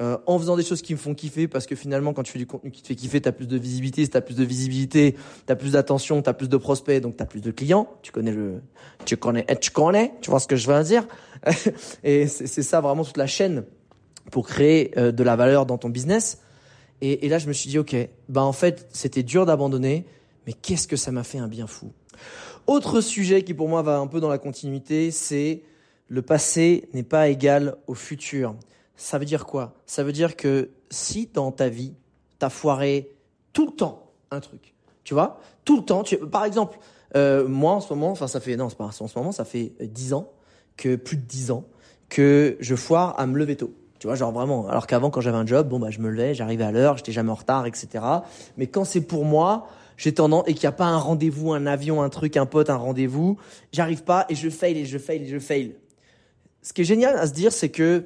euh, 0.00 0.16
en 0.26 0.38
faisant 0.38 0.56
des 0.56 0.62
choses 0.62 0.82
qui 0.82 0.92
me 0.92 0.98
font 0.98 1.14
kiffer 1.14 1.48
parce 1.48 1.66
que 1.66 1.74
finalement 1.74 2.12
quand 2.12 2.22
tu 2.22 2.32
fais 2.32 2.38
du 2.38 2.46
contenu 2.46 2.70
qui 2.70 2.82
te 2.82 2.88
fait 2.88 2.94
kiffer 2.94 3.20
t'as 3.20 3.32
plus 3.32 3.46
de 3.46 3.58
visibilité 3.58 4.04
si 4.04 4.10
t'as 4.10 4.20
plus 4.20 4.36
de 4.36 4.44
visibilité 4.44 5.16
t'as 5.46 5.56
plus 5.56 5.72
d'attention 5.72 6.22
t'as 6.22 6.34
plus 6.34 6.48
de 6.48 6.56
prospects 6.56 7.00
donc 7.00 7.16
t'as 7.16 7.26
plus 7.26 7.40
de 7.40 7.50
clients 7.50 7.88
tu 8.02 8.12
connais 8.12 8.32
le 8.32 8.62
tu 9.04 9.16
connais 9.16 9.46
tu 9.60 9.70
connais 9.70 10.12
tu 10.20 10.30
vois 10.30 10.40
ce 10.40 10.46
que 10.46 10.56
je 10.56 10.70
veux 10.70 10.84
dire? 10.84 11.06
Et 12.04 12.26
c'est 12.26 12.62
ça 12.62 12.80
vraiment 12.80 13.04
toute 13.04 13.16
la 13.16 13.26
chaîne 13.26 13.64
pour 14.30 14.46
créer 14.46 14.96
euh, 14.98 15.12
de 15.12 15.22
la 15.22 15.36
valeur 15.36 15.66
dans 15.66 15.78
ton 15.78 15.88
business 15.88 16.40
et, 17.00 17.26
et, 17.26 17.28
là 17.28 17.38
je 17.38 17.46
me 17.46 17.52
suis 17.52 17.70
dit 17.70 17.78
ok 17.78 17.96
bah 18.28 18.42
en 18.42 18.52
fait 18.52 18.88
c'était 18.92 19.22
dur 19.22 19.46
d'abandonner 19.46 20.04
mais 20.46 20.52
qu'est-ce 20.52 20.88
que 20.88 20.96
ça 20.96 21.12
m'a 21.12 21.24
fait 21.24 21.38
un 21.38 21.46
bien 21.46 21.66
fou? 21.66 21.92
Autre 22.66 23.00
sujet 23.00 23.42
qui 23.42 23.54
pour 23.54 23.68
moi 23.68 23.82
va 23.82 23.98
un 23.98 24.06
peu 24.06 24.20
dans 24.20 24.28
la 24.28 24.38
continuité, 24.38 25.10
c'est 25.10 25.62
le 26.08 26.22
passé 26.22 26.88
n'est 26.92 27.02
pas 27.02 27.28
égal 27.28 27.76
au 27.86 27.94
futur. 27.94 28.54
Ça 28.98 29.16
veut 29.16 29.24
dire 29.24 29.46
quoi? 29.46 29.74
Ça 29.86 30.02
veut 30.02 30.12
dire 30.12 30.36
que 30.36 30.70
si 30.90 31.30
dans 31.32 31.52
ta 31.52 31.68
vie, 31.68 31.94
t'as 32.40 32.50
foiré 32.50 33.12
tout 33.52 33.66
le 33.66 33.72
temps 33.72 34.10
un 34.32 34.40
truc, 34.40 34.74
tu 35.04 35.14
vois, 35.14 35.38
tout 35.64 35.76
le 35.76 35.84
temps. 35.84 36.02
Tu, 36.02 36.18
par 36.18 36.44
exemple, 36.44 36.78
euh, 37.16 37.46
moi 37.46 37.72
en 37.72 37.80
ce 37.80 37.94
moment, 37.94 38.10
enfin 38.10 38.26
ça 38.26 38.40
fait 38.40 38.56
non, 38.56 38.68
c'est 38.68 38.76
pas 38.76 38.84
en 38.86 38.90
ce 38.90 39.18
moment, 39.18 39.30
ça 39.30 39.44
fait 39.44 39.72
dix 39.80 40.12
ans 40.12 40.32
que 40.76 40.96
plus 40.96 41.16
de 41.16 41.22
dix 41.22 41.52
ans 41.52 41.64
que 42.08 42.56
je 42.58 42.74
foire 42.74 43.18
à 43.20 43.26
me 43.26 43.38
lever 43.38 43.56
tôt. 43.56 43.72
Tu 44.00 44.08
vois, 44.08 44.16
genre 44.16 44.32
vraiment. 44.32 44.68
Alors 44.68 44.88
qu'avant, 44.88 45.10
quand 45.10 45.20
j'avais 45.20 45.38
un 45.38 45.46
job, 45.46 45.68
bon 45.68 45.78
bah 45.78 45.90
je 45.90 46.00
me 46.00 46.10
levais, 46.10 46.34
j'arrivais 46.34 46.64
à 46.64 46.72
l'heure, 46.72 46.96
j'étais 46.96 47.12
jamais 47.12 47.30
en 47.30 47.36
retard, 47.36 47.66
etc. 47.66 48.04
Mais 48.56 48.66
quand 48.66 48.84
c'est 48.84 49.00
pour 49.00 49.24
moi, 49.24 49.68
j'ai 49.96 50.12
tendance 50.12 50.42
et 50.48 50.54
qu'il 50.54 50.62
n'y 50.62 50.68
a 50.68 50.72
pas 50.72 50.86
un 50.86 50.98
rendez-vous, 50.98 51.52
un 51.52 51.66
avion, 51.66 52.02
un 52.02 52.08
truc, 52.08 52.36
un 52.36 52.46
pote, 52.46 52.68
un 52.68 52.76
rendez-vous, 52.76 53.36
j'arrive 53.72 54.02
pas 54.02 54.26
et 54.28 54.34
je 54.34 54.50
fail 54.50 54.76
et 54.76 54.86
je 54.86 54.98
fail 54.98 55.22
et 55.22 55.28
je 55.28 55.38
fail. 55.38 55.76
Ce 56.62 56.72
qui 56.72 56.80
est 56.80 56.84
génial 56.84 57.16
à 57.16 57.28
se 57.28 57.32
dire, 57.32 57.52
c'est 57.52 57.68
que 57.68 58.04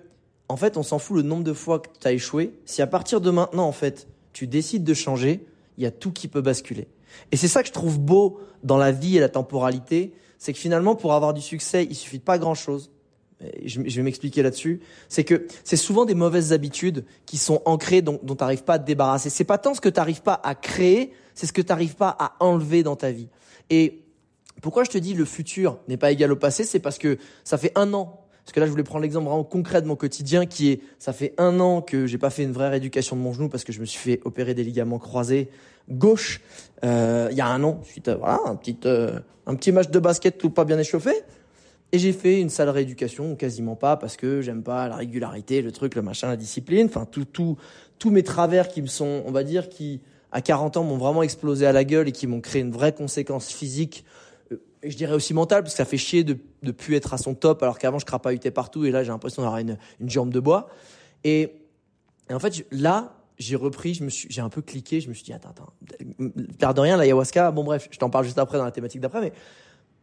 en 0.52 0.56
fait, 0.56 0.76
on 0.76 0.82
s'en 0.82 0.98
fout 0.98 1.16
le 1.16 1.22
nombre 1.22 1.44
de 1.44 1.52
fois 1.52 1.78
que 1.78 1.88
tu 1.98 2.06
as 2.06 2.12
échoué. 2.12 2.52
Si 2.64 2.82
à 2.82 2.86
partir 2.86 3.20
de 3.20 3.30
maintenant, 3.30 3.66
en 3.66 3.72
fait, 3.72 4.06
tu 4.32 4.46
décides 4.46 4.84
de 4.84 4.94
changer, 4.94 5.46
il 5.78 5.84
y 5.84 5.86
a 5.86 5.90
tout 5.90 6.12
qui 6.12 6.28
peut 6.28 6.42
basculer. 6.42 6.88
Et 7.30 7.36
c'est 7.36 7.48
ça 7.48 7.62
que 7.62 7.68
je 7.68 7.72
trouve 7.72 7.98
beau 7.98 8.40
dans 8.62 8.76
la 8.76 8.92
vie 8.92 9.16
et 9.16 9.20
la 9.20 9.28
temporalité, 9.28 10.12
c'est 10.38 10.52
que 10.52 10.58
finalement, 10.58 10.94
pour 10.94 11.14
avoir 11.14 11.32
du 11.34 11.40
succès, 11.40 11.86
il 11.88 11.94
suffit 11.94 12.18
de 12.18 12.24
pas 12.24 12.38
grand 12.38 12.54
chose 12.54 12.90
je, 13.64 13.80
vais 13.80 14.02
m'expliquer 14.02 14.42
là-dessus, 14.42 14.80
c'est 15.08 15.24
que 15.24 15.46
c'est 15.64 15.76
souvent 15.76 16.04
des 16.04 16.14
mauvaises 16.14 16.52
habitudes 16.52 17.04
qui 17.26 17.38
sont 17.38 17.62
ancrées 17.64 18.02
dont, 18.02 18.20
dont 18.22 18.36
tu 18.36 18.42
n'arrives 18.42 18.64
pas 18.64 18.74
à 18.74 18.78
te 18.78 18.86
débarrasser. 18.86 19.30
C'est 19.30 19.44
pas 19.44 19.58
tant 19.58 19.74
ce 19.74 19.80
que 19.80 19.88
tu 19.88 19.98
n'arrives 19.98 20.22
pas 20.22 20.40
à 20.44 20.54
créer, 20.54 21.12
c'est 21.34 21.46
ce 21.46 21.52
que 21.52 21.62
tu 21.62 21.68
n'arrives 21.68 21.96
pas 21.96 22.14
à 22.18 22.36
enlever 22.40 22.82
dans 22.82 22.96
ta 22.96 23.10
vie. 23.10 23.28
Et 23.70 24.02
pourquoi 24.60 24.84
je 24.84 24.90
te 24.90 24.98
dis 24.98 25.14
le 25.14 25.24
futur 25.24 25.78
n'est 25.88 25.96
pas 25.96 26.12
égal 26.12 26.30
au 26.32 26.36
passé, 26.36 26.64
c'est 26.64 26.78
parce 26.78 26.98
que 26.98 27.18
ça 27.44 27.58
fait 27.58 27.72
un 27.74 27.92
an. 27.94 28.21
Parce 28.44 28.52
que 28.52 28.60
là, 28.60 28.66
je 28.66 28.70
voulais 28.70 28.82
prendre 28.82 29.02
l'exemple 29.02 29.26
vraiment 29.26 29.44
concret 29.44 29.82
de 29.82 29.86
mon 29.86 29.96
quotidien, 29.96 30.46
qui 30.46 30.70
est, 30.70 30.80
ça 30.98 31.12
fait 31.12 31.32
un 31.38 31.60
an 31.60 31.80
que 31.80 32.06
j'ai 32.06 32.18
pas 32.18 32.30
fait 32.30 32.42
une 32.42 32.52
vraie 32.52 32.68
rééducation 32.68 33.16
de 33.16 33.20
mon 33.20 33.32
genou 33.32 33.48
parce 33.48 33.64
que 33.64 33.72
je 33.72 33.80
me 33.80 33.84
suis 33.84 33.98
fait 33.98 34.20
opérer 34.24 34.54
des 34.54 34.64
ligaments 34.64 34.98
croisés 34.98 35.48
gauche. 35.88 36.40
Euh, 36.84 37.28
il 37.30 37.36
y 37.36 37.40
a 37.40 37.46
un 37.46 37.62
an, 37.62 37.80
suite 37.84 38.08
à 38.08 38.16
voilà 38.16 38.40
un 38.46 38.56
petit 38.56 38.76
euh, 38.84 39.18
un 39.46 39.54
petit 39.54 39.72
match 39.72 39.90
de 39.90 39.98
basket 39.98 40.38
tout 40.38 40.50
pas 40.50 40.64
bien 40.64 40.78
échauffé. 40.78 41.12
Et 41.94 41.98
j'ai 41.98 42.12
fait 42.12 42.40
une 42.40 42.48
sale 42.48 42.70
rééducation, 42.70 43.36
quasiment 43.36 43.76
pas, 43.76 43.98
parce 43.98 44.16
que 44.16 44.40
j'aime 44.40 44.62
pas 44.62 44.88
la 44.88 44.96
régularité, 44.96 45.60
le 45.60 45.72
truc, 45.72 45.94
le 45.94 46.00
machin, 46.00 46.28
la 46.28 46.36
discipline. 46.36 46.86
Enfin, 46.86 47.04
tout, 47.04 47.26
tout, 47.26 47.58
tous 47.98 48.10
mes 48.10 48.22
travers 48.22 48.68
qui 48.68 48.80
me 48.80 48.86
sont, 48.86 49.22
on 49.26 49.30
va 49.30 49.44
dire, 49.44 49.68
qui, 49.68 50.00
à 50.30 50.40
40 50.40 50.78
ans, 50.78 50.84
m'ont 50.84 50.96
vraiment 50.96 51.22
explosé 51.22 51.66
à 51.66 51.72
la 51.72 51.84
gueule 51.84 52.08
et 52.08 52.12
qui 52.12 52.26
m'ont 52.26 52.40
créé 52.40 52.62
une 52.62 52.70
vraie 52.70 52.94
conséquence 52.94 53.52
physique. 53.52 54.06
Et 54.82 54.90
je 54.90 54.96
dirais 54.96 55.14
aussi 55.14 55.32
mentale, 55.34 55.62
parce 55.62 55.74
que 55.74 55.78
ça 55.78 55.84
fait 55.84 55.96
chier 55.96 56.24
de 56.24 56.36
ne 56.62 56.70
plus 56.72 56.96
être 56.96 57.14
à 57.14 57.18
son 57.18 57.34
top, 57.34 57.62
alors 57.62 57.78
qu'avant, 57.78 57.98
je 57.98 58.06
crapahutais 58.06 58.50
partout, 58.50 58.84
et 58.84 58.90
là, 58.90 59.04
j'ai 59.04 59.10
l'impression 59.10 59.42
d'avoir 59.42 59.60
une, 59.60 59.78
une 60.00 60.10
jambe 60.10 60.30
de 60.30 60.40
bois. 60.40 60.68
Et, 61.24 61.52
et 62.28 62.34
en 62.34 62.38
fait, 62.40 62.66
là, 62.72 63.14
j'ai 63.38 63.56
repris, 63.56 63.94
je 63.94 64.04
me 64.04 64.10
suis, 64.10 64.28
j'ai 64.30 64.40
un 64.40 64.48
peu 64.48 64.62
cliqué, 64.62 65.00
je 65.00 65.08
me 65.08 65.14
suis 65.14 65.24
dit, 65.24 65.32
attends, 65.32 65.50
attends, 65.50 65.72
l'air 66.60 66.74
de 66.74 66.80
rien, 66.80 66.96
l'ayahuasca, 66.96 67.50
bon 67.50 67.64
bref, 67.64 67.88
je 67.90 67.98
t'en 67.98 68.10
parle 68.10 68.24
juste 68.24 68.38
après 68.38 68.58
dans 68.58 68.64
la 68.64 68.72
thématique 68.72 69.00
d'après, 69.00 69.20
mais 69.20 69.32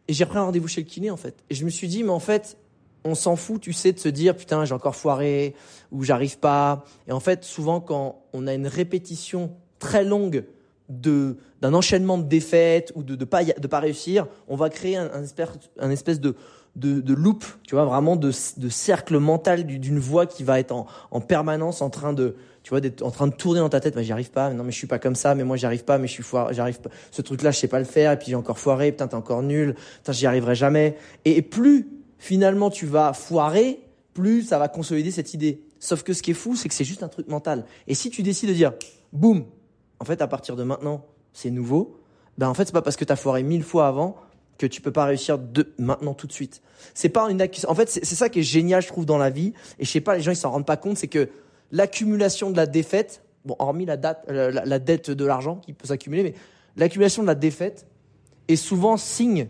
et 0.07 0.13
j'ai 0.13 0.25
pris 0.25 0.39
un 0.39 0.43
rendez-vous 0.43 0.67
chez 0.67 0.81
le 0.81 0.87
kiné, 0.87 1.11
en 1.11 1.17
fait. 1.17 1.43
Et 1.51 1.55
je 1.55 1.63
me 1.63 1.69
suis 1.69 1.87
dit, 1.87 2.03
mais 2.03 2.09
en 2.09 2.19
fait, 2.19 2.57
on 3.03 3.15
s'en 3.15 3.35
fout, 3.35 3.61
tu 3.61 3.73
sais, 3.73 3.91
de 3.91 3.99
se 3.99 4.09
dire, 4.09 4.35
putain, 4.35 4.65
j'ai 4.65 4.73
encore 4.73 4.95
foiré, 4.95 5.53
ou 5.91 6.03
j'arrive 6.03 6.39
pas. 6.39 6.83
Et 7.07 7.11
en 7.11 7.19
fait, 7.19 7.43
souvent, 7.43 7.79
quand 7.79 8.23
on 8.33 8.47
a 8.47 8.53
une 8.53 8.67
répétition 8.67 9.51
très 9.77 10.03
longue 10.03 10.45
de 10.89 11.37
d'un 11.61 11.73
enchaînement 11.73 12.17
de 12.17 12.23
défaites 12.23 12.91
ou 12.95 13.03
de 13.03 13.15
de 13.15 13.25
pas 13.25 13.43
de 13.43 13.67
pas 13.67 13.79
réussir, 13.79 14.27
on 14.47 14.55
va 14.55 14.69
créer 14.69 14.97
un, 14.97 15.09
un 15.13 15.23
espèce 15.23 15.49
un 15.79 15.89
espèce 15.89 16.19
de 16.19 16.35
de, 16.75 17.01
de 17.01 17.13
loop, 17.13 17.43
tu 17.67 17.75
vois, 17.75 17.83
vraiment 17.83 18.15
de, 18.15 18.31
de 18.57 18.69
cercle 18.69 19.17
mental 19.17 19.65
d'une 19.65 19.99
voix 19.99 20.27
qui 20.27 20.43
va 20.43 20.59
être 20.59 20.71
en, 20.71 20.85
en 21.11 21.19
permanence 21.19 21.81
en 21.81 21.89
train 21.89 22.13
de 22.13 22.35
tu 22.63 22.71
vois, 22.71 22.81
d'être 22.81 23.01
en 23.01 23.11
train 23.11 23.27
de 23.27 23.33
tourner 23.33 23.59
dans 23.61 23.69
ta 23.69 23.79
tête, 23.79 23.95
bah, 23.95 24.03
j'y 24.03 24.11
arrive 24.11 24.31
pas, 24.31 24.51
non, 24.53 24.63
mais 24.63 24.71
je 24.71 24.77
suis 24.77 24.87
pas 24.87 24.99
comme 24.99 25.15
ça, 25.15 25.33
mais 25.33 25.43
moi, 25.43 25.57
j'y 25.57 25.65
arrive 25.65 25.85
pas, 25.85 25.97
mais 25.97 26.07
je 26.07 26.13
suis 26.13 26.23
foiré, 26.23 26.53
j'arrive 26.53 26.79
pas, 26.79 26.89
ce 27.09 27.21
truc-là, 27.21 27.51
je 27.51 27.57
sais 27.57 27.67
pas 27.67 27.79
le 27.79 27.85
faire, 27.85 28.11
et 28.11 28.17
puis 28.17 28.27
j'ai 28.27 28.35
encore 28.35 28.59
foiré, 28.59 28.91
putain, 28.91 29.07
t'es 29.07 29.15
encore 29.15 29.41
nul, 29.41 29.75
putain, 29.97 30.11
j'y 30.11 30.27
arriverai 30.27 30.55
jamais. 30.55 30.97
Et, 31.25 31.41
plus, 31.41 31.87
finalement, 32.17 32.69
tu 32.69 32.85
vas 32.85 33.13
foirer, 33.13 33.79
plus 34.13 34.43
ça 34.43 34.59
va 34.59 34.67
consolider 34.67 35.11
cette 35.11 35.33
idée. 35.33 35.63
Sauf 35.79 36.03
que 36.03 36.13
ce 36.13 36.21
qui 36.21 36.31
est 36.31 36.35
fou, 36.35 36.55
c'est 36.55 36.67
que 36.67 36.75
c'est 36.75 36.83
juste 36.83 37.03
un 37.03 37.07
truc 37.07 37.27
mental. 37.29 37.65
Et 37.87 37.95
si 37.95 38.09
tu 38.09 38.23
décides 38.23 38.49
de 38.49 38.53
dire, 38.53 38.73
boum, 39.13 39.45
en 39.99 40.05
fait, 40.05 40.21
à 40.21 40.27
partir 40.27 40.55
de 40.55 40.63
maintenant, 40.63 41.05
c'est 41.33 41.51
nouveau, 41.51 41.99
ben, 42.37 42.47
en 42.47 42.53
fait, 42.53 42.65
c'est 42.65 42.73
pas 42.73 42.81
parce 42.81 42.95
que 42.95 43.05
t'as 43.05 43.15
foiré 43.15 43.43
mille 43.43 43.63
fois 43.63 43.87
avant 43.87 44.15
que 44.57 44.65
tu 44.65 44.81
peux 44.81 44.91
pas 44.91 45.05
réussir 45.05 45.39
de 45.39 45.73
maintenant 45.77 46.13
tout 46.13 46.27
de 46.27 46.31
suite. 46.31 46.61
C'est 46.93 47.09
pas 47.09 47.29
une. 47.29 47.41
En 47.67 47.75
fait, 47.75 47.89
c'est 47.89 48.05
ça 48.05 48.29
qui 48.29 48.39
est 48.39 48.43
génial, 48.43 48.81
je 48.81 48.87
trouve, 48.87 49.05
dans 49.05 49.17
la 49.17 49.29
vie. 49.29 49.53
Et 49.79 49.85
je 49.85 49.89
sais 49.89 50.01
pas, 50.01 50.15
les 50.15 50.21
gens, 50.21 50.31
ils 50.31 50.37
s'en 50.37 50.51
rendent 50.51 50.65
pas 50.65 50.77
compte, 50.77 50.97
c'est 50.97 51.07
que 51.07 51.29
l'accumulation 51.71 52.51
de 52.51 52.57
la 52.57 52.65
défaite, 52.65 53.23
bon, 53.45 53.55
hormis 53.59 53.85
la, 53.85 53.97
date, 53.97 54.25
euh, 54.29 54.51
la, 54.51 54.79
dette 54.79 55.11
de 55.11 55.25
l'argent 55.25 55.57
qui 55.57 55.73
peut 55.73 55.87
s'accumuler, 55.87 56.23
mais 56.23 56.33
l'accumulation 56.75 57.21
de 57.21 57.27
la 57.27 57.35
défaite 57.35 57.87
est 58.47 58.57
souvent 58.57 58.97
signe 58.97 59.47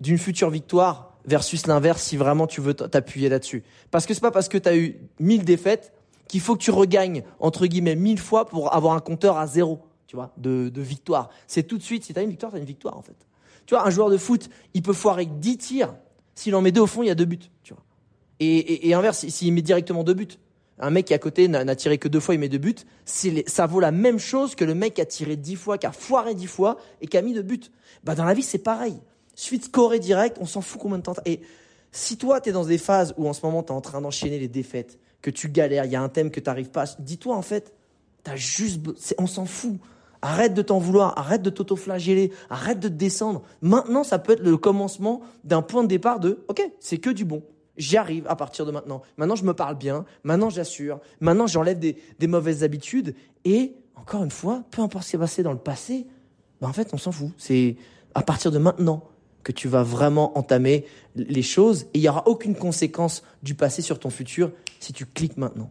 d'une 0.00 0.18
future 0.18 0.50
victoire 0.50 1.16
versus 1.24 1.66
l'inverse 1.66 2.02
si 2.02 2.16
vraiment 2.16 2.46
tu 2.46 2.60
veux 2.60 2.74
t'appuyer 2.74 3.30
là-dessus. 3.30 3.64
Parce 3.90 4.04
que 4.04 4.12
c'est 4.12 4.20
pas 4.20 4.30
parce 4.30 4.48
que 4.48 4.58
tu 4.58 4.68
as 4.68 4.76
eu 4.76 4.96
1000 5.20 5.44
défaites 5.44 5.93
qu'il 6.28 6.40
faut 6.40 6.54
que 6.54 6.62
tu 6.62 6.70
regagnes, 6.70 7.22
entre 7.40 7.66
guillemets, 7.66 7.96
1000 7.96 8.18
fois 8.18 8.46
pour 8.46 8.74
avoir 8.74 8.94
un 8.94 9.00
compteur 9.00 9.36
à 9.36 9.46
zéro, 9.46 9.80
tu 10.06 10.16
vois, 10.16 10.32
de, 10.36 10.68
de 10.68 10.82
victoire. 10.82 11.30
C'est 11.46 11.64
tout 11.64 11.78
de 11.78 11.82
suite, 11.82 12.04
si 12.04 12.12
tu 12.12 12.18
as 12.18 12.22
une 12.22 12.30
victoire, 12.30 12.52
tu 12.52 12.56
as 12.56 12.60
une 12.60 12.66
victoire, 12.66 12.96
en 12.96 13.02
fait. 13.02 13.16
Tu 13.66 13.74
vois, 13.74 13.86
un 13.86 13.90
joueur 13.90 14.10
de 14.10 14.16
foot, 14.16 14.48
il 14.74 14.82
peut 14.82 14.92
foirer 14.92 15.26
10 15.26 15.58
tirs, 15.58 15.94
s'il 16.34 16.54
en 16.54 16.62
met 16.62 16.72
deux 16.72 16.82
au 16.82 16.86
fond, 16.86 17.02
il 17.02 17.06
y 17.06 17.10
a 17.10 17.14
deux 17.14 17.24
buts, 17.24 17.50
tu 17.62 17.72
vois. 17.72 17.82
Et, 18.40 18.88
et, 18.88 18.94
inverse, 18.94 19.26
s'il 19.28 19.52
met 19.52 19.62
directement 19.62 20.02
deux 20.02 20.14
buts, 20.14 20.38
un 20.78 20.90
mec 20.90 21.06
qui 21.06 21.14
à 21.14 21.18
côté 21.18 21.46
n'a 21.46 21.76
tiré 21.76 21.98
que 21.98 22.08
deux 22.08 22.20
fois, 22.20 22.34
il 22.34 22.40
met 22.40 22.48
deux 22.48 22.58
buts. 22.58 22.74
ça 23.04 23.66
vaut 23.66 23.80
la 23.80 23.92
même 23.92 24.18
chose 24.18 24.54
que 24.54 24.64
le 24.64 24.74
mec 24.74 24.94
qui 24.94 25.00
a 25.00 25.06
tiré 25.06 25.36
dix 25.36 25.56
fois, 25.56 25.78
qui 25.78 25.86
a 25.86 25.92
foiré 25.92 26.34
dix 26.34 26.48
fois 26.48 26.78
et 27.00 27.06
qui 27.06 27.16
a 27.16 27.22
mis 27.22 27.32
deux 27.32 27.42
buts. 27.42 27.70
Bah 28.02 28.14
dans 28.14 28.24
la 28.24 28.34
vie 28.34 28.42
c'est 28.42 28.58
pareil. 28.58 29.00
Suite 29.36 29.66
scorer 29.66 30.00
direct, 30.00 30.36
on 30.40 30.46
s'en 30.46 30.60
fout 30.60 30.80
combien 30.80 30.98
de 30.98 31.02
temps. 31.02 31.14
Et 31.26 31.40
si 31.92 32.16
toi 32.16 32.40
tu 32.40 32.48
es 32.48 32.52
dans 32.52 32.64
des 32.64 32.78
phases 32.78 33.14
où 33.16 33.28
en 33.28 33.32
ce 33.32 33.46
moment 33.46 33.62
tu 33.62 33.68
es 33.68 33.76
en 33.76 33.80
train 33.80 34.00
d'enchaîner 34.00 34.38
les 34.38 34.48
défaites, 34.48 34.98
que 35.24 35.30
tu 35.30 35.48
galères, 35.48 35.86
il 35.86 35.90
y 35.90 35.96
a 35.96 36.02
un 36.02 36.10
thème 36.10 36.30
que 36.30 36.38
tu 36.38 36.50
n'arrives 36.50 36.68
pas, 36.68 36.84
dis-toi 36.98 37.34
en 37.34 37.40
fait, 37.40 37.72
t'as 38.24 38.36
juste, 38.36 38.82
on 39.16 39.26
s'en 39.26 39.46
fout. 39.46 39.78
Arrête 40.20 40.52
de 40.52 40.60
t'en 40.60 40.78
vouloir, 40.78 41.18
arrête 41.18 41.40
de 41.42 41.50
t'auto-flageller, 41.50 42.30
arrête 42.50 42.78
de 42.78 42.88
te 42.88 42.92
descendre. 42.94 43.42
Maintenant, 43.62 44.04
ça 44.04 44.18
peut 44.18 44.34
être 44.34 44.42
le 44.42 44.56
commencement 44.56 45.22
d'un 45.42 45.62
point 45.62 45.82
de 45.82 45.88
départ 45.88 46.20
de, 46.20 46.44
ok, 46.48 46.62
c'est 46.78 46.98
que 46.98 47.10
du 47.10 47.24
bon. 47.24 47.42
J'y 47.76 47.96
arrive 47.96 48.26
à 48.28 48.36
partir 48.36 48.66
de 48.66 48.70
maintenant. 48.70 49.02
Maintenant, 49.16 49.34
je 49.34 49.44
me 49.44 49.52
parle 49.52 49.76
bien. 49.76 50.04
Maintenant, 50.24 50.48
j'assure. 50.48 51.00
Maintenant, 51.20 51.46
j'enlève 51.46 51.78
des, 51.78 51.96
mauvaises 52.26 52.62
habitudes. 52.62 53.14
Et, 53.44 53.74
encore 53.96 54.24
une 54.24 54.30
fois, 54.30 54.62
peu 54.70 54.80
importe 54.80 55.04
ce 55.04 55.08
qui 55.08 55.12
s'est 55.12 55.18
passé 55.18 55.42
dans 55.42 55.52
le 55.52 55.58
passé, 55.58 56.06
ben 56.60 56.68
en 56.68 56.72
fait, 56.72 56.88
on 56.94 56.98
s'en 56.98 57.12
fout. 57.12 57.32
C'est 57.36 57.76
à 58.14 58.22
partir 58.22 58.50
de 58.50 58.58
maintenant 58.58 59.04
que 59.44 59.52
tu 59.52 59.68
vas 59.68 59.82
vraiment 59.82 60.36
entamer 60.36 60.86
les 61.14 61.42
choses. 61.42 61.82
Et 61.94 61.98
il 61.98 62.00
n'y 62.00 62.08
aura 62.08 62.26
aucune 62.26 62.56
conséquence 62.56 63.22
du 63.42 63.54
passé 63.54 63.82
sur 63.82 64.00
ton 64.00 64.10
futur 64.10 64.50
si 64.80 64.92
tu 64.92 65.06
cliques 65.06 65.36
maintenant. 65.36 65.70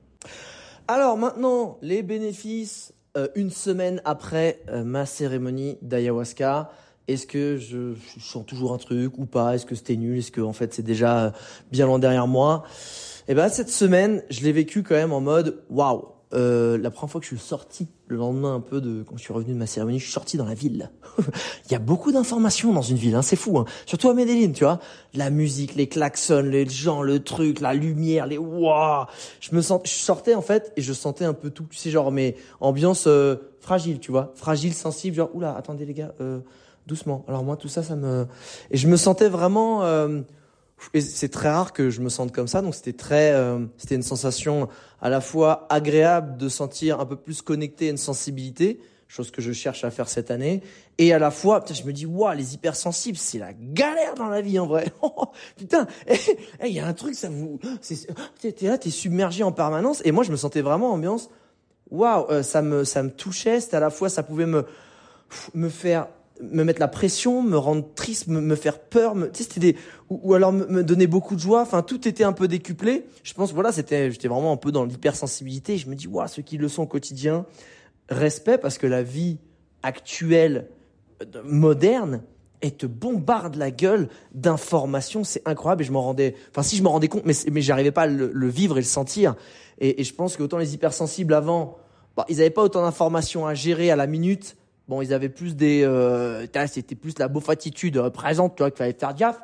Alors, 0.87 1.17
maintenant, 1.17 1.77
les 1.81 2.03
bénéfices, 2.03 2.93
euh, 3.15 3.27
une 3.35 3.51
semaine 3.51 4.01
après 4.05 4.61
euh, 4.69 4.83
ma 4.83 5.05
cérémonie 5.05 5.77
d'ayahuasca. 5.83 6.71
Est-ce 7.07 7.27
que 7.27 7.57
je, 7.57 7.93
sens 8.19 8.43
toujours 8.43 8.73
un 8.73 8.79
truc 8.79 9.19
ou 9.19 9.25
pas? 9.27 9.53
Est-ce 9.53 9.67
que 9.67 9.75
c'était 9.75 9.97
nul? 9.97 10.17
Est-ce 10.17 10.31
que 10.31 10.41
en 10.41 10.53
fait 10.53 10.73
c'est 10.73 10.83
déjà 10.83 11.33
bien 11.71 11.85
loin 11.85 11.99
derrière 11.99 12.27
moi? 12.27 12.63
Eh 13.27 13.35
ben 13.35 13.49
cette 13.49 13.69
semaine, 13.69 14.23
je 14.31 14.41
l'ai 14.41 14.51
vécu 14.51 14.81
quand 14.81 14.95
même 14.95 15.13
en 15.13 15.21
mode 15.21 15.61
waouh. 15.69 16.12
Euh, 16.33 16.77
la 16.79 16.89
première 16.89 17.11
fois 17.11 17.21
que 17.21 17.27
je 17.27 17.35
suis 17.35 17.45
sorti, 17.45 17.87
le 18.07 18.17
lendemain 18.17 18.55
un 18.55 18.59
peu 18.59 18.81
de 18.81 19.03
quand 19.03 19.17
je 19.17 19.21
suis 19.21 19.33
revenu 19.33 19.53
de 19.53 19.57
ma 19.57 19.67
cérémonie, 19.67 19.99
je 19.99 20.05
suis 20.05 20.13
sorti 20.13 20.37
dans 20.37 20.45
la 20.45 20.55
ville. 20.55 20.89
Il 21.65 21.71
y 21.71 21.75
a 21.75 21.79
beaucoup 21.79 22.11
d'informations 22.11 22.73
dans 22.73 22.81
une 22.81 22.97
ville, 22.97 23.13
hein, 23.15 23.21
c'est 23.21 23.35
fou. 23.35 23.59
Hein. 23.59 23.65
Surtout 23.85 24.09
à 24.09 24.13
Medellin, 24.13 24.51
tu 24.51 24.63
vois. 24.63 24.79
La 25.13 25.29
musique, 25.29 25.75
les 25.75 25.87
klaxons, 25.87 26.41
les 26.41 26.67
gens, 26.67 27.03
le 27.03 27.23
truc, 27.23 27.59
la 27.59 27.73
lumière, 27.73 28.25
les 28.25 28.39
waouh. 28.39 29.05
Je 29.41 29.55
me 29.55 29.61
sens, 29.61 29.81
je 29.85 29.91
sortais 29.91 30.33
en 30.33 30.41
fait 30.41 30.73
et 30.75 30.81
je 30.81 30.93
sentais 30.93 31.25
un 31.25 31.33
peu 31.33 31.51
tout, 31.51 31.65
tu 31.69 31.77
sais, 31.77 31.91
genre 31.91 32.11
mais 32.11 32.35
ambiance 32.59 33.05
euh, 33.05 33.35
fragile, 33.59 33.99
tu 33.99 34.11
vois, 34.11 34.31
fragile, 34.35 34.73
sensible, 34.73 35.15
genre 35.15 35.29
oula, 35.35 35.55
attendez 35.55 35.85
les 35.85 35.93
gars. 35.93 36.13
Euh, 36.19 36.39
doucement. 36.87 37.23
Alors 37.27 37.43
moi, 37.43 37.57
tout 37.57 37.69
ça, 37.69 37.83
ça 37.83 37.95
me... 37.95 38.25
Et 38.71 38.77
je 38.77 38.87
me 38.87 38.97
sentais 38.97 39.29
vraiment... 39.29 39.83
C'est 40.99 41.29
très 41.29 41.49
rare 41.49 41.73
que 41.73 41.89
je 41.89 42.01
me 42.01 42.09
sente 42.09 42.31
comme 42.31 42.47
ça, 42.47 42.61
donc 42.61 42.75
c'était 42.75 42.93
très, 42.93 43.31
euh, 43.31 43.59
c'était 43.77 43.95
une 43.95 44.03
sensation 44.03 44.67
à 45.01 45.09
la 45.09 45.21
fois 45.21 45.65
agréable 45.69 46.37
de 46.37 46.49
sentir 46.49 46.99
un 46.99 47.05
peu 47.05 47.15
plus 47.15 47.41
connecté 47.41 47.87
à 47.87 47.91
une 47.91 47.97
sensibilité, 47.97 48.79
chose 49.07 49.31
que 49.31 49.41
je 49.41 49.51
cherche 49.51 49.83
à 49.83 49.91
faire 49.91 50.09
cette 50.09 50.31
année, 50.31 50.61
et 50.97 51.13
à 51.13 51.19
la 51.19 51.31
fois, 51.31 51.61
putain, 51.61 51.73
je 51.73 51.83
me 51.83 51.93
dis, 51.93 52.05
waouh, 52.05 52.35
les 52.35 52.53
hypersensibles, 52.53 53.17
c'est 53.17 53.39
la 53.39 53.53
galère 53.53 54.15
dans 54.15 54.27
la 54.27 54.41
vie 54.41 54.59
en 54.59 54.67
vrai. 54.67 54.91
putain, 55.57 55.87
il 56.07 56.15
eh, 56.15 56.37
eh, 56.61 56.69
y 56.69 56.79
a 56.79 56.87
un 56.87 56.93
truc, 56.93 57.15
ça 57.15 57.29
vous, 57.29 57.59
t'es 58.39 58.53
là, 58.61 58.77
t'es 58.77 58.89
submergé 58.89 59.43
en 59.43 59.51
permanence, 59.51 60.01
et 60.05 60.11
moi 60.11 60.23
je 60.23 60.31
me 60.31 60.37
sentais 60.37 60.61
vraiment 60.61 60.91
ambiance, 60.91 61.29
waouh, 61.91 62.25
euh, 62.29 62.43
ça 62.43 62.61
me, 62.61 62.83
ça 62.83 63.03
me 63.03 63.11
touchait, 63.11 63.59
c'était 63.59 63.77
à 63.77 63.81
la 63.81 63.89
fois, 63.89 64.09
ça 64.09 64.23
pouvait 64.23 64.45
me, 64.45 64.65
me 65.53 65.69
faire 65.69 66.07
me 66.41 66.63
mettre 66.63 66.79
la 66.79 66.87
pression, 66.87 67.41
me 67.41 67.57
rendre 67.57 67.85
triste, 67.95 68.27
me, 68.27 68.41
me 68.41 68.55
faire 68.55 68.79
peur, 68.79 69.15
me, 69.15 69.31
tu 69.31 69.43
sais, 69.43 69.59
des, 69.59 69.75
ou, 70.09 70.33
alors 70.33 70.51
me, 70.51 70.83
donner 70.83 71.07
beaucoup 71.07 71.35
de 71.35 71.39
joie. 71.39 71.61
Enfin, 71.61 71.81
tout 71.81 72.07
était 72.07 72.23
un 72.23 72.33
peu 72.33 72.47
décuplé. 72.47 73.05
Je 73.23 73.33
pense, 73.33 73.53
voilà, 73.53 73.71
c'était, 73.71 74.11
j'étais 74.11 74.27
vraiment 74.27 74.51
un 74.51 74.57
peu 74.57 74.71
dans 74.71 74.83
l'hypersensibilité. 74.83 75.77
Je 75.77 75.89
me 75.89 75.95
dis, 75.95 76.07
waouh, 76.07 76.27
ceux 76.27 76.41
qui 76.41 76.57
le 76.57 76.67
sont 76.67 76.83
au 76.83 76.87
quotidien, 76.87 77.45
respect 78.09 78.57
parce 78.57 78.77
que 78.77 78.87
la 78.87 79.03
vie 79.03 79.37
actuelle, 79.83 80.69
euh, 81.21 81.41
moderne, 81.45 82.23
et 82.63 82.71
te 82.71 82.85
bombarde 82.85 83.55
la 83.55 83.69
gueule 83.69 84.07
d'informations, 84.33 85.25
c'est 85.25 85.45
incroyable 85.45 85.83
et 85.83 85.85
je 85.85 85.91
m'en 85.91 86.01
rendais, 86.01 86.33
enfin 86.49 86.63
si 86.63 86.77
je 86.77 86.83
me 86.83 86.87
rendais 86.87 87.09
compte, 87.09 87.25
mais, 87.25 87.33
mais 87.51 87.61
j'arrivais 87.61 87.91
pas 87.91 88.03
à 88.03 88.07
le, 88.07 88.47
vivre 88.47 88.77
et 88.77 88.81
le 88.81 88.87
sentir. 88.87 89.35
Et, 89.79 90.01
je 90.03 90.13
pense 90.13 90.37
que 90.37 90.43
autant 90.43 90.57
les 90.57 90.73
hypersensibles 90.73 91.33
avant, 91.33 91.77
bah, 92.15 92.25
ils 92.29 92.39
avaient 92.39 92.49
pas 92.49 92.63
autant 92.63 92.81
d'informations 92.81 93.45
à 93.45 93.53
gérer 93.53 93.91
à 93.91 93.97
la 93.97 94.07
minute. 94.07 94.55
Bon, 94.87 95.01
ils 95.01 95.13
avaient 95.13 95.29
plus 95.29 95.55
des, 95.55 95.83
euh, 95.83 96.45
c'était 96.67 96.95
plus 96.95 97.17
la 97.17 97.29
beauf 97.29 97.49
attitude 97.49 97.97
euh, 97.97 98.09
présente, 98.09 98.55
tu 98.55 98.63
vois, 98.63 98.69
qu'il 98.69 98.77
fallait 98.77 98.93
faire 98.93 99.13
gaffe. 99.13 99.39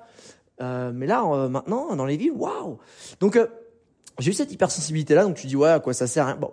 Euh, 0.62 0.92
mais 0.94 1.08
là, 1.08 1.48
maintenant, 1.48 1.96
dans 1.96 2.06
les 2.06 2.18
villes, 2.18 2.34
waouh 2.34 2.80
Donc, 3.22 3.40
j'ai 4.20 4.32
eu 4.32 4.34
cette 4.34 4.52
hypersensibilité-là, 4.52 5.24
donc 5.24 5.36
tu 5.36 5.48
dis, 5.48 5.56
ouais, 5.56 5.70
à 5.70 5.80
quoi 5.80 5.94
ça 5.94 6.08
sert 6.08 6.28
hein 6.28 6.38
Bon, 6.40 6.52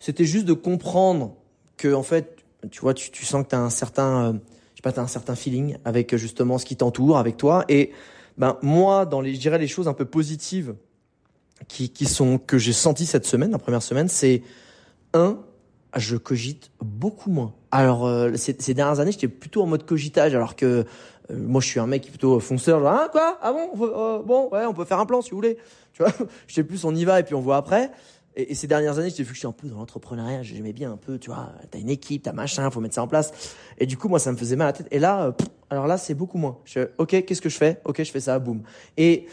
c'était 0.00 0.26
juste 0.26 0.44
de 0.44 0.52
comprendre 0.52 1.34
que, 1.78 1.94
en 1.94 2.02
fait, 2.02 2.44
tu 2.70 2.80
vois, 2.80 2.92
tu, 2.92 3.24
sens 3.24 3.44
que 3.44 3.48
tu 3.48 3.54
as 3.54 3.60
un 3.60 3.70
certain, 3.70 4.32
je 4.72 4.76
sais 4.76 4.82
pas, 4.82 4.92
t'as 4.92 5.02
un 5.02 5.06
certain 5.06 5.34
feeling 5.34 5.78
avec 5.86 6.14
justement 6.16 6.58
ce 6.58 6.66
qui 6.66 6.76
t'entoure, 6.76 7.16
avec 7.16 7.38
toi. 7.38 7.64
Et 7.70 7.92
ben 8.36 8.58
moi, 8.60 9.06
dans 9.06 9.22
les, 9.22 9.34
je 9.34 9.40
dirais 9.40 9.58
les 9.58 9.68
choses 9.68 9.88
un 9.88 9.94
peu 9.94 10.04
positives 10.04 10.74
qui 11.68 12.04
sont 12.04 12.36
que 12.36 12.58
j'ai 12.58 12.74
senti 12.74 13.06
cette 13.06 13.24
semaine, 13.24 13.52
la 13.52 13.58
première 13.58 13.82
semaine, 13.82 14.08
c'est 14.08 14.42
un, 15.14 15.38
je 15.96 16.16
cogite 16.16 16.70
beaucoup 16.80 17.30
moins. 17.30 17.54
Alors 17.76 18.06
euh, 18.06 18.32
ces, 18.36 18.56
ces, 18.58 18.74
dernières 18.74 19.00
années, 19.00 19.12
j'étais 19.12 19.28
plutôt 19.28 19.62
en 19.62 19.66
mode 19.66 19.84
cogitage, 19.84 20.34
alors 20.34 20.56
que 20.56 20.84
euh, 21.30 21.36
moi 21.36 21.60
je 21.60 21.66
suis 21.66 21.80
un 21.80 21.86
mec 21.86 22.08
plutôt 22.08 22.40
fonceur, 22.40 22.80
genre 22.80 22.88
ah 22.88 23.08
quoi, 23.10 23.38
ah 23.42 23.52
bon, 23.52 23.70
euh, 23.82 24.22
bon 24.22 24.48
ouais, 24.50 24.64
on 24.64 24.72
peut 24.72 24.86
faire 24.86 24.98
un 24.98 25.06
plan 25.06 25.20
si 25.20 25.30
vous 25.30 25.36
voulez. 25.36 25.58
Tu 25.96 26.02
vois, 26.02 26.12
je 26.46 26.54
sais 26.54 26.62
plus, 26.62 26.84
on 26.84 26.94
y 26.94 27.06
va 27.06 27.20
et 27.20 27.22
puis 27.22 27.34
on 27.34 27.40
voit 27.40 27.56
après. 27.56 27.90
Et, 28.36 28.54
ces 28.54 28.66
dernières 28.66 28.98
années, 28.98 29.08
j'ai 29.08 29.22
vu 29.22 29.30
que 29.30 29.34
je 29.34 29.38
suis 29.38 29.48
un 29.48 29.52
peu 29.52 29.66
dans 29.66 29.78
l'entrepreneuriat, 29.78 30.42
j'aimais 30.42 30.74
bien 30.74 30.92
un 30.92 30.98
peu, 30.98 31.18
tu 31.18 31.30
vois, 31.30 31.52
t'as 31.70 31.78
une 31.78 31.88
équipe, 31.88 32.22
t'as 32.24 32.34
machin, 32.34 32.70
faut 32.70 32.80
mettre 32.80 32.94
ça 32.94 33.02
en 33.02 33.08
place. 33.08 33.32
Et 33.78 33.86
du 33.86 33.96
coup, 33.96 34.08
moi, 34.08 34.18
ça 34.18 34.30
me 34.30 34.36
faisait 34.36 34.56
mal 34.56 34.66
à 34.66 34.72
la 34.72 34.76
tête. 34.76 34.88
Et 34.90 34.98
là, 34.98 35.32
pff, 35.32 35.48
alors 35.70 35.86
là, 35.86 35.96
c'est 35.96 36.12
beaucoup 36.12 36.36
moins. 36.36 36.58
Je, 36.66 36.80
ok, 36.98 37.24
qu'est-ce 37.24 37.40
que 37.40 37.48
je 37.48 37.56
fais? 37.56 37.80
Ok, 37.86 38.02
je 38.02 38.10
fais 38.10 38.20
ça, 38.20 38.38
boum. 38.38 38.60
Et 38.98 39.26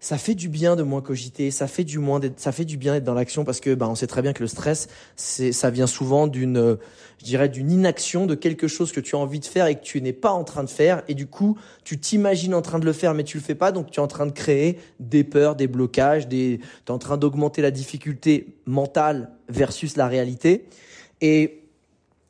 ça 0.00 0.16
fait 0.16 0.34
du 0.34 0.48
bien 0.48 0.76
de 0.76 0.82
moins 0.82 1.02
cogiter, 1.02 1.50
ça 1.50 1.66
fait 1.66 1.84
du 1.84 1.98
moins 1.98 2.20
ça 2.36 2.52
fait 2.52 2.64
du 2.64 2.78
bien 2.78 2.94
d'être 2.94 3.04
dans 3.04 3.14
l'action 3.14 3.44
parce 3.44 3.60
que 3.60 3.74
bah 3.74 3.86
on 3.88 3.94
sait 3.94 4.06
très 4.06 4.22
bien 4.22 4.32
que 4.32 4.42
le 4.42 4.48
stress 4.48 4.88
c'est 5.14 5.52
ça 5.52 5.68
vient 5.68 5.86
souvent 5.86 6.26
d'une 6.26 6.78
je 7.18 7.24
dirais 7.24 7.50
d'une 7.50 7.70
inaction 7.70 8.24
de 8.26 8.34
quelque 8.34 8.66
chose 8.66 8.92
que 8.92 9.00
tu 9.00 9.14
as 9.14 9.18
envie 9.18 9.40
de 9.40 9.44
faire 9.44 9.66
et 9.66 9.74
que 9.74 9.82
tu 9.82 10.00
n'es 10.00 10.14
pas 10.14 10.30
en 10.30 10.42
train 10.42 10.64
de 10.64 10.70
faire 10.70 11.02
et 11.06 11.14
du 11.14 11.26
coup, 11.26 11.58
tu 11.84 12.00
t'imagines 12.00 12.54
en 12.54 12.62
train 12.62 12.78
de 12.78 12.86
le 12.86 12.94
faire 12.94 13.12
mais 13.12 13.24
tu 13.24 13.36
le 13.36 13.42
fais 13.42 13.54
pas 13.54 13.72
donc 13.72 13.90
tu 13.90 14.00
es 14.00 14.02
en 14.02 14.08
train 14.08 14.24
de 14.24 14.32
créer 14.32 14.78
des 15.00 15.22
peurs, 15.22 15.54
des 15.54 15.66
blocages, 15.66 16.28
des 16.28 16.60
tu 16.60 16.90
es 16.90 16.90
en 16.90 16.98
train 16.98 17.18
d'augmenter 17.18 17.60
la 17.60 17.70
difficulté 17.70 18.56
mentale 18.64 19.30
versus 19.50 19.96
la 19.98 20.08
réalité 20.08 20.64
et 21.20 21.62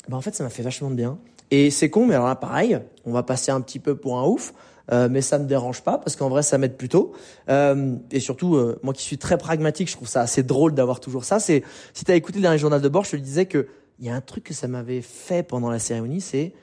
bah 0.08 0.16
en 0.16 0.20
fait 0.20 0.34
ça 0.34 0.42
m'a 0.42 0.50
fait 0.50 0.62
vachement 0.62 0.90
de 0.90 0.96
bien. 0.96 1.18
Et 1.52 1.70
c'est 1.70 1.88
con 1.88 2.06
mais 2.06 2.14
alors 2.14 2.26
là 2.26 2.34
pareil, 2.34 2.80
on 3.04 3.12
va 3.12 3.22
passer 3.22 3.52
un 3.52 3.60
petit 3.60 3.78
peu 3.78 3.94
pour 3.94 4.18
un 4.18 4.26
ouf. 4.26 4.52
Euh, 4.92 5.08
mais 5.10 5.20
ça 5.20 5.38
me 5.38 5.46
dérange 5.46 5.82
pas 5.82 5.98
parce 5.98 6.16
qu'en 6.16 6.28
vrai 6.28 6.42
ça 6.42 6.58
m'aide 6.58 6.76
plutôt. 6.76 7.12
Euh, 7.48 7.96
et 8.10 8.20
surtout, 8.20 8.56
euh, 8.56 8.78
moi 8.82 8.92
qui 8.92 9.02
suis 9.02 9.18
très 9.18 9.38
pragmatique, 9.38 9.88
je 9.88 9.96
trouve 9.96 10.08
ça 10.08 10.20
assez 10.20 10.42
drôle 10.42 10.74
d'avoir 10.74 11.00
toujours 11.00 11.24
ça. 11.24 11.40
C'est 11.40 11.62
si 11.94 12.04
tu 12.04 12.10
as 12.10 12.14
écouté 12.14 12.38
le 12.38 12.42
dernier 12.42 12.58
journal 12.58 12.80
de 12.80 12.88
bord, 12.88 13.04
je 13.04 13.12
te 13.12 13.16
disais 13.16 13.46
que 13.46 13.68
il 13.98 14.06
y 14.06 14.08
a 14.08 14.14
un 14.14 14.20
truc 14.20 14.44
que 14.44 14.54
ça 14.54 14.66
m'avait 14.66 15.02
fait 15.02 15.42
pendant 15.42 15.70
la 15.70 15.78
cérémonie, 15.78 16.20
c'est 16.20 16.54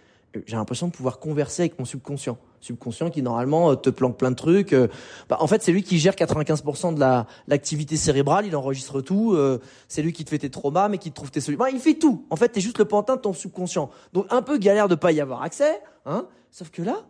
j'ai 0.46 0.56
l'impression 0.56 0.88
de 0.88 0.92
pouvoir 0.92 1.20
converser 1.20 1.64
avec 1.64 1.80
mon 1.80 1.86
subconscient. 1.86 2.38
Subconscient 2.60 3.10
qui 3.10 3.22
normalement 3.22 3.76
te 3.76 3.90
planque 3.90 4.18
plein 4.18 4.32
de 4.32 4.36
trucs. 4.36 4.76
Bah, 5.30 5.38
en 5.40 5.48
fait, 5.48 5.64
c'est 5.64 5.72
lui 5.72 5.84
qui 5.84 6.00
gère 6.00 6.16
95% 6.16 6.94
de 6.94 7.00
la 7.00 7.28
l'activité 7.48 7.96
cérébrale. 7.96 8.46
Il 8.46 8.56
enregistre 8.56 9.02
tout. 9.02 9.34
Euh, 9.34 9.60
c'est 9.88 10.02
lui 10.02 10.12
qui 10.14 10.26
te 10.26 10.30
fait 10.30 10.40
tes 10.40 10.50
traumas, 10.50 10.90
mais 10.90 10.98
qui 10.98 11.12
te 11.12 11.16
trouve 11.16 11.32
tes 11.32 11.40
solutions. 11.40 11.64
Bah, 11.64 11.72
il 11.72 11.80
fait 11.80 11.96
tout. 11.96 12.26
En 12.30 12.36
fait, 12.36 12.50
t'es 12.50 12.62
juste 12.62 12.78
le 12.80 12.86
pantin 12.86 13.16
de 13.16 13.22
ton 13.22 13.34
subconscient. 13.34 13.90
Donc 14.14 14.26
un 14.30 14.42
peu 14.42 14.58
galère 14.58 14.88
de 14.88 14.96
pas 14.96 15.12
y 15.12 15.22
avoir 15.22 15.44
accès. 15.44 15.82
Hein 16.06 16.28
Sauf 16.52 16.70
que 16.72 16.82
là, 16.82 17.06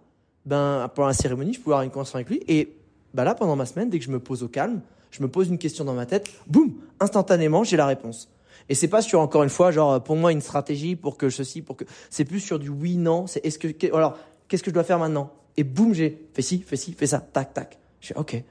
ben, 0.47 0.89
pendant 0.95 1.10
la 1.10 1.13
cérémonie, 1.13 1.53
je 1.53 1.60
pouvais 1.60 1.73
avoir 1.73 1.83
une 1.83 1.91
conversation 1.91 2.15
avec 2.17 2.29
lui. 2.29 2.41
Et 2.47 2.73
ben 3.13 3.25
là, 3.25 3.36
pendant 3.36 3.57
ma 3.57 3.65
semaine, 3.65 3.89
dès 3.89 3.99
que 3.99 4.05
je 4.05 4.12
me 4.12 4.19
pose 4.19 4.43
au 4.43 4.47
calme, 4.47 4.81
je 5.12 5.21
me 5.21 5.27
pose 5.27 5.49
une 5.49 5.57
question 5.57 5.83
dans 5.83 5.93
ma 5.93 6.05
tête, 6.05 6.31
boum, 6.47 6.73
instantanément, 7.01 7.65
j'ai 7.65 7.75
la 7.75 7.86
réponse. 7.86 8.29
Et 8.69 8.75
c'est 8.75 8.88
pas 8.88 9.01
sur 9.01 9.19
encore 9.19 9.43
une 9.43 9.49
fois, 9.49 9.71
genre 9.71 10.01
pour 10.01 10.15
moi 10.15 10.31
une 10.31 10.41
stratégie 10.41 10.95
pour 10.95 11.17
que 11.17 11.29
ceci, 11.29 11.62
pour 11.62 11.75
que 11.75 11.83
c'est 12.10 12.25
plus 12.25 12.39
sur 12.39 12.60
du 12.60 12.69
oui 12.69 12.95
non. 12.95 13.27
C'est 13.27 13.45
est-ce 13.45 13.60
que 13.60 13.93
alors 13.93 14.17
qu'est-ce 14.47 14.63
que 14.63 14.71
je 14.71 14.73
dois 14.73 14.83
faire 14.83 14.99
maintenant? 14.99 15.31
Et 15.57 15.63
boum, 15.63 15.93
j'ai 15.93 16.27
fait 16.33 16.41
ci, 16.41 16.62
fait 16.62 16.77
ci, 16.77 16.93
fait 16.93 17.07
ça, 17.07 17.19
tac 17.19 17.53
tac. 17.53 17.77
Je 17.99 18.07
fais 18.07 18.17
ok. 18.17 18.43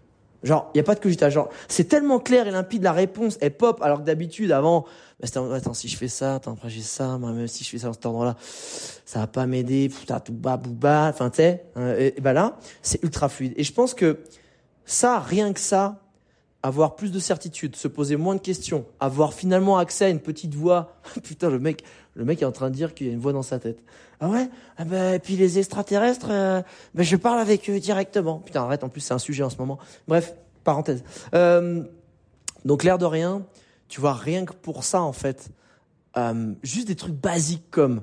Genre 0.46 0.70
il 0.74 0.78
y 0.78 0.80
a 0.80 0.84
pas 0.84 0.94
de 0.94 1.00
cogitage. 1.00 1.34
Genre 1.34 1.48
c'est 1.68 1.84
tellement 1.84 2.18
clair 2.18 2.46
et 2.46 2.50
limpide 2.50 2.82
la 2.82 2.92
réponse 2.92 3.36
est 3.40 3.50
pop 3.50 3.80
alors 3.82 3.98
que 3.98 4.04
d'habitude 4.04 4.52
avant 4.52 4.82
bah, 5.20 5.26
c'était 5.26 5.38
attends 5.38 5.74
si 5.74 5.88
je 5.88 5.96
fais 5.96 6.08
ça, 6.08 6.36
attends 6.36 6.52
après 6.52 6.70
j'ai 6.70 6.82
ça, 6.82 7.18
moi 7.18 7.32
même 7.32 7.48
si 7.48 7.64
je 7.64 7.70
fais 7.70 7.78
ça 7.78 7.88
dans 7.88 7.92
cet 7.92 8.06
endroit-là, 8.06 8.36
ça 8.40 9.20
va 9.20 9.26
pas 9.26 9.46
m'aider. 9.46 9.88
Putain 9.88 10.20
tout 10.20 10.32
bas 10.32 10.56
bouba. 10.56 11.08
Enfin 11.12 11.30
tu 11.30 11.36
sais. 11.36 11.64
Hein, 11.74 11.94
et, 11.98 12.14
ben 12.20 12.32
là 12.32 12.56
c'est 12.82 13.02
ultra 13.02 13.28
fluide. 13.28 13.54
Et 13.56 13.64
je 13.64 13.72
pense 13.72 13.92
que 13.92 14.18
ça 14.84 15.18
rien 15.18 15.52
que 15.52 15.60
ça 15.60 16.05
avoir 16.66 16.96
plus 16.96 17.12
de 17.12 17.20
certitude, 17.20 17.76
se 17.76 17.86
poser 17.86 18.16
moins 18.16 18.34
de 18.34 18.40
questions, 18.40 18.86
avoir 18.98 19.34
finalement 19.34 19.78
accès 19.78 20.06
à 20.06 20.08
une 20.08 20.18
petite 20.18 20.54
voix. 20.54 20.96
Putain, 21.22 21.48
le 21.48 21.60
mec, 21.60 21.84
le 22.14 22.24
mec 22.24 22.42
est 22.42 22.44
en 22.44 22.50
train 22.50 22.70
de 22.70 22.74
dire 22.74 22.92
qu'il 22.92 23.06
y 23.06 23.10
a 23.10 23.12
une 23.12 23.20
voix 23.20 23.32
dans 23.32 23.44
sa 23.44 23.60
tête. 23.60 23.78
Ah 24.18 24.28
ouais? 24.28 24.48
Ah 24.76 24.84
ben, 24.84 25.14
Et 25.14 25.18
puis 25.20 25.36
les 25.36 25.60
extraterrestres, 25.60 26.26
euh, 26.30 26.62
ben 26.92 27.04
je 27.04 27.14
parle 27.14 27.38
avec 27.38 27.70
eux 27.70 27.78
directement. 27.78 28.40
Putain, 28.40 28.64
arrête, 28.64 28.82
en 28.82 28.88
plus 28.88 29.00
c'est 29.00 29.14
un 29.14 29.20
sujet 29.20 29.44
en 29.44 29.50
ce 29.50 29.58
moment. 29.58 29.78
Bref, 30.08 30.34
parenthèse. 30.64 31.04
Euh, 31.34 31.84
donc 32.64 32.82
l'air 32.82 32.98
de 32.98 33.04
rien, 33.04 33.46
tu 33.86 34.00
vois, 34.00 34.14
rien 34.14 34.44
que 34.44 34.52
pour 34.52 34.82
ça 34.82 35.02
en 35.02 35.12
fait, 35.12 35.50
euh, 36.16 36.52
juste 36.64 36.88
des 36.88 36.96
trucs 36.96 37.14
basiques 37.14 37.70
comme 37.70 38.02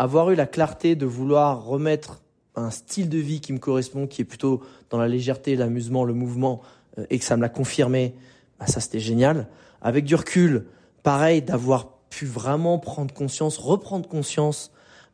avoir 0.00 0.30
eu 0.30 0.34
la 0.34 0.46
clarté 0.46 0.96
de 0.96 1.06
vouloir 1.06 1.64
remettre 1.64 2.22
un 2.56 2.70
style 2.70 3.08
de 3.08 3.18
vie 3.18 3.40
qui 3.40 3.52
me 3.52 3.58
correspond, 3.58 4.08
qui 4.08 4.22
est 4.22 4.24
plutôt 4.24 4.62
dans 4.88 4.98
la 4.98 5.06
légèreté, 5.06 5.54
l'amusement, 5.54 6.02
le 6.02 6.14
mouvement, 6.14 6.60
et 7.08 7.18
que 7.18 7.24
ça 7.24 7.36
me 7.36 7.42
l'a 7.42 7.48
confirmé, 7.48 8.14
bah 8.58 8.66
ça 8.66 8.80
c'était 8.80 9.00
génial. 9.00 9.46
Avec 9.82 10.04
du 10.04 10.14
recul, 10.14 10.66
pareil, 11.02 11.42
d'avoir 11.42 11.88
pu 12.10 12.26
vraiment 12.26 12.78
prendre 12.78 13.14
conscience, 13.14 13.56
reprendre 13.56 14.08
conscience 14.08 14.72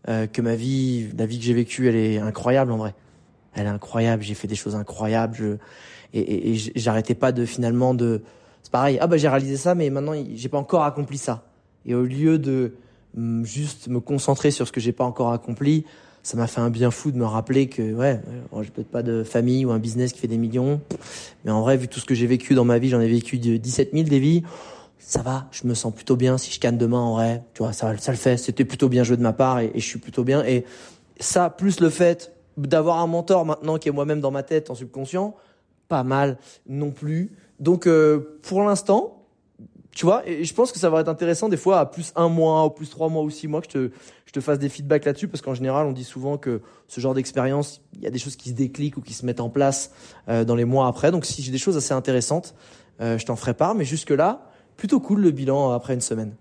euh, 0.08 0.26
que 0.26 0.40
ma 0.42 0.54
vie, 0.54 1.08
la 1.16 1.26
vie 1.26 1.38
que 1.38 1.44
j'ai 1.44 1.54
vécue, 1.54 1.88
elle 1.88 1.96
est 1.96 2.18
incroyable 2.18 2.72
en 2.72 2.76
vrai. 2.76 2.94
Elle 3.54 3.66
est 3.66 3.70
incroyable. 3.70 4.22
J'ai 4.22 4.34
fait 4.34 4.48
des 4.48 4.54
choses 4.54 4.74
incroyables. 4.74 5.34
Je, 5.34 5.56
et, 6.12 6.20
et, 6.20 6.54
et 6.54 6.56
j'arrêtais 6.76 7.14
pas 7.14 7.32
de 7.32 7.44
finalement 7.44 7.94
de. 7.94 8.22
C'est 8.62 8.72
pareil. 8.72 8.98
Ah 9.00 9.06
bah 9.06 9.16
j'ai 9.16 9.28
réalisé 9.28 9.56
ça, 9.56 9.74
mais 9.74 9.90
maintenant 9.90 10.14
j'ai 10.34 10.48
pas 10.48 10.58
encore 10.58 10.84
accompli 10.84 11.18
ça. 11.18 11.44
Et 11.84 11.94
au 11.94 12.04
lieu 12.04 12.38
de 12.38 12.74
juste 13.42 13.88
me 13.88 14.00
concentrer 14.00 14.50
sur 14.50 14.66
ce 14.66 14.72
que 14.72 14.80
j'ai 14.80 14.92
pas 14.92 15.04
encore 15.04 15.32
accompli, 15.32 15.84
ça 16.26 16.36
m'a 16.36 16.48
fait 16.48 16.60
un 16.60 16.70
bien 16.70 16.90
fou 16.90 17.12
de 17.12 17.18
me 17.18 17.24
rappeler 17.24 17.68
que 17.68 17.94
ouais, 17.94 18.20
j'ai 18.60 18.70
peut-être 18.70 18.90
pas 18.90 19.04
de 19.04 19.22
famille 19.22 19.64
ou 19.64 19.70
un 19.70 19.78
business 19.78 20.12
qui 20.12 20.18
fait 20.18 20.26
des 20.26 20.38
millions, 20.38 20.80
mais 21.44 21.52
en 21.52 21.60
vrai, 21.60 21.76
vu 21.76 21.86
tout 21.86 22.00
ce 22.00 22.04
que 22.04 22.16
j'ai 22.16 22.26
vécu 22.26 22.54
dans 22.54 22.64
ma 22.64 22.80
vie, 22.80 22.88
j'en 22.88 23.00
ai 23.00 23.06
vécu 23.06 23.38
de 23.38 23.56
17 23.56 23.90
000 23.92 24.08
des 24.08 24.18
vies. 24.18 24.42
Ça 24.98 25.22
va, 25.22 25.46
je 25.52 25.68
me 25.68 25.74
sens 25.74 25.94
plutôt 25.94 26.16
bien. 26.16 26.36
Si 26.36 26.50
je 26.50 26.58
canne 26.58 26.78
demain, 26.78 26.98
en 26.98 27.12
vrai, 27.12 27.44
tu 27.54 27.62
vois, 27.62 27.72
ça, 27.72 27.96
ça 27.98 28.10
le 28.10 28.18
fait. 28.18 28.38
C'était 28.38 28.64
plutôt 28.64 28.88
bien 28.88 29.04
joué 29.04 29.16
de 29.16 29.22
ma 29.22 29.32
part 29.32 29.60
et, 29.60 29.70
et 29.72 29.78
je 29.78 29.86
suis 29.86 30.00
plutôt 30.00 30.24
bien. 30.24 30.44
Et 30.44 30.64
ça, 31.20 31.48
plus 31.48 31.78
le 31.78 31.90
fait 31.90 32.32
d'avoir 32.56 32.98
un 32.98 33.06
mentor 33.06 33.46
maintenant 33.46 33.78
qui 33.78 33.88
est 33.88 33.92
moi-même 33.92 34.20
dans 34.20 34.32
ma 34.32 34.42
tête 34.42 34.68
en 34.68 34.74
subconscient, 34.74 35.36
pas 35.86 36.02
mal 36.02 36.38
non 36.68 36.90
plus. 36.90 37.30
Donc, 37.60 37.86
euh, 37.86 38.40
pour 38.42 38.64
l'instant, 38.64 39.16
tu 39.96 40.04
vois, 40.04 40.28
et 40.28 40.44
je 40.44 40.52
pense 40.52 40.72
que 40.72 40.78
ça 40.78 40.90
va 40.90 41.00
être 41.00 41.08
intéressant 41.08 41.48
des 41.48 41.56
fois 41.56 41.80
à 41.80 41.86
plus 41.86 42.12
un 42.16 42.28
mois, 42.28 42.66
ou 42.66 42.70
plus 42.70 42.90
trois 42.90 43.08
mois 43.08 43.22
ou 43.22 43.30
six 43.30 43.48
mois 43.48 43.62
que 43.62 43.66
je 43.72 43.88
te, 43.88 43.90
je 44.26 44.32
te 44.32 44.40
fasse 44.40 44.58
des 44.58 44.68
feedbacks 44.68 45.04
là-dessus, 45.04 45.28
parce 45.28 45.40
qu'en 45.40 45.54
général, 45.54 45.86
on 45.86 45.92
dit 45.92 46.04
souvent 46.04 46.36
que 46.36 46.60
ce 46.88 47.00
genre 47.00 47.14
d'expérience, 47.14 47.80
il 47.94 48.02
y 48.02 48.06
a 48.06 48.10
des 48.10 48.18
choses 48.18 48.36
qui 48.36 48.50
se 48.50 48.54
décliquent 48.54 48.96
ou 48.96 49.00
qui 49.00 49.14
se 49.14 49.24
mettent 49.24 49.40
en 49.40 49.48
place 49.48 49.92
euh, 50.28 50.44
dans 50.44 50.56
les 50.56 50.64
mois 50.64 50.88
après. 50.88 51.10
Donc 51.12 51.24
si 51.24 51.42
j'ai 51.42 51.52
des 51.52 51.58
choses 51.58 51.76
assez 51.76 51.94
intéressantes, 51.94 52.54
euh, 53.00 53.18
je 53.18 53.24
t'en 53.24 53.36
ferai 53.36 53.54
part. 53.54 53.74
Mais 53.74 53.84
jusque-là, 53.84 54.50
plutôt 54.76 55.00
cool 55.00 55.20
le 55.20 55.30
bilan 55.30 55.70
après 55.70 55.94
une 55.94 56.00
semaine. 56.00 56.34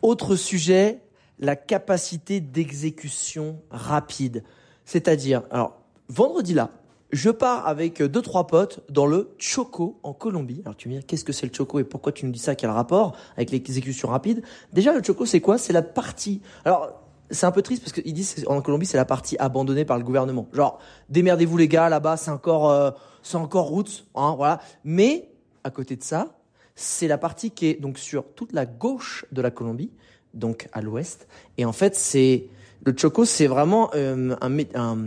Autre 0.00 0.36
sujet, 0.36 1.00
la 1.38 1.56
capacité 1.56 2.40
d'exécution 2.40 3.58
rapide. 3.70 4.44
C'est-à-dire, 4.84 5.42
alors, 5.50 5.82
vendredi 6.08 6.54
là, 6.54 6.70
je 7.12 7.30
pars 7.30 7.66
avec 7.66 8.02
deux 8.02 8.22
trois 8.22 8.46
potes 8.46 8.80
dans 8.90 9.06
le 9.06 9.34
Choco 9.38 10.00
en 10.02 10.14
Colombie. 10.14 10.62
Alors 10.64 10.76
tu 10.76 10.88
me 10.88 10.98
dis 10.98 11.04
qu'est-ce 11.04 11.24
que 11.24 11.32
c'est 11.32 11.46
le 11.46 11.52
Choco 11.54 11.78
et 11.78 11.84
pourquoi 11.84 12.12
tu 12.12 12.24
nous 12.24 12.32
dis 12.32 12.38
ça? 12.38 12.54
Quel 12.54 12.70
rapport 12.70 13.14
avec 13.36 13.50
l'exécution 13.50 14.08
rapide 14.08 14.42
Déjà 14.72 14.94
le 14.94 15.02
Choco 15.02 15.26
c'est 15.26 15.40
quoi? 15.40 15.58
C'est 15.58 15.74
la 15.74 15.82
partie. 15.82 16.40
Alors 16.64 17.02
c'est 17.30 17.46
un 17.46 17.50
peu 17.50 17.62
triste 17.62 17.82
parce 17.82 17.92
qu'ils 17.92 18.14
disent 18.14 18.44
en 18.46 18.62
Colombie 18.62 18.86
c'est 18.86 18.96
la 18.96 19.04
partie 19.04 19.36
abandonnée 19.38 19.84
par 19.84 19.98
le 19.98 20.04
gouvernement. 20.04 20.48
Genre 20.52 20.78
démerdez-vous 21.10 21.58
les 21.58 21.68
gars 21.68 21.90
là-bas 21.90 22.16
c'est 22.16 22.30
encore 22.30 22.70
euh, 22.70 22.90
c'est 23.22 23.36
encore 23.36 23.66
route 23.66 24.06
hein, 24.14 24.34
voilà. 24.36 24.60
Mais 24.84 25.28
à 25.64 25.70
côté 25.70 25.96
de 25.96 26.02
ça 26.02 26.38
c'est 26.74 27.08
la 27.08 27.18
partie 27.18 27.50
qui 27.50 27.66
est 27.66 27.74
donc 27.74 27.98
sur 27.98 28.24
toute 28.34 28.54
la 28.54 28.64
gauche 28.64 29.26
de 29.32 29.42
la 29.42 29.50
Colombie 29.50 29.92
donc 30.32 30.68
à 30.72 30.80
l'ouest 30.80 31.28
et 31.58 31.66
en 31.66 31.72
fait 31.72 31.94
c'est 31.94 32.46
Le 32.84 32.94
choco, 32.96 33.24
c'est 33.24 33.46
vraiment 33.46 33.90
euh, 33.94 34.34
un, 34.40 34.58
un, 34.74 34.98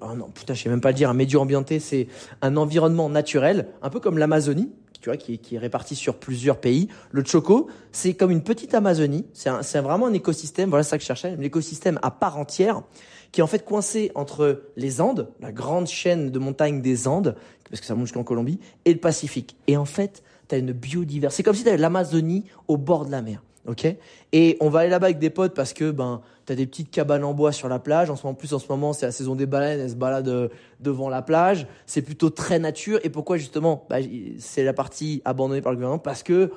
un, 0.00 0.14
non, 0.16 0.30
putain, 0.34 0.54
je 0.54 0.62
sais 0.64 0.68
même 0.68 0.80
pas 0.80 0.88
le 0.88 0.94
dire, 0.94 1.08
un 1.10 1.14
médio 1.14 1.40
ambienté, 1.40 1.78
c'est 1.78 2.08
un 2.42 2.56
environnement 2.56 3.08
naturel, 3.08 3.68
un 3.82 3.90
peu 3.90 4.00
comme 4.00 4.18
l'Amazonie, 4.18 4.72
tu 5.00 5.08
vois, 5.08 5.16
qui 5.16 5.34
est, 5.34 5.38
qui 5.38 5.54
est 5.54 5.58
réparti 5.58 5.94
sur 5.94 6.16
plusieurs 6.16 6.58
pays. 6.58 6.88
Le 7.12 7.24
choco, 7.24 7.68
c'est 7.92 8.14
comme 8.14 8.32
une 8.32 8.42
petite 8.42 8.74
Amazonie, 8.74 9.26
c'est 9.32 9.78
vraiment 9.78 10.06
un 10.06 10.12
écosystème, 10.12 10.70
voilà 10.70 10.82
ça 10.82 10.98
que 10.98 11.02
je 11.02 11.06
cherchais, 11.06 11.36
un 11.38 11.42
écosystème 11.42 12.00
à 12.02 12.10
part 12.10 12.36
entière, 12.36 12.82
qui 13.30 13.40
est 13.40 13.44
en 13.44 13.46
fait 13.46 13.64
coincé 13.64 14.10
entre 14.16 14.64
les 14.76 15.00
Andes, 15.00 15.28
la 15.40 15.52
grande 15.52 15.86
chaîne 15.86 16.30
de 16.30 16.38
montagnes 16.40 16.82
des 16.82 17.06
Andes, 17.06 17.36
parce 17.70 17.80
que 17.80 17.86
ça 17.86 17.94
monte 17.94 18.06
jusqu'en 18.06 18.24
Colombie, 18.24 18.58
et 18.84 18.92
le 18.92 18.98
Pacifique. 18.98 19.56
Et 19.68 19.76
en 19.76 19.84
fait, 19.84 20.24
tu 20.48 20.56
as 20.56 20.58
une 20.58 20.72
biodiversité. 20.72 21.36
C'est 21.36 21.42
comme 21.44 21.54
si 21.54 21.62
tu 21.62 21.68
avais 21.68 21.78
l'Amazonie 21.78 22.44
au 22.66 22.76
bord 22.76 23.06
de 23.06 23.12
la 23.12 23.22
mer. 23.22 23.40
Ok? 23.68 23.86
Et 24.32 24.56
on 24.60 24.70
va 24.70 24.80
aller 24.80 24.90
là-bas 24.90 25.08
avec 25.08 25.18
des 25.18 25.30
potes 25.30 25.54
parce 25.54 25.74
que 25.74 25.90
ben 25.90 26.22
t'as 26.50 26.56
des 26.56 26.66
petites 26.66 26.90
cabanes 26.90 27.22
en 27.22 27.32
bois 27.32 27.52
sur 27.52 27.68
la 27.68 27.78
plage. 27.78 28.10
En 28.10 28.16
ce 28.16 28.26
moment, 28.26 28.34
plus 28.34 28.52
en 28.54 28.58
ce 28.58 28.66
moment, 28.68 28.92
c'est 28.92 29.06
la 29.06 29.12
saison 29.12 29.36
des 29.36 29.46
baleines. 29.46 29.78
Elles 29.78 29.90
se 29.90 29.94
baladent 29.94 30.28
euh, 30.28 30.48
devant 30.80 31.08
la 31.08 31.22
plage. 31.22 31.68
C'est 31.86 32.02
plutôt 32.02 32.28
très 32.28 32.58
nature. 32.58 32.98
Et 33.04 33.08
pourquoi 33.08 33.36
justement? 33.36 33.86
Bah, 33.88 33.98
C'est 34.40 34.64
la 34.64 34.72
partie 34.72 35.22
abandonnée 35.24 35.62
par 35.62 35.70
le 35.70 35.76
gouvernement 35.76 36.00
parce 36.00 36.24
que 36.24 36.50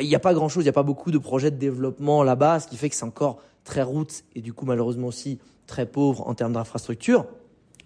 il 0.00 0.08
n'y 0.08 0.14
a 0.14 0.18
pas 0.18 0.32
grand-chose. 0.32 0.62
Il 0.62 0.66
n'y 0.66 0.70
a 0.70 0.72
pas 0.72 0.82
beaucoup 0.82 1.10
de 1.10 1.18
projets 1.18 1.50
de 1.50 1.58
développement 1.58 2.22
là-bas, 2.22 2.60
ce 2.60 2.68
qui 2.68 2.78
fait 2.78 2.88
que 2.88 2.96
c'est 2.96 3.04
encore 3.04 3.36
très 3.64 3.82
route 3.82 4.24
et 4.34 4.40
du 4.40 4.54
coup 4.54 4.64
malheureusement 4.64 5.08
aussi 5.08 5.38
très 5.66 5.84
pauvre 5.84 6.26
en 6.26 6.32
termes 6.32 6.54
d'infrastructure. 6.54 7.26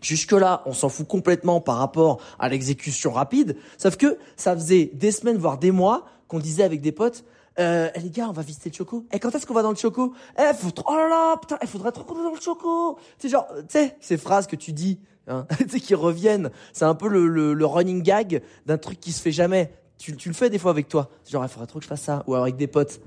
Jusque-là, 0.00 0.62
on 0.64 0.72
s'en 0.72 0.88
fout 0.88 1.08
complètement 1.08 1.60
par 1.60 1.78
rapport 1.78 2.20
à 2.38 2.48
l'exécution 2.48 3.10
rapide. 3.10 3.56
Sauf 3.78 3.96
que 3.96 4.16
ça 4.36 4.54
faisait 4.54 4.92
des 4.94 5.10
semaines, 5.10 5.38
voire 5.38 5.58
des 5.58 5.72
mois, 5.72 6.06
qu'on 6.28 6.38
disait 6.38 6.62
avec 6.62 6.82
des 6.82 6.92
potes, 6.92 7.24
euh, 7.58 7.90
eh, 7.94 8.00
les 8.00 8.10
gars, 8.10 8.28
on 8.28 8.32
va 8.32 8.42
visiter 8.42 8.70
le 8.70 8.74
Choco. 8.74 9.04
Eh, 9.12 9.18
quand 9.18 9.34
est-ce 9.34 9.46
qu'on 9.46 9.54
va 9.54 9.62
dans 9.62 9.70
le 9.70 9.76
Choco? 9.76 10.14
Eh, 10.38 10.54
faut 10.54 10.70
trop... 10.70 10.92
oh 10.92 10.96
là 10.96 11.08
là, 11.08 11.36
putain, 11.36 11.58
il 11.62 11.68
faudrait 11.68 11.92
trop 11.92 12.04
qu'on 12.04 12.14
dans 12.14 12.34
le 12.34 12.40
Choco. 12.40 12.98
C'est 13.18 13.28
genre, 13.28 13.46
tu 13.60 13.64
sais, 13.68 13.96
ces 14.00 14.16
phrases 14.16 14.46
que 14.46 14.56
tu 14.56 14.72
dis, 14.72 15.00
hein, 15.26 15.46
qui 15.82 15.94
reviennent. 15.94 16.50
C'est 16.72 16.84
un 16.84 16.94
peu 16.94 17.08
le, 17.08 17.26
le, 17.28 17.54
le 17.54 17.66
running 17.66 18.02
gag 18.02 18.42
d'un 18.66 18.78
truc 18.78 19.00
qui 19.00 19.12
se 19.12 19.20
fait 19.20 19.32
jamais. 19.32 19.72
Tu, 19.98 20.16
tu 20.16 20.28
le 20.28 20.34
fais 20.34 20.50
des 20.50 20.58
fois 20.58 20.70
avec 20.70 20.88
toi. 20.88 21.10
Genre, 21.28 21.44
il 21.44 21.48
faudrait 21.48 21.66
trop 21.66 21.78
que 21.80 21.84
je 21.84 21.88
fasse 21.88 22.02
ça. 22.02 22.22
Ou 22.26 22.34
avec 22.34 22.56
des 22.56 22.68
potes. 22.68 23.00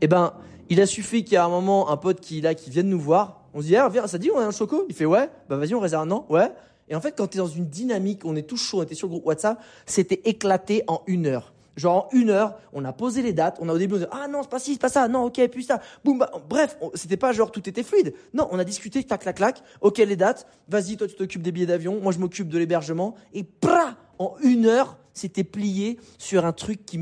Eh 0.00 0.06
ben, 0.06 0.34
il 0.68 0.80
a 0.80 0.86
suffi 0.86 1.24
qu'il 1.24 1.32
y 1.32 1.36
ait 1.36 1.38
un 1.38 1.48
moment 1.48 1.90
un 1.90 1.96
pote 1.96 2.20
qui 2.20 2.40
là, 2.40 2.54
qui 2.54 2.70
vienne 2.70 2.88
nous 2.88 3.00
voir. 3.00 3.42
On 3.54 3.60
se 3.60 3.66
dit, 3.66 3.76
ah, 3.76 3.88
viens, 3.88 4.06
ça 4.06 4.18
dit, 4.18 4.30
on 4.30 4.40
est 4.40 4.44
dans 4.44 4.50
Choco? 4.50 4.84
Il 4.88 4.94
fait, 4.94 5.06
ouais, 5.06 5.30
bah 5.48 5.56
vas-y, 5.56 5.74
on 5.74 5.80
réserve 5.80 6.06
un 6.06 6.10
an, 6.10 6.26
ouais. 6.28 6.52
Et 6.88 6.94
en 6.94 7.00
fait, 7.00 7.14
quand 7.16 7.26
tu 7.26 7.38
es 7.38 7.40
dans 7.40 7.46
une 7.46 7.66
dynamique, 7.66 8.24
on 8.24 8.36
est 8.36 8.46
tous 8.46 8.58
chaud, 8.58 8.80
on 8.80 8.82
était 8.82 8.94
sur 8.94 9.08
le 9.08 9.12
groupe 9.12 9.26
WhatsApp, 9.26 9.60
c'était 9.86 10.20
éclaté 10.24 10.84
en 10.86 11.02
une 11.06 11.26
heure. 11.26 11.52
Genre 11.76 12.06
en 12.06 12.16
une 12.16 12.30
heure, 12.30 12.58
on 12.72 12.84
a 12.84 12.92
posé 12.92 13.22
les 13.22 13.32
dates, 13.32 13.58
on 13.60 13.68
a 13.68 13.72
au 13.72 13.78
début 13.78 13.96
on 13.96 13.98
dit 13.98 14.06
ah 14.10 14.28
non 14.28 14.42
c'est 14.42 14.50
pas 14.50 14.58
ci, 14.58 14.72
c'est 14.72 14.80
pas 14.80 14.88
ça, 14.88 15.08
non 15.08 15.24
ok 15.24 15.48
puis 15.50 15.64
ça, 15.64 15.80
boum, 16.04 16.18
bah, 16.18 16.30
bref, 16.48 16.78
c'était 16.94 17.18
pas 17.18 17.32
genre 17.32 17.52
tout 17.52 17.68
était 17.68 17.82
fluide. 17.82 18.14
Non, 18.32 18.48
on 18.50 18.58
a 18.58 18.64
discuté, 18.64 19.04
tac 19.04 19.20
clac 19.20 19.36
clac, 19.36 19.62
ok 19.82 19.98
les 19.98 20.16
dates, 20.16 20.46
vas-y 20.68 20.96
toi 20.96 21.06
tu 21.06 21.14
t'occupes 21.14 21.42
des 21.42 21.52
billets 21.52 21.66
d'avion, 21.66 22.00
moi 22.00 22.12
je 22.12 22.18
m'occupe 22.18 22.48
de 22.48 22.58
l'hébergement 22.58 23.14
et 23.34 23.44
pra 23.44 23.94
en 24.18 24.36
une 24.42 24.66
heure 24.66 24.96
c'était 25.16 25.44
plié 25.44 25.98
sur 26.18 26.44
un 26.44 26.52
truc 26.52 26.84
qui 26.84 27.00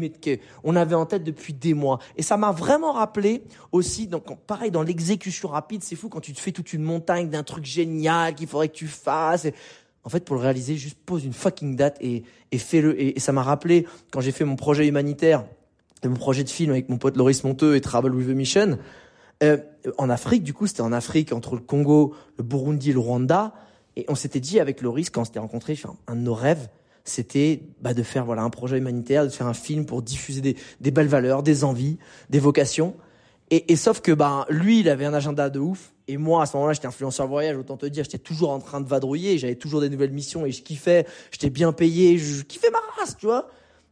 on 0.62 0.76
avait 0.76 0.94
en 0.94 1.04
tête 1.04 1.24
depuis 1.24 1.52
des 1.52 1.74
mois. 1.74 1.98
Et 2.16 2.22
ça 2.22 2.36
m'a 2.36 2.52
vraiment 2.52 2.92
rappelé 2.92 3.42
aussi, 3.72 4.06
donc 4.06 4.24
pareil 4.46 4.70
dans 4.70 4.82
l'exécution 4.82 5.48
rapide, 5.48 5.82
c'est 5.82 5.96
fou 5.96 6.08
quand 6.08 6.20
tu 6.20 6.32
te 6.32 6.40
fais 6.40 6.52
toute 6.52 6.72
une 6.72 6.82
montagne 6.82 7.28
d'un 7.28 7.42
truc 7.42 7.64
génial 7.64 8.34
qu'il 8.34 8.46
faudrait 8.46 8.68
que 8.68 8.76
tu 8.76 8.86
fasses. 8.86 9.48
En 10.04 10.10
fait, 10.10 10.24
pour 10.24 10.36
le 10.36 10.42
réaliser, 10.42 10.76
juste 10.76 10.98
pose 11.04 11.24
une 11.24 11.32
fucking 11.32 11.76
date 11.76 11.96
et, 12.00 12.24
et 12.52 12.58
fais-le. 12.58 13.00
Et, 13.00 13.18
ça 13.20 13.32
m'a 13.32 13.42
rappelé 13.42 13.86
quand 14.10 14.20
j'ai 14.20 14.32
fait 14.32 14.44
mon 14.44 14.56
projet 14.56 14.86
humanitaire, 14.86 15.44
mon 16.04 16.14
projet 16.16 16.44
de 16.44 16.50
film 16.50 16.70
avec 16.70 16.88
mon 16.88 16.98
pote 16.98 17.16
Loris 17.16 17.42
Monteux 17.44 17.76
et 17.76 17.80
Travel 17.80 18.12
with 18.12 18.28
a 18.28 18.34
Mission. 18.34 18.78
Euh, 19.42 19.56
en 19.98 20.10
Afrique, 20.10 20.42
du 20.42 20.52
coup, 20.52 20.66
c'était 20.66 20.82
en 20.82 20.92
Afrique 20.92 21.32
entre 21.32 21.54
le 21.54 21.60
Congo, 21.60 22.14
le 22.36 22.44
Burundi 22.44 22.92
le 22.92 22.98
Rwanda. 22.98 23.54
Et 23.96 24.04
on 24.08 24.14
s'était 24.14 24.40
dit 24.40 24.60
avec 24.60 24.82
Loris, 24.82 25.10
quand 25.10 25.22
on 25.22 25.24
s'était 25.24 25.38
rencontrés, 25.38 25.78
un 26.06 26.16
de 26.16 26.20
nos 26.20 26.34
rêves, 26.34 26.68
c'était 27.04 27.62
bah, 27.80 27.94
de 27.94 28.02
faire 28.02 28.24
voilà 28.24 28.42
un 28.42 28.50
projet 28.50 28.78
humanitaire, 28.78 29.24
de 29.24 29.28
faire 29.30 29.46
un 29.46 29.54
film 29.54 29.86
pour 29.86 30.02
diffuser 30.02 30.40
des, 30.40 30.56
des 30.80 30.90
belles 30.90 31.08
valeurs, 31.08 31.42
des 31.42 31.64
envies, 31.64 31.98
des 32.30 32.40
vocations. 32.40 32.94
Et, 33.56 33.76
sauf 33.76 34.00
que 34.00 34.10
bah, 34.10 34.46
lui, 34.48 34.80
il 34.80 34.88
avait 34.88 35.04
un 35.04 35.14
agenda 35.14 35.48
de 35.48 35.60
ouf. 35.60 35.92
Et 36.08 36.16
moi, 36.16 36.42
à 36.42 36.46
ce 36.46 36.56
moment-là, 36.56 36.72
j'étais 36.72 36.88
influenceur 36.88 37.28
voyage, 37.28 37.56
autant 37.56 37.76
te 37.76 37.86
dire, 37.86 38.02
j'étais 38.02 38.18
toujours 38.18 38.50
en 38.50 38.58
train 38.58 38.80
de 38.80 38.88
vadrouiller, 38.88 39.38
j'avais 39.38 39.54
toujours 39.54 39.80
des 39.80 39.88
nouvelles 39.88 40.10
missions 40.10 40.44
et 40.44 40.50
je 40.50 40.62
kiffais, 40.62 41.06
j'étais 41.30 41.50
bien 41.50 41.72
payé, 41.72 42.18
je 42.18 42.42
kiffais 42.42 42.70
ma 42.70 42.80
race, 42.98 43.16
tu 43.16 43.26
vois. 43.26 43.48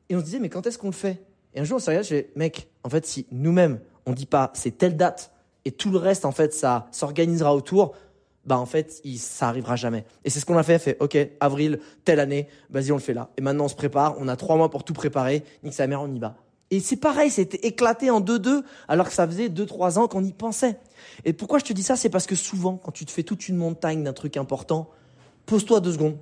Et 0.09 0.16
on 0.16 0.18
se 0.18 0.25
disait, 0.25 0.40
mais 0.40 0.48
quand 0.48 0.66
est-ce 0.66 0.79
qu'on 0.79 0.88
le 0.88 0.92
fait? 0.92 1.22
Et 1.55 1.61
un 1.61 1.64
jour, 1.64 1.77
on 1.77 1.79
s'est 1.79 1.90
regardé, 1.90 2.09
disais, 2.09 2.31
mec, 2.35 2.68
en 2.83 2.90
fait, 2.90 3.07
si 3.07 3.27
nous-mêmes, 3.31 3.81
on 4.05 4.12
dit 4.12 4.27
pas, 4.27 4.51
c'est 4.55 4.77
telle 4.77 4.96
date, 4.96 5.33
et 5.64 5.70
tout 5.70 5.90
le 5.90 5.98
reste, 5.98 6.25
en 6.25 6.33
fait, 6.33 6.53
ça 6.53 6.88
s'organisera 6.90 7.55
autour, 7.55 7.94
bah 8.44 8.59
en 8.59 8.66
fait, 8.66 9.01
ça 9.16 9.48
arrivera 9.48 9.77
jamais. 9.77 10.05
Et 10.25 10.31
c'est 10.31 10.40
ce 10.40 10.44
qu'on 10.46 10.59
a 10.59 10.64
fait, 10.64 10.79
fait, 10.81 10.96
ok, 11.01 11.16
avril, 11.38 11.79
telle 12.05 12.18
année, 12.18 12.48
vas-y, 12.68 12.90
on 12.90 12.96
le 12.96 13.01
fait 13.01 13.14
là. 13.14 13.31
Et 13.37 13.40
maintenant, 13.42 13.66
on 13.66 13.68
se 13.68 13.77
prépare, 13.77 14.16
on 14.18 14.27
a 14.27 14.35
trois 14.35 14.57
mois 14.57 14.70
pour 14.70 14.83
tout 14.83 14.92
préparer, 14.92 15.44
nique 15.62 15.75
sa 15.75 15.87
mère, 15.87 16.03
on 16.03 16.12
y 16.12 16.18
va. 16.18 16.35
Et 16.72 16.80
c'est 16.80 16.96
pareil, 16.96 17.30
c'était 17.30 17.66
éclaté 17.66 18.08
en 18.08 18.20
deux-deux, 18.20 18.64
alors 18.88 19.06
que 19.06 19.12
ça 19.12 19.28
faisait 19.28 19.50
deux, 19.50 19.66
trois 19.66 19.98
ans 19.98 20.08
qu'on 20.08 20.24
y 20.24 20.32
pensait. 20.32 20.78
Et 21.26 21.35
pourquoi 21.35 21.58
je 21.58 21.64
te 21.64 21.74
dis 21.74 21.82
ça? 21.82 21.96
C'est 21.96 22.08
parce 22.08 22.26
que 22.26 22.35
souvent, 22.35 22.78
quand 22.78 22.92
tu 22.92 23.04
te 23.04 23.11
fais 23.11 23.22
toute 23.22 23.46
une 23.46 23.56
montagne 23.56 24.02
d'un 24.02 24.14
truc 24.14 24.38
important, 24.38 24.88
pose-toi 25.44 25.80
deux 25.80 25.92
secondes. 25.92 26.16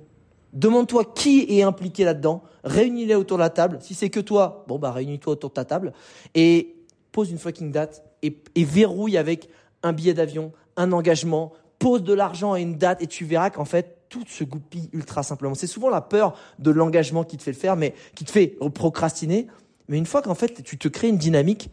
Demande-toi 0.51 1.05
qui 1.15 1.45
est 1.57 1.63
impliqué 1.63 2.03
là-dedans. 2.03 2.43
Réunis-les 2.65 3.15
autour 3.15 3.37
de 3.37 3.43
la 3.43 3.49
table. 3.49 3.79
Si 3.79 3.93
c'est 3.93 4.09
que 4.09 4.19
toi, 4.19 4.65
bon, 4.67 4.77
bah, 4.77 4.91
réunis-toi 4.91 5.31
autour 5.31 5.51
de 5.51 5.53
ta 5.53 5.63
table. 5.63 5.93
Et 6.35 6.75
pose 7.13 7.31
une 7.31 7.37
fucking 7.37 7.71
date 7.71 8.03
et, 8.21 8.37
et 8.55 8.65
verrouille 8.65 9.15
avec 9.15 9.47
un 9.83 9.93
billet 9.93 10.13
d'avion, 10.13 10.51
un 10.75 10.91
engagement, 10.91 11.53
pose 11.79 12.03
de 12.03 12.13
l'argent 12.13 12.57
et 12.57 12.61
une 12.61 12.75
date 12.75 13.01
et 13.01 13.07
tu 13.07 13.23
verras 13.23 13.51
qu'en 13.51 13.63
fait, 13.63 14.01
tout 14.09 14.25
se 14.27 14.43
goupille 14.43 14.89
ultra 14.91 15.23
simplement. 15.23 15.55
C'est 15.55 15.67
souvent 15.67 15.89
la 15.89 16.01
peur 16.01 16.35
de 16.59 16.69
l'engagement 16.69 17.23
qui 17.23 17.37
te 17.37 17.43
fait 17.43 17.53
le 17.53 17.57
faire, 17.57 17.77
mais 17.77 17.95
qui 18.13 18.25
te 18.25 18.31
fait 18.31 18.57
procrastiner. 18.75 19.47
Mais 19.91 19.97
une 19.97 20.05
fois 20.05 20.21
qu'en 20.21 20.35
fait, 20.35 20.63
tu 20.63 20.77
te 20.77 20.87
crées 20.87 21.09
une 21.09 21.17
dynamique, 21.17 21.69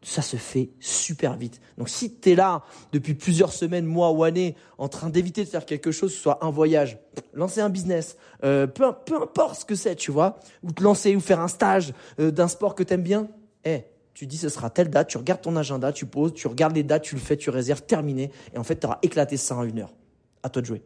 ça 0.00 0.22
se 0.22 0.36
fait 0.36 0.70
super 0.80 1.36
vite. 1.36 1.60
Donc 1.76 1.90
si 1.90 2.14
tu 2.18 2.30
es 2.30 2.34
là 2.34 2.62
depuis 2.92 3.12
plusieurs 3.12 3.52
semaines, 3.52 3.84
mois 3.84 4.10
ou 4.10 4.24
années 4.24 4.56
en 4.78 4.88
train 4.88 5.10
d'éviter 5.10 5.44
de 5.44 5.50
faire 5.50 5.66
quelque 5.66 5.92
chose, 5.92 6.14
soit 6.14 6.42
un 6.42 6.48
voyage, 6.48 6.98
lancer 7.34 7.60
un 7.60 7.68
business, 7.68 8.16
euh, 8.42 8.66
peu, 8.66 8.86
peu 9.04 9.20
importe 9.20 9.60
ce 9.60 9.64
que 9.66 9.74
c'est, 9.74 9.96
tu 9.96 10.10
vois, 10.10 10.40
ou 10.62 10.72
te 10.72 10.82
lancer 10.82 11.14
ou 11.14 11.20
faire 11.20 11.40
un 11.40 11.48
stage 11.48 11.92
euh, 12.20 12.30
d'un 12.30 12.48
sport 12.48 12.74
que 12.74 12.82
t'aimes 12.82 13.02
bien, 13.02 13.28
eh, 13.66 13.82
tu 14.14 14.26
dis 14.26 14.38
ce 14.38 14.48
sera 14.48 14.70
telle 14.70 14.88
date, 14.88 15.08
tu 15.08 15.18
regardes 15.18 15.42
ton 15.42 15.54
agenda, 15.54 15.92
tu 15.92 16.06
poses, 16.06 16.32
tu 16.32 16.48
regardes 16.48 16.74
les 16.74 16.84
dates, 16.84 17.02
tu 17.02 17.16
le 17.16 17.20
fais, 17.20 17.36
tu 17.36 17.50
réserves, 17.50 17.82
terminé, 17.82 18.30
et 18.54 18.58
en 18.58 18.64
fait 18.64 18.80
tu 18.80 18.86
auras 18.86 18.98
éclaté 19.02 19.36
ça 19.36 19.56
en 19.56 19.64
une 19.64 19.80
heure. 19.80 19.92
À 20.42 20.48
toi 20.48 20.62
de 20.62 20.66
jouer. 20.66 20.82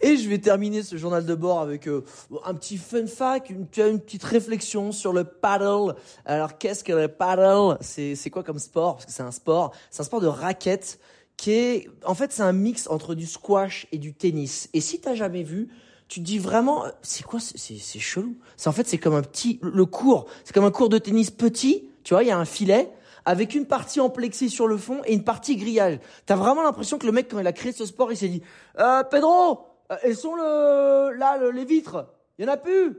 Et 0.00 0.16
je 0.16 0.28
vais 0.28 0.38
terminer 0.38 0.82
ce 0.82 0.96
journal 0.96 1.26
de 1.26 1.34
bord 1.34 1.60
avec 1.60 1.88
euh, 1.88 2.04
un 2.44 2.54
petit 2.54 2.76
fun 2.76 3.06
fact, 3.06 3.50
une, 3.50 3.66
une, 3.76 4.00
petite 4.00 4.24
réflexion 4.24 4.92
sur 4.92 5.12
le 5.12 5.24
paddle. 5.24 5.94
Alors 6.24 6.58
qu'est-ce 6.58 6.84
que 6.84 6.92
le 6.92 7.08
paddle? 7.08 7.78
C'est 7.80 8.30
quoi 8.30 8.42
comme 8.42 8.58
sport? 8.58 8.96
Parce 8.96 9.06
que 9.06 9.12
c'est 9.12 9.22
un 9.22 9.32
sport, 9.32 9.72
c'est 9.90 10.00
un 10.00 10.04
sport 10.04 10.20
de 10.20 10.26
raquette 10.26 10.98
qui 11.36 11.52
est 11.52 11.88
en 12.04 12.14
fait 12.14 12.32
c'est 12.32 12.42
un 12.42 12.52
mix 12.52 12.86
entre 12.88 13.14
du 13.14 13.26
squash 13.26 13.86
et 13.92 13.98
du 13.98 14.12
tennis. 14.12 14.68
Et 14.74 14.80
si 14.80 15.00
t'as 15.00 15.14
jamais 15.14 15.42
vu, 15.42 15.68
tu 16.08 16.20
te 16.20 16.24
dis 16.24 16.38
vraiment 16.38 16.84
c'est 17.02 17.24
quoi 17.24 17.40
c'est 17.40 17.56
c'est 17.56 17.98
chelou? 17.98 18.36
C'est 18.56 18.68
en 18.68 18.72
fait 18.72 18.86
c'est 18.86 18.98
comme 18.98 19.14
un 19.14 19.22
petit 19.22 19.58
le 19.62 19.86
cours, 19.86 20.26
c'est 20.44 20.52
comme 20.52 20.64
un 20.64 20.70
cours 20.70 20.88
de 20.88 20.98
tennis 20.98 21.30
petit, 21.30 21.88
tu 22.04 22.14
vois, 22.14 22.22
il 22.24 22.28
y 22.28 22.32
a 22.32 22.38
un 22.38 22.44
filet 22.44 22.90
avec 23.24 23.54
une 23.54 23.66
partie 23.66 24.00
en 24.00 24.10
plexi 24.10 24.50
sur 24.50 24.66
le 24.66 24.76
fond 24.76 25.02
et 25.04 25.14
une 25.14 25.24
partie 25.24 25.56
grillage. 25.56 25.98
T'as 26.26 26.36
vraiment 26.36 26.62
l'impression 26.62 26.98
que 26.98 27.06
le 27.06 27.12
mec, 27.12 27.28
quand 27.28 27.38
il 27.38 27.46
a 27.46 27.52
créé 27.52 27.72
ce 27.72 27.86
sport, 27.86 28.12
il 28.12 28.16
s'est 28.16 28.28
dit 28.28 28.42
euh, 28.78 29.02
Pedro, 29.04 29.66
euh, 29.90 29.96
elles 30.02 30.16
sont 30.16 30.34
le, 30.34 31.12
là 31.16 31.38
les 31.52 31.64
vitres 31.64 32.06
Il 32.38 32.44
y 32.44 32.48
en 32.48 32.52
a 32.52 32.56
plus 32.56 32.96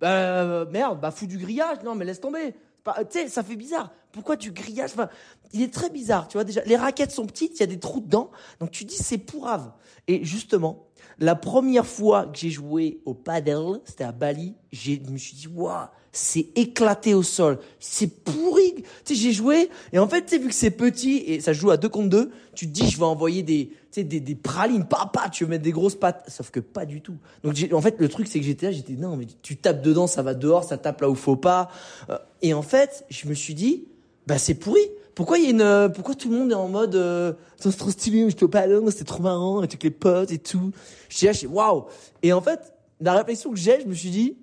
bah, 0.00 0.64
Merde, 0.66 1.00
bah 1.00 1.10
fous 1.10 1.26
du 1.26 1.38
grillage. 1.38 1.78
Non, 1.84 1.94
mais 1.94 2.04
laisse 2.04 2.20
tomber. 2.20 2.54
Tu 2.84 2.92
sais, 3.10 3.28
ça 3.28 3.42
fait 3.42 3.56
bizarre. 3.56 3.90
Pourquoi 4.12 4.36
du 4.36 4.52
grillage 4.52 4.90
enfin, 4.92 5.08
Il 5.52 5.62
est 5.62 5.72
très 5.72 5.90
bizarre, 5.90 6.28
tu 6.28 6.36
vois. 6.36 6.44
Déjà, 6.44 6.62
les 6.66 6.76
raquettes 6.76 7.10
sont 7.10 7.26
petites, 7.26 7.56
il 7.56 7.60
y 7.60 7.62
a 7.62 7.66
des 7.66 7.80
trous 7.80 8.00
dedans. 8.00 8.30
Donc 8.60 8.70
tu 8.70 8.84
dis 8.84 8.96
c'est 8.96 9.18
pourrave. 9.18 9.72
Et 10.06 10.24
justement, 10.24 10.83
la 11.18 11.34
première 11.34 11.86
fois 11.86 12.26
que 12.26 12.38
j'ai 12.38 12.50
joué 12.50 13.00
au 13.04 13.14
paddle, 13.14 13.80
c'était 13.84 14.04
à 14.04 14.12
Bali, 14.12 14.54
je 14.72 14.92
me 15.10 15.16
suis 15.18 15.36
dit, 15.36 15.48
waouh, 15.48 15.86
c'est 16.12 16.48
éclaté 16.54 17.12
au 17.12 17.22
sol. 17.22 17.58
C'est 17.80 18.06
pourri. 18.24 18.74
Tu 18.76 18.84
sais, 19.04 19.14
j'ai 19.14 19.32
joué, 19.32 19.68
et 19.92 19.98
en 19.98 20.08
fait, 20.08 20.22
tu 20.22 20.30
sais, 20.30 20.38
vu 20.38 20.48
que 20.48 20.54
c'est 20.54 20.70
petit, 20.70 21.16
et 21.26 21.40
ça 21.40 21.52
joue 21.52 21.70
à 21.70 21.76
deux 21.76 21.88
contre 21.88 22.08
deux, 22.08 22.30
tu 22.54 22.66
te 22.66 22.72
dis, 22.72 22.88
je 22.88 22.98
vais 22.98 23.04
envoyer 23.04 23.42
des, 23.42 23.66
tu 23.66 23.74
sais, 23.90 24.04
des, 24.04 24.20
des 24.20 24.34
pralines, 24.34 24.86
papa, 24.86 25.28
tu 25.28 25.44
veux 25.44 25.50
mettre 25.50 25.64
des 25.64 25.72
grosses 25.72 25.96
pattes. 25.96 26.24
Sauf 26.28 26.50
que 26.50 26.60
pas 26.60 26.86
du 26.86 27.00
tout. 27.00 27.16
Donc, 27.42 27.56
en 27.72 27.80
fait, 27.80 27.96
le 27.98 28.08
truc, 28.08 28.28
c'est 28.28 28.38
que 28.38 28.46
j'étais 28.46 28.66
là, 28.66 28.72
j'étais, 28.72 28.94
non, 28.94 29.16
mais 29.16 29.26
tu 29.42 29.56
tapes 29.56 29.82
dedans, 29.82 30.06
ça 30.06 30.22
va 30.22 30.34
dehors, 30.34 30.64
ça 30.64 30.78
tape 30.78 31.00
là 31.00 31.10
où 31.10 31.14
faut 31.14 31.36
pas. 31.36 31.68
Euh, 32.10 32.18
et 32.42 32.54
en 32.54 32.62
fait, 32.62 33.04
je 33.10 33.26
me 33.28 33.34
suis 33.34 33.54
dit, 33.54 33.84
bah, 34.26 34.38
c'est 34.38 34.54
pourri. 34.54 34.82
Pourquoi 35.14 35.38
il 35.38 35.44
y 35.44 35.46
a 35.46 35.50
une, 35.50 35.60
euh, 35.60 35.88
pourquoi 35.88 36.14
tout 36.14 36.28
le 36.28 36.36
monde 36.36 36.50
est 36.50 36.56
en 36.56 36.68
mode, 36.68 36.96
euh, 36.96 37.32
c'est 37.58 37.76
trop 37.76 37.90
stylé, 37.90 38.28
je 38.30 38.36
te 38.36 38.44
parle, 38.44 38.82
c'était 38.90 39.04
trop 39.04 39.22
marrant, 39.22 39.58
avec 39.58 39.82
les 39.82 39.90
potes 39.90 40.32
et 40.32 40.38
tout. 40.38 40.72
Je 41.08 41.16
suis 41.16 41.32
je 41.32 41.46
waouh. 41.46 41.84
Et 42.22 42.32
en 42.32 42.40
fait, 42.40 42.74
la 43.00 43.14
réflexion 43.14 43.50
que 43.50 43.56
j'ai, 43.56 43.80
je 43.80 43.86
me 43.86 43.94
suis 43.94 44.10
dit, 44.10 44.36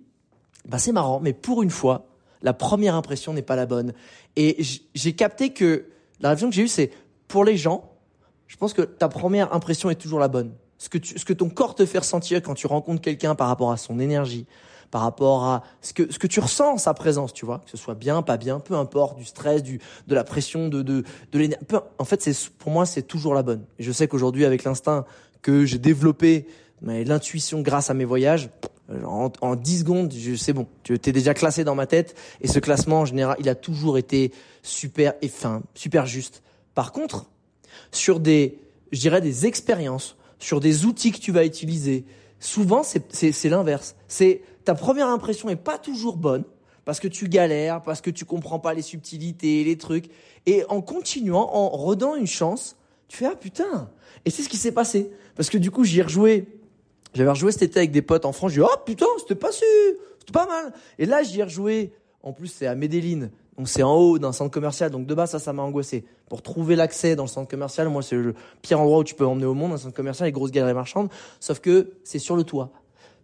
bah, 0.67 0.77
c'est 0.79 0.91
marrant, 0.91 1.19
mais 1.19 1.33
pour 1.33 1.61
une 1.61 1.69
fois, 1.69 2.05
la 2.41 2.53
première 2.53 2.95
impression 2.95 3.33
n'est 3.33 3.41
pas 3.41 3.55
la 3.55 3.65
bonne. 3.65 3.93
Et 4.35 4.63
j'ai 4.93 5.13
capté 5.13 5.51
que 5.51 5.85
la 6.21 6.29
réflexion 6.29 6.49
que 6.49 6.55
j'ai 6.55 6.63
eue, 6.63 6.67
c'est, 6.67 6.91
pour 7.27 7.43
les 7.43 7.57
gens, 7.57 7.91
je 8.47 8.55
pense 8.57 8.73
que 8.73 8.81
ta 8.81 9.09
première 9.09 9.53
impression 9.53 9.89
est 9.89 9.95
toujours 9.95 10.19
la 10.19 10.27
bonne. 10.27 10.53
Ce 10.77 10.89
que, 10.89 10.97
tu, 10.97 11.19
ce 11.19 11.25
que 11.25 11.33
ton 11.33 11.49
corps 11.49 11.75
te 11.75 11.85
fait 11.85 11.99
ressentir 11.99 12.41
quand 12.41 12.53
tu 12.53 12.67
rencontres 12.67 13.01
quelqu'un 13.01 13.35
par 13.35 13.47
rapport 13.47 13.71
à 13.71 13.77
son 13.77 13.99
énergie, 13.99 14.47
par 14.91 15.01
rapport 15.01 15.45
à 15.45 15.63
ce 15.81 15.93
que, 15.93 16.11
ce 16.11 16.19
que 16.19 16.27
tu 16.27 16.39
ressens 16.39 16.77
sa 16.77 16.93
présence, 16.93 17.33
tu 17.33 17.45
vois, 17.45 17.59
que 17.59 17.71
ce 17.71 17.77
soit 17.77 17.95
bien, 17.95 18.21
pas 18.21 18.37
bien, 18.37 18.59
peu 18.59 18.75
importe, 18.75 19.17
du 19.17 19.25
stress, 19.25 19.63
du, 19.63 19.79
de 20.07 20.13
la 20.15 20.23
pression, 20.23 20.67
de, 20.67 20.81
de, 20.81 21.03
de 21.31 21.39
l'énergie. 21.39 21.65
En 21.97 22.05
fait, 22.05 22.21
c'est, 22.21 22.49
pour 22.59 22.71
moi, 22.71 22.85
c'est 22.85 23.03
toujours 23.03 23.33
la 23.33 23.41
bonne. 23.41 23.63
Je 23.79 23.91
sais 23.91 24.07
qu'aujourd'hui, 24.07 24.45
avec 24.45 24.63
l'instinct 24.65 25.05
que 25.41 25.65
j'ai 25.65 25.79
développé, 25.79 26.45
mais 26.81 27.03
l'intuition 27.05 27.61
grâce 27.61 27.89
à 27.89 27.93
mes 27.93 28.05
voyages, 28.05 28.49
en, 29.05 29.31
en 29.41 29.55
10 29.55 29.79
secondes, 29.79 30.13
c'est 30.37 30.53
bon. 30.53 30.67
Tu 30.83 30.93
es 30.93 31.11
déjà 31.11 31.33
classé 31.33 31.63
dans 31.63 31.75
ma 31.75 31.87
tête. 31.87 32.15
Et 32.41 32.47
ce 32.47 32.59
classement, 32.59 33.01
en 33.01 33.05
général, 33.05 33.37
il 33.39 33.49
a 33.49 33.55
toujours 33.55 33.97
été 33.97 34.31
super 34.63 35.13
et 35.21 35.27
fin, 35.27 35.63
super 35.73 36.05
juste. 36.05 36.43
Par 36.75 36.91
contre, 36.91 37.29
sur 37.91 38.19
des, 38.19 38.59
je 38.91 38.99
dirais, 38.99 39.21
des 39.21 39.45
expériences, 39.45 40.17
sur 40.39 40.59
des 40.59 40.85
outils 40.85 41.11
que 41.11 41.19
tu 41.19 41.31
vas 41.31 41.45
utiliser, 41.45 42.05
souvent, 42.39 42.83
c'est 42.83 43.49
l'inverse. 43.49 43.95
C'est 44.07 44.41
ta 44.63 44.75
première 44.75 45.07
impression 45.07 45.49
est 45.49 45.55
pas 45.55 45.77
toujours 45.77 46.17
bonne 46.17 46.43
parce 46.85 46.99
que 46.99 47.07
tu 47.07 47.27
galères, 47.29 47.81
parce 47.81 48.01
que 48.01 48.09
tu 48.09 48.25
comprends 48.25 48.59
pas 48.59 48.73
les 48.73 48.81
subtilités, 48.81 49.63
les 49.63 49.77
trucs. 49.77 50.09
Et 50.45 50.63
en 50.69 50.81
continuant, 50.81 51.49
en 51.53 51.69
redonnant 51.69 52.15
une 52.15 52.27
chance, 52.27 52.75
tu 53.07 53.17
fais 53.17 53.25
ah 53.25 53.35
putain. 53.35 53.89
Et 54.25 54.29
c'est 54.29 54.41
ce 54.41 54.49
qui 54.49 54.57
s'est 54.57 54.71
passé 54.71 55.11
parce 55.35 55.49
que 55.49 55.57
du 55.57 55.71
coup 55.71 55.83
j'y 55.83 55.99
ai 55.99 56.03
rejoué. 56.03 56.47
J'avais 57.13 57.29
rejoué 57.29 57.51
cet 57.51 57.63
été 57.63 57.79
avec 57.79 57.91
des 57.91 58.01
potes 58.01 58.25
en 58.25 58.31
France. 58.31 58.51
Je 58.51 58.61
dis 58.61 58.67
oh 58.67 58.77
putain 58.85 59.05
c'était 59.19 59.35
pas 59.35 59.51
si, 59.51 59.63
c'était 60.19 60.31
pas 60.33 60.47
mal. 60.47 60.73
Et 60.97 61.05
là 61.05 61.23
j'y 61.23 61.39
ai 61.39 61.43
rejoué. 61.43 61.93
En 62.23 62.33
plus 62.33 62.47
c'est 62.47 62.67
à 62.67 62.75
Medellin, 62.75 63.29
donc 63.57 63.67
c'est 63.67 63.81
en 63.83 63.95
haut 63.95 64.19
d'un 64.19 64.31
centre 64.31 64.51
commercial. 64.51 64.91
Donc 64.91 65.07
de 65.07 65.13
base 65.13 65.31
ça 65.31 65.39
ça 65.39 65.53
m'a 65.53 65.63
angoissé. 65.63 66.05
Pour 66.29 66.41
trouver 66.41 66.75
l'accès 66.75 67.15
dans 67.15 67.23
le 67.23 67.29
centre 67.29 67.49
commercial, 67.49 67.89
moi 67.89 68.01
c'est 68.01 68.15
le 68.15 68.33
pire 68.61 68.79
endroit 68.79 68.99
où 68.99 69.03
tu 69.03 69.15
peux 69.15 69.25
emmener 69.25 69.45
au 69.45 69.53
monde, 69.53 69.73
un 69.73 69.77
centre 69.77 69.95
commercial, 69.95 70.27
les 70.27 70.31
grosses 70.31 70.51
galeries 70.51 70.73
marchandes. 70.73 71.09
Sauf 71.39 71.59
que 71.59 71.91
c'est 72.03 72.19
sur 72.19 72.35
le 72.35 72.43
toit 72.43 72.71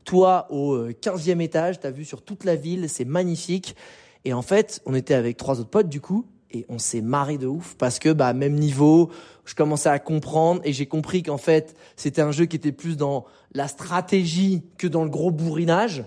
toi 0.08 0.48
au 0.50 0.88
15e 0.88 1.38
euh, 1.38 1.39
étage, 1.41 1.80
t'as 1.82 1.91
vu 1.91 2.06
sur 2.06 2.22
toute 2.24 2.46
la 2.46 2.56
ville, 2.56 2.89
c'est 2.89 3.06
magnifique. 3.06 3.76
Et 4.24 4.34
en 4.34 4.41
fait, 4.41 4.82
on 4.86 4.96
était 4.96 5.13
avec 5.13 5.36
trois 5.36 5.60
autres 5.60 5.70
potes 5.70 5.89
du 5.89 6.00
coup, 6.00 6.26
et 6.50 6.65
on 6.70 6.80
s'est 6.80 7.02
marré 7.02 7.38
de 7.38 7.46
ouf 7.46 7.76
parce 7.78 8.00
que 8.00 8.13
bah 8.13 8.32
même 8.32 8.54
niveau, 8.54 9.12
je 9.43 9.54
commençais 9.54 9.89
à 9.89 10.00
comprendre 10.00 10.62
et 10.63 10.72
j'ai 10.72 10.86
compris 10.86 11.24
qu'en 11.24 11.38
fait 11.38 11.76
c'était 11.98 12.22
un 12.22 12.32
jeu 12.32 12.46
qui 12.46 12.56
était 12.56 12.72
plus 12.72 12.96
dans 12.96 13.26
la 13.52 13.67
stratégie 13.67 14.63
que 14.78 14.88
dans 14.88 15.04
le 15.04 15.10
gros 15.10 15.30
bourrinage. 15.30 16.06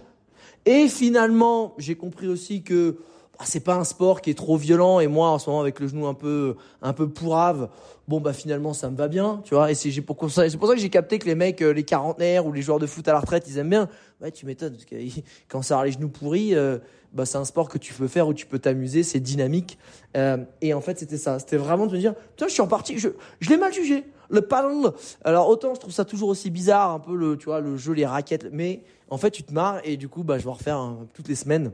Et 0.64 0.88
finalement, 0.88 1.74
j'ai 1.76 1.94
compris 1.94 2.26
aussi 2.26 2.62
que 2.62 2.98
bah, 3.40 3.46
c'est 3.48 3.60
pas 3.60 3.74
un 3.74 3.84
sport 3.84 4.20
qui 4.20 4.28
est 4.28 4.34
trop 4.34 4.58
violent 4.58 5.00
et 5.00 5.06
moi 5.06 5.30
en 5.30 5.38
ce 5.38 5.48
moment 5.48 5.62
avec 5.62 5.80
le 5.80 5.88
genou 5.88 6.06
un 6.06 6.12
peu 6.12 6.56
un 6.82 6.92
peu 6.92 7.08
pourrave, 7.08 7.70
bon 8.06 8.20
bah 8.20 8.34
finalement 8.34 8.74
ça 8.74 8.90
me 8.90 8.96
va 8.98 9.08
bien, 9.08 9.40
tu 9.44 9.54
vois. 9.54 9.70
Et 9.70 9.74
c'est 9.74 9.90
pour 10.02 10.14
pour 10.16 10.30
ça 10.30 10.44
que 10.46 10.76
j'ai 10.76 10.90
capté 10.90 11.18
que 11.18 11.24
les 11.24 11.34
mecs, 11.34 11.62
euh, 11.62 11.72
les 11.72 11.84
quarantenaires 11.84 12.44
ou 12.44 12.52
les 12.52 12.60
joueurs 12.60 12.78
de 12.78 12.86
foot 12.86 13.08
à 13.08 13.14
la 13.14 13.20
retraite, 13.20 13.46
ils 13.48 13.56
aiment 13.56 13.70
bien. 13.70 13.88
Ouais, 14.20 14.30
tu 14.30 14.44
m'étonnes 14.44 14.74
parce 14.74 14.84
que 14.84 14.96
quand 15.48 15.62
ça 15.62 15.80
a 15.80 15.86
les 15.86 15.92
genoux 15.92 16.10
pourris, 16.10 16.54
euh, 16.54 16.80
bah 17.14 17.24
c'est 17.24 17.38
un 17.38 17.46
sport 17.46 17.70
que 17.70 17.78
tu 17.78 17.94
peux 17.94 18.08
faire 18.08 18.28
où 18.28 18.34
tu 18.34 18.44
peux 18.44 18.58
t'amuser, 18.58 19.02
c'est 19.02 19.20
dynamique. 19.20 19.78
Euh, 20.18 20.36
et 20.60 20.74
en 20.74 20.82
fait 20.82 20.98
c'était 20.98 21.16
ça, 21.16 21.38
c'était 21.38 21.56
vraiment 21.56 21.86
de 21.86 21.92
me 21.92 21.98
dire, 21.98 22.12
toi 22.36 22.46
je 22.46 22.52
suis 22.52 22.62
en 22.62 22.68
partie, 22.68 22.98
je, 22.98 23.08
je 23.40 23.48
l'ai 23.48 23.56
mal 23.56 23.72
jugé, 23.72 24.04
le 24.28 24.42
paddle. 24.42 24.92
Alors 25.24 25.48
autant 25.48 25.74
je 25.74 25.80
trouve 25.80 25.94
ça 25.94 26.04
toujours 26.04 26.28
aussi 26.28 26.50
bizarre, 26.50 26.90
un 26.90 27.00
peu 27.00 27.16
le, 27.16 27.38
tu 27.38 27.46
vois, 27.46 27.60
le 27.60 27.78
jeu, 27.78 27.94
les 27.94 28.04
raquettes, 28.04 28.48
mais 28.52 28.82
en 29.08 29.16
fait 29.16 29.30
tu 29.30 29.44
te 29.44 29.54
marres 29.54 29.80
et 29.82 29.96
du 29.96 30.10
coup 30.10 30.24
bah 30.24 30.36
je 30.36 30.44
vais 30.44 30.50
refaire 30.50 30.76
hein, 30.76 31.06
toutes 31.14 31.28
les 31.28 31.34
semaines 31.36 31.72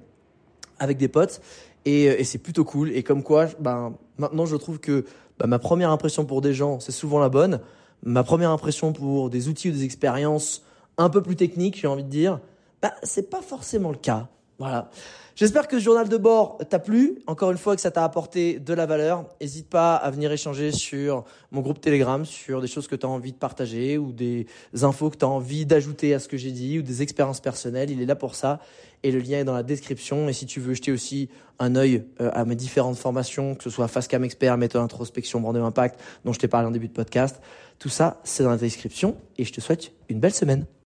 avec 0.79 0.99
des 0.99 1.09
potes 1.09 1.41
et, 1.85 2.05
et 2.05 2.25
c'est 2.25 2.39
plutôt 2.39 2.65
cool. 2.65 2.91
Et 2.93 3.03
comme 3.03 3.23
quoi, 3.23 3.47
ben 3.61 3.95
maintenant 4.19 4.47
je 4.47 4.57
trouve 4.57 4.79
que 4.79 5.05
bah, 5.39 5.47
ma 5.47 5.59
première 5.59 5.91
impression 5.91 6.25
pour 6.25 6.41
des 6.41 6.55
gens, 6.55 6.81
c'est 6.81 6.93
souvent 6.93 7.19
la 7.19 7.29
bonne. 7.29 7.61
Ma 8.03 8.23
première 8.23 8.51
impression 8.51 8.93
pour 8.93 9.31
des 9.31 9.49
outils 9.49 9.71
ou 9.71 9.73
des 9.73 9.85
expériences 9.85 10.63
un 10.99 11.09
peu 11.11 11.23
plus 11.23 11.37
techniques, 11.37 11.79
j'ai 11.81 11.87
envie 11.87 12.05
de 12.05 12.09
dire, 12.09 12.41
bah, 12.83 12.93
c'est 13.03 13.31
pas 13.31 13.43
forcément 13.43 13.91
le 13.91 13.97
cas. 13.99 14.29
Voilà. 14.59 14.91
J'espère 15.37 15.69
que 15.69 15.79
ce 15.79 15.85
journal 15.85 16.09
de 16.09 16.17
bord 16.17 16.57
t'a 16.71 16.79
plu. 16.79 17.19
Encore 17.27 17.51
une 17.51 17.59
fois, 17.59 17.75
que 17.75 17.83
ça 17.83 17.91
t'a 17.91 18.03
apporté 18.05 18.59
de 18.59 18.73
la 18.73 18.87
valeur. 18.87 19.27
N'hésite 19.39 19.69
pas 19.69 19.95
à 19.95 20.11
venir 20.11 20.33
échanger 20.33 20.73
sur 20.73 21.25
mon 21.51 21.61
groupe 21.61 21.79
Telegram, 21.79 22.25
sur 22.25 22.63
des 22.63 22.67
choses 22.67 22.89
que 22.89 22.97
tu 22.97 23.05
as 23.05 23.09
envie 23.11 23.33
de 23.33 23.37
partager 23.37 23.99
ou 23.99 24.13
des 24.13 24.47
infos 24.81 25.11
que 25.11 25.19
tu 25.19 25.27
as 25.27 25.29
envie 25.29 25.67
d'ajouter 25.67 26.15
à 26.15 26.21
ce 26.21 26.29
que 26.29 26.39
j'ai 26.39 26.53
dit 26.53 26.79
ou 26.79 26.83
des 26.83 27.03
expériences 27.03 27.41
personnelles. 27.41 27.91
Il 27.91 28.01
est 28.01 28.07
là 28.07 28.17
pour 28.17 28.35
ça. 28.35 28.61
Et 29.03 29.13
le 29.13 29.19
lien 29.19 29.41
est 29.41 29.45
dans 29.45 29.53
la 29.53 29.63
description. 29.63 30.27
Et 30.31 30.33
si 30.33 30.47
tu 30.47 30.59
veux 30.59 30.73
jeter 30.73 30.91
aussi 30.91 31.29
un 31.59 31.77
œil 31.77 32.05
euh, 32.23 32.31
à 32.33 32.47
mes 32.47 32.57
différentes 32.57 32.97
formations, 32.97 33.57
que 33.57 33.63
ce 33.63 33.69
soit 33.69 33.89
Fastcam 33.89 34.25
Expert, 34.25 34.57
méthode 34.57 34.81
introspection, 34.81 35.43
brand 35.43 35.55
impact, 35.55 36.01
dont 36.25 36.33
je 36.33 36.39
t'ai 36.39 36.49
parlé 36.49 36.67
en 36.67 36.71
début 36.71 36.89
de 36.89 36.95
podcast, 36.95 37.43
tout 37.79 37.91
ça, 37.91 38.23
c'est 38.25 38.43
dans 38.43 38.49
la 38.49 38.57
description. 38.57 39.19
Et 39.37 39.45
je 39.45 39.53
te 39.53 39.61
souhaite 39.61 39.93
une 40.09 40.19
belle 40.19 40.33
semaine. 40.33 40.65